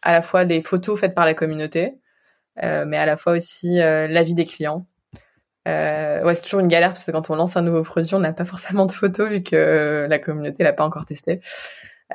à 0.02 0.12
la 0.12 0.20
fois 0.22 0.44
des 0.44 0.60
photos 0.60 1.00
faites 1.00 1.14
par 1.14 1.24
la 1.24 1.34
communauté, 1.34 1.94
euh, 2.62 2.84
mais 2.86 2.98
à 2.98 3.06
la 3.06 3.16
fois 3.16 3.32
aussi 3.34 3.76
l'avis 3.78 4.34
des 4.34 4.44
clients. 4.44 4.86
Euh, 5.66 6.22
ouais, 6.22 6.34
c'est 6.34 6.42
toujours 6.42 6.60
une 6.60 6.68
galère 6.68 6.90
parce 6.90 7.04
que 7.04 7.10
quand 7.10 7.30
on 7.30 7.36
lance 7.36 7.56
un 7.56 7.62
nouveau 7.62 7.82
produit, 7.82 8.14
on 8.14 8.20
n'a 8.20 8.32
pas 8.32 8.44
forcément 8.44 8.86
de 8.86 8.92
photos 8.92 9.30
vu 9.30 9.42
que 9.42 10.06
la 10.08 10.18
communauté 10.18 10.62
l'a 10.62 10.72
pas 10.72 10.84
encore 10.84 11.06
testé. 11.06 11.40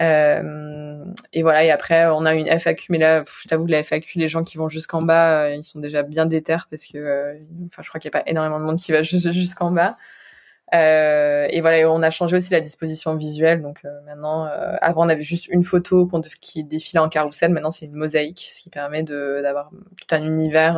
Euh, 0.01 1.03
et 1.33 1.41
voilà. 1.41 1.63
Et 1.65 1.71
après, 1.71 2.07
on 2.07 2.25
a 2.25 2.35
une 2.35 2.47
FAQ, 2.47 2.91
mais 2.91 2.97
là, 2.97 3.23
je 3.25 3.47
t'avoue 3.47 3.65
que 3.65 3.71
la 3.71 3.83
FAQ, 3.83 4.19
les 4.19 4.29
gens 4.29 4.43
qui 4.43 4.57
vont 4.57 4.69
jusqu'en 4.69 5.01
bas, 5.01 5.43
euh, 5.45 5.55
ils 5.55 5.63
sont 5.63 5.79
déjà 5.79 6.03
bien 6.03 6.25
déter 6.25 6.57
parce 6.69 6.85
que, 6.85 6.97
euh, 6.97 7.35
enfin, 7.65 7.81
je 7.81 7.89
crois 7.89 7.99
qu'il 7.99 8.09
n'y 8.09 8.17
a 8.17 8.21
pas 8.21 8.29
énormément 8.29 8.59
de 8.59 8.65
monde 8.65 8.77
qui 8.77 8.91
va 8.91 9.03
jusqu'en 9.03 9.71
bas. 9.71 9.97
Euh, 10.75 11.47
et 11.49 11.61
voilà, 11.61 11.91
on 11.91 12.03
a 12.03 12.11
changé 12.11 12.35
aussi 12.37 12.51
la 12.51 12.61
disposition 12.61 13.15
visuelle. 13.15 13.61
Donc 13.61 13.83
maintenant, 14.05 14.45
avant 14.81 15.05
on 15.05 15.09
avait 15.09 15.23
juste 15.23 15.47
une 15.47 15.63
photo 15.63 16.07
qui 16.41 16.63
défilait 16.63 16.99
en 16.99 17.09
carrousel. 17.09 17.51
Maintenant 17.51 17.71
c'est 17.71 17.85
une 17.87 17.95
mosaïque, 17.95 18.47
ce 18.51 18.61
qui 18.61 18.69
permet 18.69 19.03
d'avoir 19.03 19.71
tout 19.71 20.15
un 20.15 20.23
univers 20.23 20.77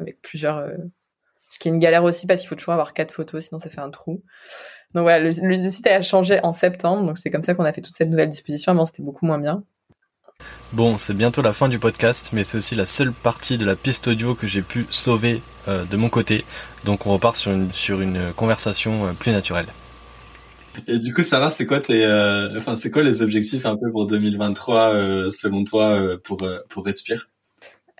avec 0.00 0.20
plusieurs 0.20 0.66
ce 0.66 1.01
qui 1.62 1.68
est 1.68 1.70
une 1.72 1.78
galère 1.78 2.02
aussi 2.02 2.26
parce 2.26 2.40
qu'il 2.40 2.48
faut 2.48 2.56
toujours 2.56 2.72
avoir 2.72 2.92
quatre 2.92 3.12
photos, 3.12 3.44
sinon 3.44 3.60
ça 3.60 3.70
fait 3.70 3.80
un 3.80 3.90
trou. 3.90 4.24
Donc 4.94 5.04
voilà, 5.04 5.20
le, 5.20 5.68
site 5.70 5.86
a 5.86 6.02
changé 6.02 6.40
en 6.42 6.52
septembre, 6.52 7.06
donc 7.06 7.18
c'est 7.18 7.30
comme 7.30 7.44
ça 7.44 7.54
qu'on 7.54 7.64
a 7.64 7.72
fait 7.72 7.80
toute 7.80 7.94
cette 7.94 8.08
nouvelle 8.08 8.28
disposition. 8.28 8.72
Avant, 8.72 8.84
c'était 8.84 9.04
beaucoup 9.04 9.26
moins 9.26 9.38
bien. 9.38 9.62
Bon, 10.72 10.96
c'est 10.98 11.14
bientôt 11.14 11.40
la 11.40 11.52
fin 11.52 11.68
du 11.68 11.78
podcast, 11.78 12.30
mais 12.32 12.42
c'est 12.42 12.58
aussi 12.58 12.74
la 12.74 12.84
seule 12.84 13.12
partie 13.12 13.58
de 13.58 13.64
la 13.64 13.76
piste 13.76 14.08
audio 14.08 14.34
que 14.34 14.48
j'ai 14.48 14.62
pu 14.62 14.86
sauver 14.90 15.40
euh, 15.68 15.84
de 15.84 15.96
mon 15.96 16.08
côté. 16.08 16.44
Donc 16.84 17.06
on 17.06 17.12
repart 17.12 17.36
sur 17.36 17.52
une, 17.52 17.72
sur 17.72 18.00
une 18.00 18.32
conversation 18.34 19.06
euh, 19.06 19.12
plus 19.12 19.30
naturelle. 19.30 19.66
Et 20.88 20.98
du 20.98 21.14
coup, 21.14 21.22
Sarah, 21.22 21.50
c'est 21.50 21.66
quoi 21.66 21.78
tes, 21.78 22.04
euh, 22.04 22.56
enfin, 22.56 22.74
c'est 22.74 22.90
quoi 22.90 23.02
les 23.04 23.22
objectifs 23.22 23.66
un 23.66 23.76
peu 23.76 23.92
pour 23.92 24.06
2023 24.06 25.30
selon 25.30 25.62
toi 25.62 25.96
pour 26.24 26.42
pour 26.68 26.84
Respire? 26.84 27.28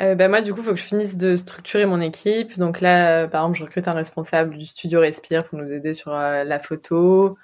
Euh, 0.02 0.14
bah, 0.16 0.28
moi, 0.28 0.40
du 0.42 0.52
coup, 0.52 0.60
il 0.60 0.64
faut 0.64 0.70
que 0.72 0.76
je 0.78 0.84
finisse 0.84 1.16
de 1.16 1.36
structurer 1.36 1.86
mon 1.86 2.00
équipe. 2.00 2.58
Donc 2.58 2.80
là, 2.80 3.24
euh, 3.24 3.28
par 3.28 3.42
exemple, 3.42 3.58
je 3.58 3.64
recrute 3.64 3.88
un 3.88 3.92
responsable 3.92 4.56
du 4.56 4.66
studio 4.66 5.00
Respire 5.00 5.44
pour 5.44 5.58
nous 5.58 5.72
aider 5.72 5.94
sur 5.94 6.12
euh, 6.14 6.44
la 6.44 6.58
photo, 6.58 7.38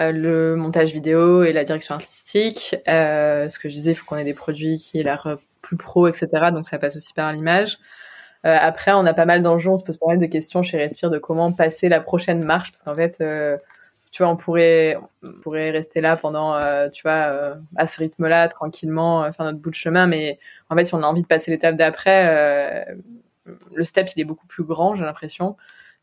euh, 0.00 0.12
le 0.12 0.56
montage 0.56 0.92
vidéo 0.92 1.42
et 1.42 1.52
la 1.52 1.64
direction 1.64 1.94
artistique. 1.96 2.76
ce 2.86 3.58
que 3.58 3.68
je 3.68 3.74
disais, 3.74 3.92
il 3.92 3.94
faut 3.96 4.06
qu'on 4.06 4.16
ait 4.16 4.24
des 4.24 4.34
produits 4.34 4.78
qui 4.78 5.00
aient 5.00 5.02
l'air 5.02 5.36
plus 5.62 5.76
pro, 5.76 6.06
etc. 6.08 6.28
Donc 6.52 6.66
ça 6.66 6.78
passe 6.78 6.96
aussi 6.96 7.12
par 7.14 7.32
l'image. 7.32 7.78
après, 8.44 8.92
on 8.92 9.06
a 9.06 9.14
pas 9.14 9.26
mal 9.26 9.42
d'enjeux, 9.42 9.70
on 9.70 9.76
se 9.76 9.84
pose 9.84 9.98
pas 9.98 10.06
mal 10.08 10.18
de 10.18 10.26
questions 10.26 10.62
chez 10.62 10.78
Respire 10.78 11.10
de 11.10 11.18
comment 11.18 11.52
passer 11.52 11.88
la 11.88 12.00
prochaine 12.00 12.44
marche, 12.44 12.72
parce 12.72 12.82
qu'en 12.82 12.96
fait, 12.96 13.20
tu 14.16 14.22
vois, 14.22 14.32
on 14.32 14.36
pourrait, 14.36 14.96
on 15.22 15.32
pourrait 15.42 15.70
rester 15.70 16.00
là 16.00 16.16
pendant, 16.16 16.56
euh, 16.56 16.88
tu 16.88 17.02
vois, 17.02 17.26
euh, 17.28 17.54
à 17.76 17.86
ce 17.86 17.98
rythme-là, 17.98 18.48
tranquillement, 18.48 19.24
euh, 19.24 19.32
faire 19.32 19.44
notre 19.44 19.58
bout 19.58 19.68
de 19.68 19.74
chemin. 19.74 20.06
Mais 20.06 20.38
en 20.70 20.74
fait, 20.74 20.86
si 20.86 20.94
on 20.94 21.02
a 21.02 21.06
envie 21.06 21.20
de 21.20 21.26
passer 21.26 21.50
l'étape 21.50 21.76
d'après, 21.76 22.86
le 23.74 23.84
step, 23.84 24.08
il 24.16 24.22
est 24.22 24.24
beaucoup 24.24 24.46
plus 24.46 24.64
grand, 24.64 24.94
j'ai 24.94 25.04
l'impression. 25.04 25.56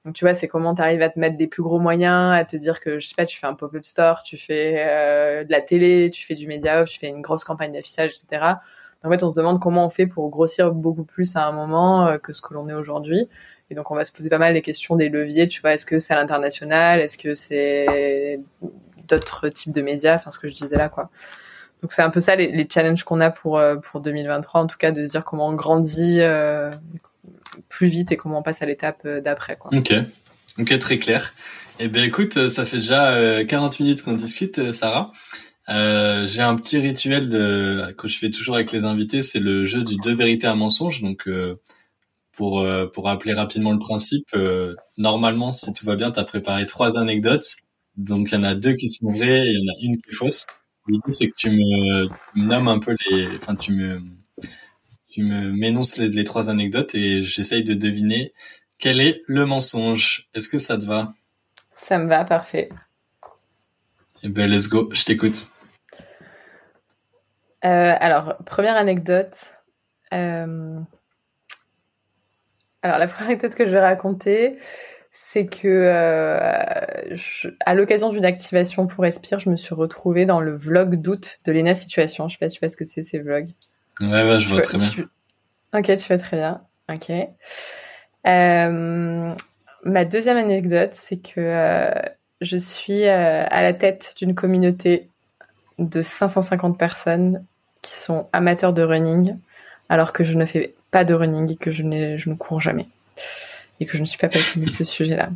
Donc, 0.05 0.13
tu 0.13 0.25
vois, 0.25 0.35
c'est 0.35 0.47
comment 0.47 0.75
tu 0.75 0.83
arrives 0.83 1.01
à 1.01 1.09
te 1.09 1.19
mettre 1.19 1.37
des 1.37 1.47
plus 1.47 1.63
gros 1.63 1.79
moyens, 1.79 2.35
à 2.35 2.45
te 2.45 2.55
dire 2.55 2.81
que, 2.81 2.99
je 2.99 3.07
sais 3.07 3.15
pas, 3.17 3.25
tu 3.25 3.39
fais 3.39 3.47
un 3.47 3.55
pop-up 3.55 3.83
store, 3.83 4.21
tu 4.21 4.37
fais 4.37 4.73
de 5.43 5.51
la 5.51 5.61
télé, 5.61 6.11
tu 6.13 6.23
fais 6.23 6.35
du 6.35 6.45
média 6.45 6.81
off, 6.81 6.89
tu 6.89 6.99
fais 6.99 7.07
une 7.07 7.21
grosse 7.21 7.43
campagne 7.43 7.73
d'affichage, 7.73 8.11
etc. 8.11 8.45
En 9.03 9.09
fait, 9.09 9.23
on 9.23 9.29
se 9.29 9.35
demande 9.35 9.59
comment 9.59 9.87
on 9.87 9.89
fait 9.89 10.05
pour 10.05 10.29
grossir 10.29 10.71
beaucoup 10.71 11.03
plus 11.03 11.35
à 11.35 11.47
un 11.47 11.51
moment 11.51 12.15
que 12.19 12.31
ce 12.31 12.43
que 12.43 12.53
l'on 12.53 12.69
est 12.69 12.73
aujourd'hui. 12.73 13.27
Et 13.69 13.75
donc, 13.75 13.91
on 13.91 13.95
va 13.95 14.05
se 14.05 14.11
poser 14.11 14.29
pas 14.29 14.37
mal 14.37 14.53
les 14.53 14.61
questions 14.61 14.95
des 14.95 15.09
leviers. 15.09 15.47
Tu 15.47 15.61
vois, 15.61 15.73
est-ce 15.73 15.85
que 15.85 15.99
c'est 15.99 16.13
à 16.13 16.17
l'international? 16.17 16.99
Est-ce 16.99 17.17
que 17.17 17.33
c'est 17.35 18.39
d'autres 19.07 19.49
types 19.49 19.73
de 19.73 19.81
médias? 19.81 20.15
Enfin, 20.15 20.31
ce 20.31 20.39
que 20.39 20.47
je 20.47 20.53
disais 20.53 20.77
là, 20.77 20.89
quoi. 20.89 21.09
Donc, 21.83 21.91
c'est 21.91 22.01
un 22.01 22.09
peu 22.09 22.21
ça 22.21 22.37
les, 22.37 22.67
challenges 22.71 23.03
qu'on 23.03 23.19
a 23.19 23.29
pour 23.29 23.57
euh, 23.57 23.75
pour 23.75 23.99
2023, 23.99 24.61
en 24.61 24.67
tout 24.67 24.77
cas, 24.77 24.91
de 24.91 25.05
se 25.05 25.11
dire 25.11 25.25
comment 25.25 25.49
on 25.49 25.53
grandit 25.53 26.21
euh, 26.21 26.71
plus 27.67 27.87
vite 27.87 28.11
et 28.13 28.17
comment 28.17 28.39
on 28.39 28.43
passe 28.43 28.61
à 28.61 28.65
l'étape 28.65 29.01
euh, 29.05 29.19
d'après, 29.19 29.57
quoi. 29.57 29.69
Ok, 29.73 29.93
ok, 30.59 30.79
très 30.79 30.97
clair. 30.97 31.33
Eh 31.79 31.89
bien, 31.89 32.03
écoute, 32.03 32.47
ça 32.47 32.65
fait 32.65 32.77
déjà 32.77 33.43
40 33.43 33.79
minutes 33.81 34.03
qu'on 34.03 34.13
discute, 34.13 34.71
Sarah. 34.71 35.11
J'ai 35.67 36.41
un 36.41 36.55
petit 36.55 36.77
rituel 36.77 37.29
que 37.97 38.07
je 38.07 38.17
fais 38.17 38.29
toujours 38.29 38.55
avec 38.55 38.71
les 38.71 38.85
invités, 38.85 39.23
c'est 39.23 39.39
le 39.39 39.65
jeu 39.65 39.83
du 39.83 39.97
deux 39.97 40.13
vérités 40.13 40.45
un 40.45 40.55
mensonge. 40.55 41.01
Donc, 41.01 41.27
pour 42.33 42.59
euh, 42.61 42.87
pour 42.87 43.05
rappeler 43.05 43.33
rapidement 43.33 43.71
le 43.71 43.79
principe, 43.79 44.27
euh, 44.35 44.75
normalement, 44.97 45.53
si 45.53 45.73
tout 45.73 45.85
va 45.85 45.95
bien, 45.95 46.11
tu 46.11 46.19
as 46.19 46.25
préparé 46.25 46.65
trois 46.65 46.97
anecdotes. 46.97 47.47
Donc, 47.95 48.31
il 48.31 48.35
y 48.35 48.37
en 48.37 48.43
a 48.43 48.55
deux 48.55 48.73
qui 48.73 48.89
sont 48.89 49.07
vraies 49.09 49.45
et 49.45 49.51
il 49.51 49.59
y 49.59 49.69
en 49.69 49.73
a 49.73 49.77
une 49.81 50.01
qui 50.01 50.09
est 50.09 50.13
fausse. 50.13 50.45
L'idée, 50.87 51.11
c'est 51.11 51.27
que 51.27 51.35
tu 51.37 51.49
me, 51.51 52.07
tu 52.07 52.39
me 52.39 52.47
nommes 52.47 52.67
un 52.67 52.79
peu 52.79 52.95
les, 53.07 53.37
enfin, 53.37 53.55
tu 53.55 53.71
me, 53.73 54.01
tu 55.09 55.23
me 55.23 55.51
m'énonces 55.51 55.97
les, 55.97 56.09
les 56.09 56.23
trois 56.23 56.49
anecdotes 56.49 56.95
et 56.95 57.21
j'essaye 57.21 57.63
de 57.63 57.73
deviner 57.73 58.33
quel 58.79 58.99
est 58.99 59.21
le 59.27 59.45
mensonge. 59.45 60.27
Est-ce 60.33 60.49
que 60.49 60.57
ça 60.57 60.77
te 60.77 60.85
va? 60.85 61.13
Ça 61.75 61.97
me 61.99 62.07
va, 62.07 62.25
parfait. 62.25 62.69
Eh 64.23 64.29
ben, 64.29 64.49
let's 64.49 64.67
go, 64.67 64.89
je 64.91 65.03
t'écoute. 65.05 65.47
Euh, 67.63 67.95
alors, 67.99 68.37
première 68.45 68.75
anecdote. 68.75 69.53
Euh, 70.13 70.79
alors, 72.83 72.97
la 72.99 73.07
première 73.07 73.29
anecdote 73.31 73.55
que 73.55 73.65
je 73.65 73.71
vais 73.71 73.79
raconter, 73.79 74.57
c'est 75.11 75.45
que 75.45 75.67
euh, 75.67 77.15
je- 77.15 77.49
à 77.65 77.73
l'occasion 77.75 78.09
d'une 78.11 78.25
activation 78.25 78.87
pour 78.87 79.03
Respire, 79.03 79.39
je 79.39 79.49
me 79.49 79.55
suis 79.55 79.75
retrouvée 79.75 80.25
dans 80.25 80.39
le 80.41 80.55
vlog 80.55 80.95
d'août 80.95 81.39
de 81.45 81.51
Lena 81.51 81.73
Situation. 81.73 82.27
Je 82.27 82.33
sais 82.33 82.39
pas 82.39 82.49
si 82.49 82.55
tu 82.55 82.59
vois 82.59 82.69
ce 82.69 82.77
que 82.77 82.85
c'est 82.85 83.03
ces 83.03 83.19
vlogs. 83.19 83.49
Ouais, 83.99 84.07
ouais, 84.27 84.39
je 84.39 84.49
vois 84.49 84.61
Tu- 84.61 84.67
très 84.69 84.77
bien. 84.77 84.89
tu- 84.89 85.07
Ok, 85.73 85.85
tu 85.85 85.97
fais 85.99 86.17
très 86.17 86.37
bien. 86.37 86.61
Ok. 86.89 87.11
Euh, 88.27 89.33
ma 89.83 90.05
deuxième 90.05 90.37
anecdote, 90.37 90.91
c'est 90.93 91.17
que 91.17 91.39
euh, 91.39 91.91
je 92.41 92.57
suis 92.57 93.05
à 93.05 93.61
la 93.61 93.73
tête 93.73 94.13
d'une 94.17 94.35
communauté 94.35 95.09
de 95.79 96.01
550 96.01 96.77
personnes 96.77 97.45
qui 97.81 97.93
sont 97.93 98.27
amateurs 98.33 98.73
de 98.73 98.81
running, 98.81 99.35
alors 99.89 100.13
que 100.13 100.23
je 100.23 100.37
ne 100.37 100.45
fais 100.45 100.73
pas 100.93 101.03
de 101.03 101.13
running 101.13 101.51
et 101.51 101.55
que 101.57 101.71
je, 101.71 101.81
je 101.81 102.29
ne 102.29 102.35
cours 102.35 102.61
jamais. 102.61 102.87
Et 103.79 103.85
que 103.85 103.97
je 103.97 104.01
ne 104.01 104.05
suis 104.05 104.19
pas 104.19 104.29
passionnée 104.29 104.67
de 104.67 104.71
ce 104.71 104.83
sujet-là. 104.83 105.29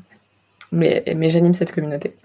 Mais, 0.71 1.03
mais 1.15 1.29
j'anime 1.29 1.55
cette 1.55 1.71
communauté. 1.71 2.15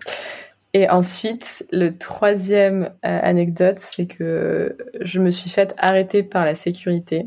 Et 0.74 0.88
ensuite, 0.88 1.66
le 1.72 1.96
troisième 1.96 2.84
euh, 3.04 3.20
anecdote, 3.22 3.78
c'est 3.78 4.06
que 4.06 4.76
je 5.00 5.18
me 5.18 5.30
suis 5.30 5.50
faite 5.50 5.74
arrêter 5.78 6.22
par 6.22 6.44
la 6.44 6.54
sécurité 6.54 7.26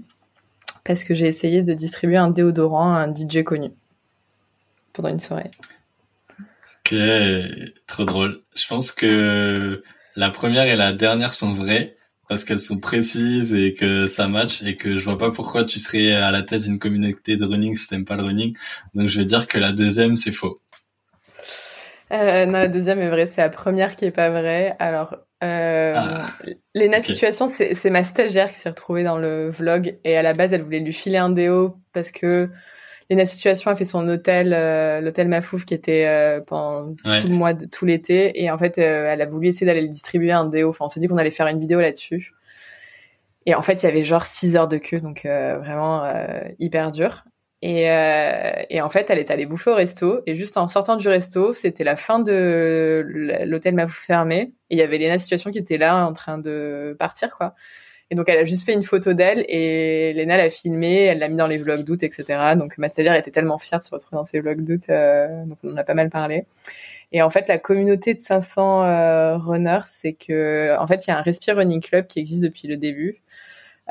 parce 0.84 1.04
que 1.04 1.16
j'ai 1.16 1.28
essayé 1.28 1.64
de 1.64 1.74
distribuer 1.74 2.18
un 2.18 2.30
déodorant 2.30 2.94
à 2.94 3.00
un 3.00 3.14
DJ 3.14 3.44
connu 3.44 3.72
pendant 4.94 5.10
une 5.10 5.20
soirée. 5.20 5.52
Ok, 6.40 6.96
trop 7.88 8.06
drôle. 8.06 8.42
Je 8.56 8.68
pense 8.68 8.92
que 8.92 9.84
la 10.16 10.30
première 10.30 10.66
et 10.66 10.76
la 10.76 10.94
dernière 10.94 11.34
sont 11.34 11.54
vraies 11.54 11.96
parce 12.28 12.44
qu'elles 12.44 12.60
sont 12.62 12.80
précises 12.80 13.54
et 13.54 13.74
que 13.74 14.08
ça 14.08 14.28
match 14.28 14.64
et 14.64 14.76
que 14.76 14.98
je 14.98 15.04
vois 15.04 15.18
pas 15.18 15.32
pourquoi 15.32 15.64
tu 15.66 15.80
serais 15.80 16.14
à 16.14 16.32
la 16.32 16.42
tête 16.44 16.64
d'une 16.64 16.80
communauté 16.80 17.38
de 17.38 17.46
running 17.46 17.76
si 17.76 17.88
t'aimes 17.88 18.06
pas 18.06 18.16
le 18.16 18.24
running. 18.24 18.56
Donc 18.94 19.08
je 19.10 19.20
vais 19.20 19.26
dire 19.26 19.48
que 19.48 19.58
la 19.60 19.72
deuxième 19.72 20.18
c'est 20.18 20.32
faux. 20.32 20.62
Euh, 22.14 22.46
non, 22.46 22.60
la 22.60 22.68
deuxième 22.68 23.00
est 23.00 23.10
vraie, 23.10 23.26
c'est 23.26 23.42
la 23.42 23.50
première 23.50 23.96
qui 23.96 24.06
est 24.06 24.12
pas 24.12 24.30
vraie. 24.30 24.76
Alors, 24.80 25.16
euh, 25.44 25.94
Ah, 25.96 26.26
Léna 26.76 27.00
ok. 27.00 27.04
Situation, 27.04 27.48
c'est 27.48 27.74
c'est 27.74 27.90
ma 27.90 28.04
stagiaire 28.04 28.52
qui 28.52 28.58
s'est 28.60 28.70
retrouvée 28.70 29.04
dans 29.04 29.18
le 29.18 29.50
vlog 29.50 29.98
et 30.04 30.16
à 30.16 30.22
la 30.22 30.34
base, 30.34 30.54
elle 30.54 30.62
voulait 30.62 30.80
lui 30.80 30.94
filer 30.94 31.18
un 31.18 31.30
déo 31.30 31.78
parce 31.94 32.12
que 32.12 32.50
Léna 33.10 33.26
Situation 33.26 33.70
a 33.70 33.76
fait 33.76 33.86
son 33.86 34.08
hôtel, 34.10 34.54
euh, 34.54 35.00
l'hôtel 35.00 35.28
Mafouf 35.28 35.66
qui 35.66 35.74
était 35.74 36.06
euh, 36.08 36.42
pendant 36.42 36.96
Ouais. 37.06 37.22
tout 37.22 37.28
le 37.28 37.34
mois, 37.34 37.54
de, 37.54 37.66
tout 37.66 37.86
l'été 37.86 38.44
et 38.44 38.50
en 38.50 38.58
fait, 38.58 38.78
euh, 38.78 39.12
elle 39.14 39.22
a 39.22 39.26
voulu 39.26 39.48
essayer 39.48 39.66
d'aller 39.66 39.82
lui 39.82 39.90
distribuer 39.90 40.32
un 40.32 40.46
déo. 40.46 40.70
Enfin, 40.70 40.86
on 40.86 40.90
s'est 40.90 41.00
dit 41.00 41.08
qu'on 41.08 41.18
allait 41.18 41.30
faire 41.32 41.48
une 41.48 41.60
vidéo 41.60 41.80
là-dessus. 41.80 42.34
Et 43.46 43.54
en 43.54 43.62
fait, 43.62 43.84
il 43.84 43.86
y 43.86 43.90
avait 43.90 44.04
genre 44.04 44.26
6 44.26 44.58
heures 44.58 44.68
de 44.68 44.78
queue, 44.78 45.00
donc 45.00 45.22
vraiment 45.24 46.04
hyper 46.58 46.90
dur. 46.90 47.26
Et, 47.62 47.84
et 47.84 48.82
en 48.82 48.90
fait, 48.90 49.08
elle 49.12 49.20
est 49.20 49.30
allée 49.30 49.46
bouffer 49.46 49.70
au 49.70 49.76
resto. 49.76 50.22
Et 50.26 50.34
juste 50.34 50.58
en 50.58 50.68
sortant 50.68 50.96
du 50.96 51.08
resto, 51.08 51.54
c'était 51.54 51.84
la 51.84 51.96
fin 51.96 52.18
de 52.18 53.06
l'hôtel 53.46 53.76
Mafouf 53.76 54.04
fermé. 54.08 54.54
Et 54.72 54.76
il 54.76 54.78
y 54.80 54.82
avait 54.82 54.98
Léna 54.98 55.20
Situation 55.20 55.52
qui 55.52 55.60
était 55.60 55.78
là 55.78 56.08
en 56.08 56.14
train 56.14 56.40
de 56.40 56.96
partir, 56.98 57.38
quoi. 57.38 57.54
Et 58.12 58.16
donc, 58.16 58.30
elle 58.30 58.38
a 58.38 58.46
juste 58.46 58.66
fait 58.66 58.74
une 58.74 58.84
photo 58.84 59.14
d'elle 59.14 59.44
et 59.50 60.14
Léna 60.14 60.38
l'a 60.38 60.50
filmée, 60.50 61.06
elle 61.06 61.20
l'a 61.20 61.28
mis 61.28 61.36
dans 61.38 61.48
les 61.48 61.58
vlogs 61.58 61.84
d'août, 61.84 62.04
etc. 62.04 62.56
Donc, 62.56 62.78
ma 62.78 62.88
stagiaire 62.88 63.16
était 63.16 63.32
tellement 63.32 63.58
fière 63.58 63.80
de 63.80 63.84
se 63.84 63.90
retrouver 63.90 64.18
dans 64.18 64.26
ces 64.26 64.40
vlogs 64.42 64.62
d'août. 64.64 64.84
euh, 64.90 65.44
donc, 65.46 65.58
on 65.64 65.74
en 65.74 65.78
a 65.78 65.84
pas 65.84 65.96
mal 65.96 66.10
parlé. 66.12 66.46
Et 67.12 67.22
en 67.22 67.30
fait, 67.30 67.48
la 67.48 67.58
communauté 67.60 68.14
de 68.16 68.22
500 68.22 68.84
euh, 68.86 69.38
runners, 69.38 69.82
c'est 69.88 70.14
que, 70.14 70.76
en 70.80 70.88
fait, 70.88 71.06
il 71.08 71.12
y 71.12 71.14
a 71.14 71.18
un 71.20 71.22
Respire 71.24 71.58
Running 71.58 71.82
Club 71.82 72.08
qui 72.08 72.20
existe 72.20 72.44
depuis 72.44 72.68
le 72.68 72.78
début, 72.78 73.22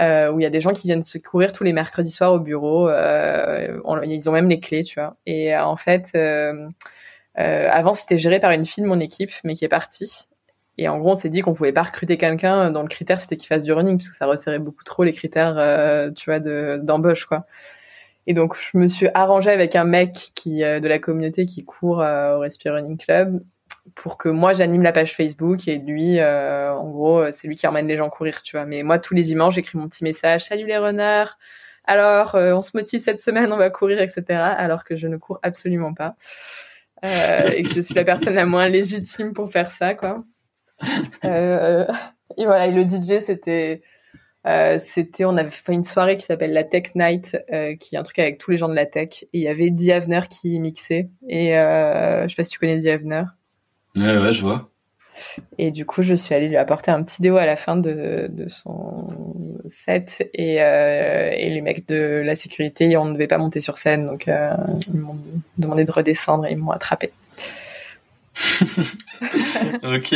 euh, 0.01 0.33
où 0.33 0.41
il 0.41 0.43
y 0.45 0.47
a 0.47 0.51
des 0.51 0.61
gens 0.61 0.73
qui 0.73 0.89
viennent 0.89 1.03
se 1.03 1.19
courir 1.19 1.53
tous 1.53 1.65
les 1.65 1.73
mercredis 1.73 2.11
soirs 2.11 2.33
au 2.35 2.41
bureau. 2.41 2.89
Euh, 2.91 3.81
on- 3.85 4.03
ils 4.03 4.29
ont 4.31 4.33
même 4.33 4.49
les 4.49 4.61
clés, 4.61 4.85
tu 4.85 5.01
vois. 5.01 5.17
Et 5.27 5.55
euh, 5.55 5.65
en 5.65 5.77
fait, 5.77 6.11
euh, 6.17 6.69
avant, 7.39 7.95
c'était 7.95 8.19
géré 8.19 8.41
par 8.41 8.51
une 8.53 8.65
fille 8.65 8.83
de 8.85 8.89
mon 8.89 9.01
équipe, 9.01 9.33
mais 9.45 9.55
qui 9.55 9.65
est 9.65 9.69
partie. 9.69 10.29
Et 10.79 10.89
en 10.89 10.99
gros, 10.99 11.13
on 11.13 11.15
s'est 11.15 11.29
dit 11.29 11.41
qu'on 11.41 11.55
pouvait 11.55 11.73
pas 11.73 11.83
recruter 11.83 12.17
quelqu'un 12.19 12.71
dont 12.71 12.83
le 12.83 12.89
critère 12.89 13.21
c'était 13.21 13.37
qu'il 13.37 13.49
fasse 13.49 13.65
du 13.65 13.73
running, 13.73 13.97
parce 13.99 14.09
que 14.09 14.17
ça 14.17 14.27
resserrait 14.27 14.59
beaucoup 14.59 14.85
trop 14.85 15.05
les 15.05 15.13
critères, 15.13 15.57
euh, 15.59 16.11
tu 16.11 16.27
vois, 16.31 16.41
de 16.41 16.81
d'embauche, 16.83 17.27
quoi. 17.27 17.47
Et 18.27 18.35
donc, 18.35 18.57
je 18.57 18.79
me 18.79 18.89
suis 18.89 19.09
arrangée 19.15 19.51
avec 19.51 19.77
un 19.77 19.85
mec 19.85 20.33
qui 20.35 20.65
euh, 20.65 20.81
de 20.81 20.89
la 20.89 20.99
communauté 20.99 21.47
qui 21.47 21.65
court 21.65 22.01
euh, 22.03 22.37
au 22.37 22.41
Respire 22.41 22.75
Running 22.75 22.99
Club 22.99 23.43
pour 23.95 24.19
que 24.19 24.29
moi 24.29 24.55
j'anime 24.55 24.83
la 24.83 24.93
page 24.93 25.15
Facebook 25.15 25.69
et 25.69 25.77
lui, 25.77 26.19
euh, 26.19 26.73
en 26.73 26.89
gros, 26.91 27.19
euh, 27.21 27.31
c'est 27.33 27.49
lui 27.49 27.57
qui 27.57 27.67
emmène 27.67 27.87
les 27.87 27.97
gens 27.97 28.09
courir, 28.09 28.43
tu 28.43 28.57
vois. 28.57 28.67
Mais 28.67 28.83
moi, 28.83 28.99
tous 28.99 29.15
les 29.15 29.23
dimanches, 29.23 29.55
j'écris 29.57 29.79
mon 29.79 29.89
petit 29.89 30.05
message 30.05 30.45
Salut 30.45 30.67
les 30.67 30.79
runners. 30.79 31.27
Alors, 31.85 32.35
euh, 32.35 32.55
on 32.55 32.63
se 32.63 32.71
motive 32.75 33.01
cette 33.01 33.21
semaine, 33.21 33.53
on 33.53 33.57
va 33.59 33.71
courir, 33.71 34.01
etc. 34.01 34.25
Alors 34.31 34.85
que 34.85 34.97
je 34.97 35.07
ne 35.07 35.17
cours 35.19 35.39
absolument 35.43 35.93
pas 35.93 36.15
euh, 37.05 37.51
et 37.51 37.63
que 37.63 37.75
je 37.75 37.81
suis 37.81 37.95
la 37.95 38.05
personne 38.05 38.35
la 38.35 38.47
moins 38.47 38.69
légitime 38.69 39.35
pour 39.35 39.51
faire 39.53 39.71
ça, 39.71 39.95
quoi. 39.95 40.25
Euh, 41.25 41.87
et 42.37 42.45
voilà, 42.45 42.67
et 42.67 42.71
le 42.71 42.83
DJ, 42.83 43.21
c'était, 43.23 43.81
euh, 44.47 44.79
c'était, 44.79 45.25
on 45.25 45.37
avait 45.37 45.49
fait 45.49 45.73
une 45.73 45.85
soirée 45.85 46.19
qui 46.19 46.27
s'appelle 46.27 46.53
la 46.53 46.65
Tech 46.65 46.95
Night, 46.95 47.39
euh, 47.53 47.77
qui 47.77 47.95
est 47.95 47.99
un 47.99 48.03
truc 48.03 48.19
avec 48.19 48.39
tous 48.39 48.51
les 48.51 48.59
gens 48.59 48.69
de 48.69 48.75
la 48.75 48.85
tech. 48.85 49.23
Et 49.23 49.39
il 49.39 49.41
y 49.41 49.49
avait 49.49 49.71
Di 49.71 49.91
Havner 49.91 50.21
qui 50.29 50.59
mixait. 50.61 51.09
Et 51.29 51.53
je 51.53 52.27
sais 52.29 52.37
pas 52.37 52.43
si 52.43 52.51
tu 52.51 52.59
connais 52.59 52.79
Di 52.79 52.91
Havner. 52.91 53.25
Ouais, 53.97 54.19
ouais, 54.19 54.33
je 54.35 54.43
vois. 54.43 54.71
Et 55.59 55.71
du 55.71 55.87
coup, 55.87 56.03
je 56.03 56.15
suis 56.15 56.35
allée 56.35 56.49
lui 56.49 56.57
apporter 56.57 56.91
un 56.91 57.03
petit 57.03 57.23
déo 57.23 57.37
à 57.37 57.47
la 57.47 57.57
fin 57.57 57.77
de, 57.77 58.29
de 58.29 58.49
son 58.49 59.09
set. 59.69 60.29
Et, 60.35 60.63
euh, 60.63 61.31
et 61.33 61.51
les 61.51 61.61
mecs 61.61 61.87
de 61.89 62.23
la 62.25 62.35
sécurité, 62.35 62.97
on 62.97 63.07
ne 63.07 63.13
devait 63.13 63.27
pas 63.27 63.39
monter 63.39 63.61
sur 63.61 63.79
scène, 63.79 64.07
donc 64.07 64.29
euh, 64.29 64.51
ils 64.93 65.01
m'ont 65.01 65.17
demandé 65.59 65.85
de 65.85 65.93
redescendre 65.93 66.47
et 66.47 66.53
ils 66.53 66.59
m'ont 66.59 66.73
attrapé. 66.73 67.13
Ok, 69.83 70.15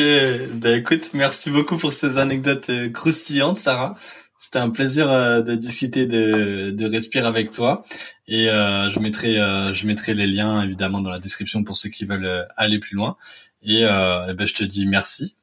bah 0.55 0.77
écoute, 0.77 1.11
merci 1.15 1.51
beaucoup 1.51 1.77
pour 1.77 1.93
ces 1.93 2.19
anecdotes 2.19 2.71
euh, 2.71 2.89
croustillantes, 2.91 3.59
Sarah. 3.59 3.97
C'était 4.39 4.59
un 4.59 4.71
plaisir 4.71 5.11
euh, 5.11 5.43
de 5.43 5.55
discuter 5.57 6.07
de, 6.07 6.71
de 6.71 6.87
Respire 6.87 7.27
avec 7.27 7.51
toi. 7.51 7.85
Et 8.27 8.49
euh, 8.49 8.89
je 8.91 9.01
mettrai 9.01 9.39
euh, 9.39 9.75
je 9.75 9.87
mettrai 9.87 10.15
les 10.15 10.27
liens 10.27 10.63
évidemment 10.63 11.01
dans 11.01 11.11
la 11.11 11.19
description 11.19 11.65
pour 11.65 11.77
ceux 11.77 11.91
qui 11.91 12.05
veulent 12.05 12.47
aller 12.57 12.79
plus 12.79 12.95
loin. 12.97 13.17
Et, 13.63 13.85
euh, 13.85 14.29
eh 14.31 14.35
ben, 14.35 14.47
je 14.47 14.55
te 14.55 14.65
dis 14.65 14.87
merci. 14.87 15.37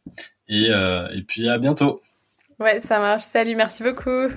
Et, 0.47 0.67
euh, 0.69 1.09
et 1.13 1.21
puis 1.21 1.49
à 1.49 1.57
bientôt. 1.57 2.01
Ouais, 2.59 2.79
ça 2.79 2.99
marche. 2.99 3.23
Salut, 3.23 3.55
merci 3.55 3.83
beaucoup. 3.83 4.33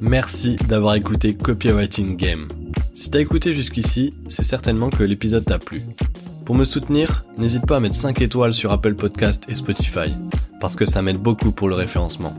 Merci 0.00 0.56
d'avoir 0.68 0.94
écouté 0.94 1.34
Copywriting 1.34 2.16
Game. 2.16 2.48
Si 2.94 3.10
t'as 3.10 3.20
écouté 3.20 3.52
jusqu'ici, 3.52 4.14
c'est 4.28 4.44
certainement 4.44 4.90
que 4.90 5.04
l'épisode 5.04 5.44
t'a 5.44 5.58
plu. 5.58 5.82
Pour 6.50 6.58
me 6.58 6.64
soutenir, 6.64 7.24
n'hésite 7.38 7.64
pas 7.64 7.76
à 7.76 7.80
mettre 7.80 7.94
5 7.94 8.22
étoiles 8.22 8.54
sur 8.54 8.72
Apple 8.72 8.96
Podcast 8.96 9.46
et 9.48 9.54
Spotify, 9.54 10.12
parce 10.58 10.74
que 10.74 10.84
ça 10.84 11.00
m'aide 11.00 11.18
beaucoup 11.18 11.52
pour 11.52 11.68
le 11.68 11.76
référencement. 11.76 12.34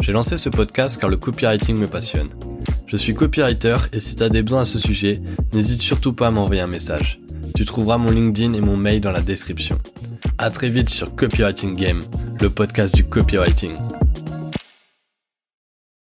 J'ai 0.00 0.10
lancé 0.10 0.36
ce 0.36 0.48
podcast 0.48 1.00
car 1.00 1.08
le 1.08 1.16
copywriting 1.16 1.78
me 1.78 1.86
passionne. 1.86 2.28
Je 2.88 2.96
suis 2.96 3.14
copywriter 3.14 3.76
et 3.92 4.00
si 4.00 4.16
t'as 4.16 4.30
des 4.30 4.42
besoins 4.42 4.62
à 4.62 4.64
ce 4.64 4.80
sujet, 4.80 5.22
n'hésite 5.52 5.80
surtout 5.80 6.12
pas 6.12 6.26
à 6.26 6.30
m'envoyer 6.32 6.62
un 6.62 6.66
message. 6.66 7.20
Tu 7.54 7.64
trouveras 7.64 7.98
mon 7.98 8.10
LinkedIn 8.10 8.52
et 8.54 8.60
mon 8.60 8.76
mail 8.76 9.00
dans 9.00 9.12
la 9.12 9.20
description. 9.20 9.78
À 10.38 10.50
très 10.50 10.68
vite 10.68 10.90
sur 10.90 11.14
Copywriting 11.14 11.76
Game, 11.76 12.02
le 12.40 12.50
podcast 12.50 12.96
du 12.96 13.04
copywriting. 13.04 13.76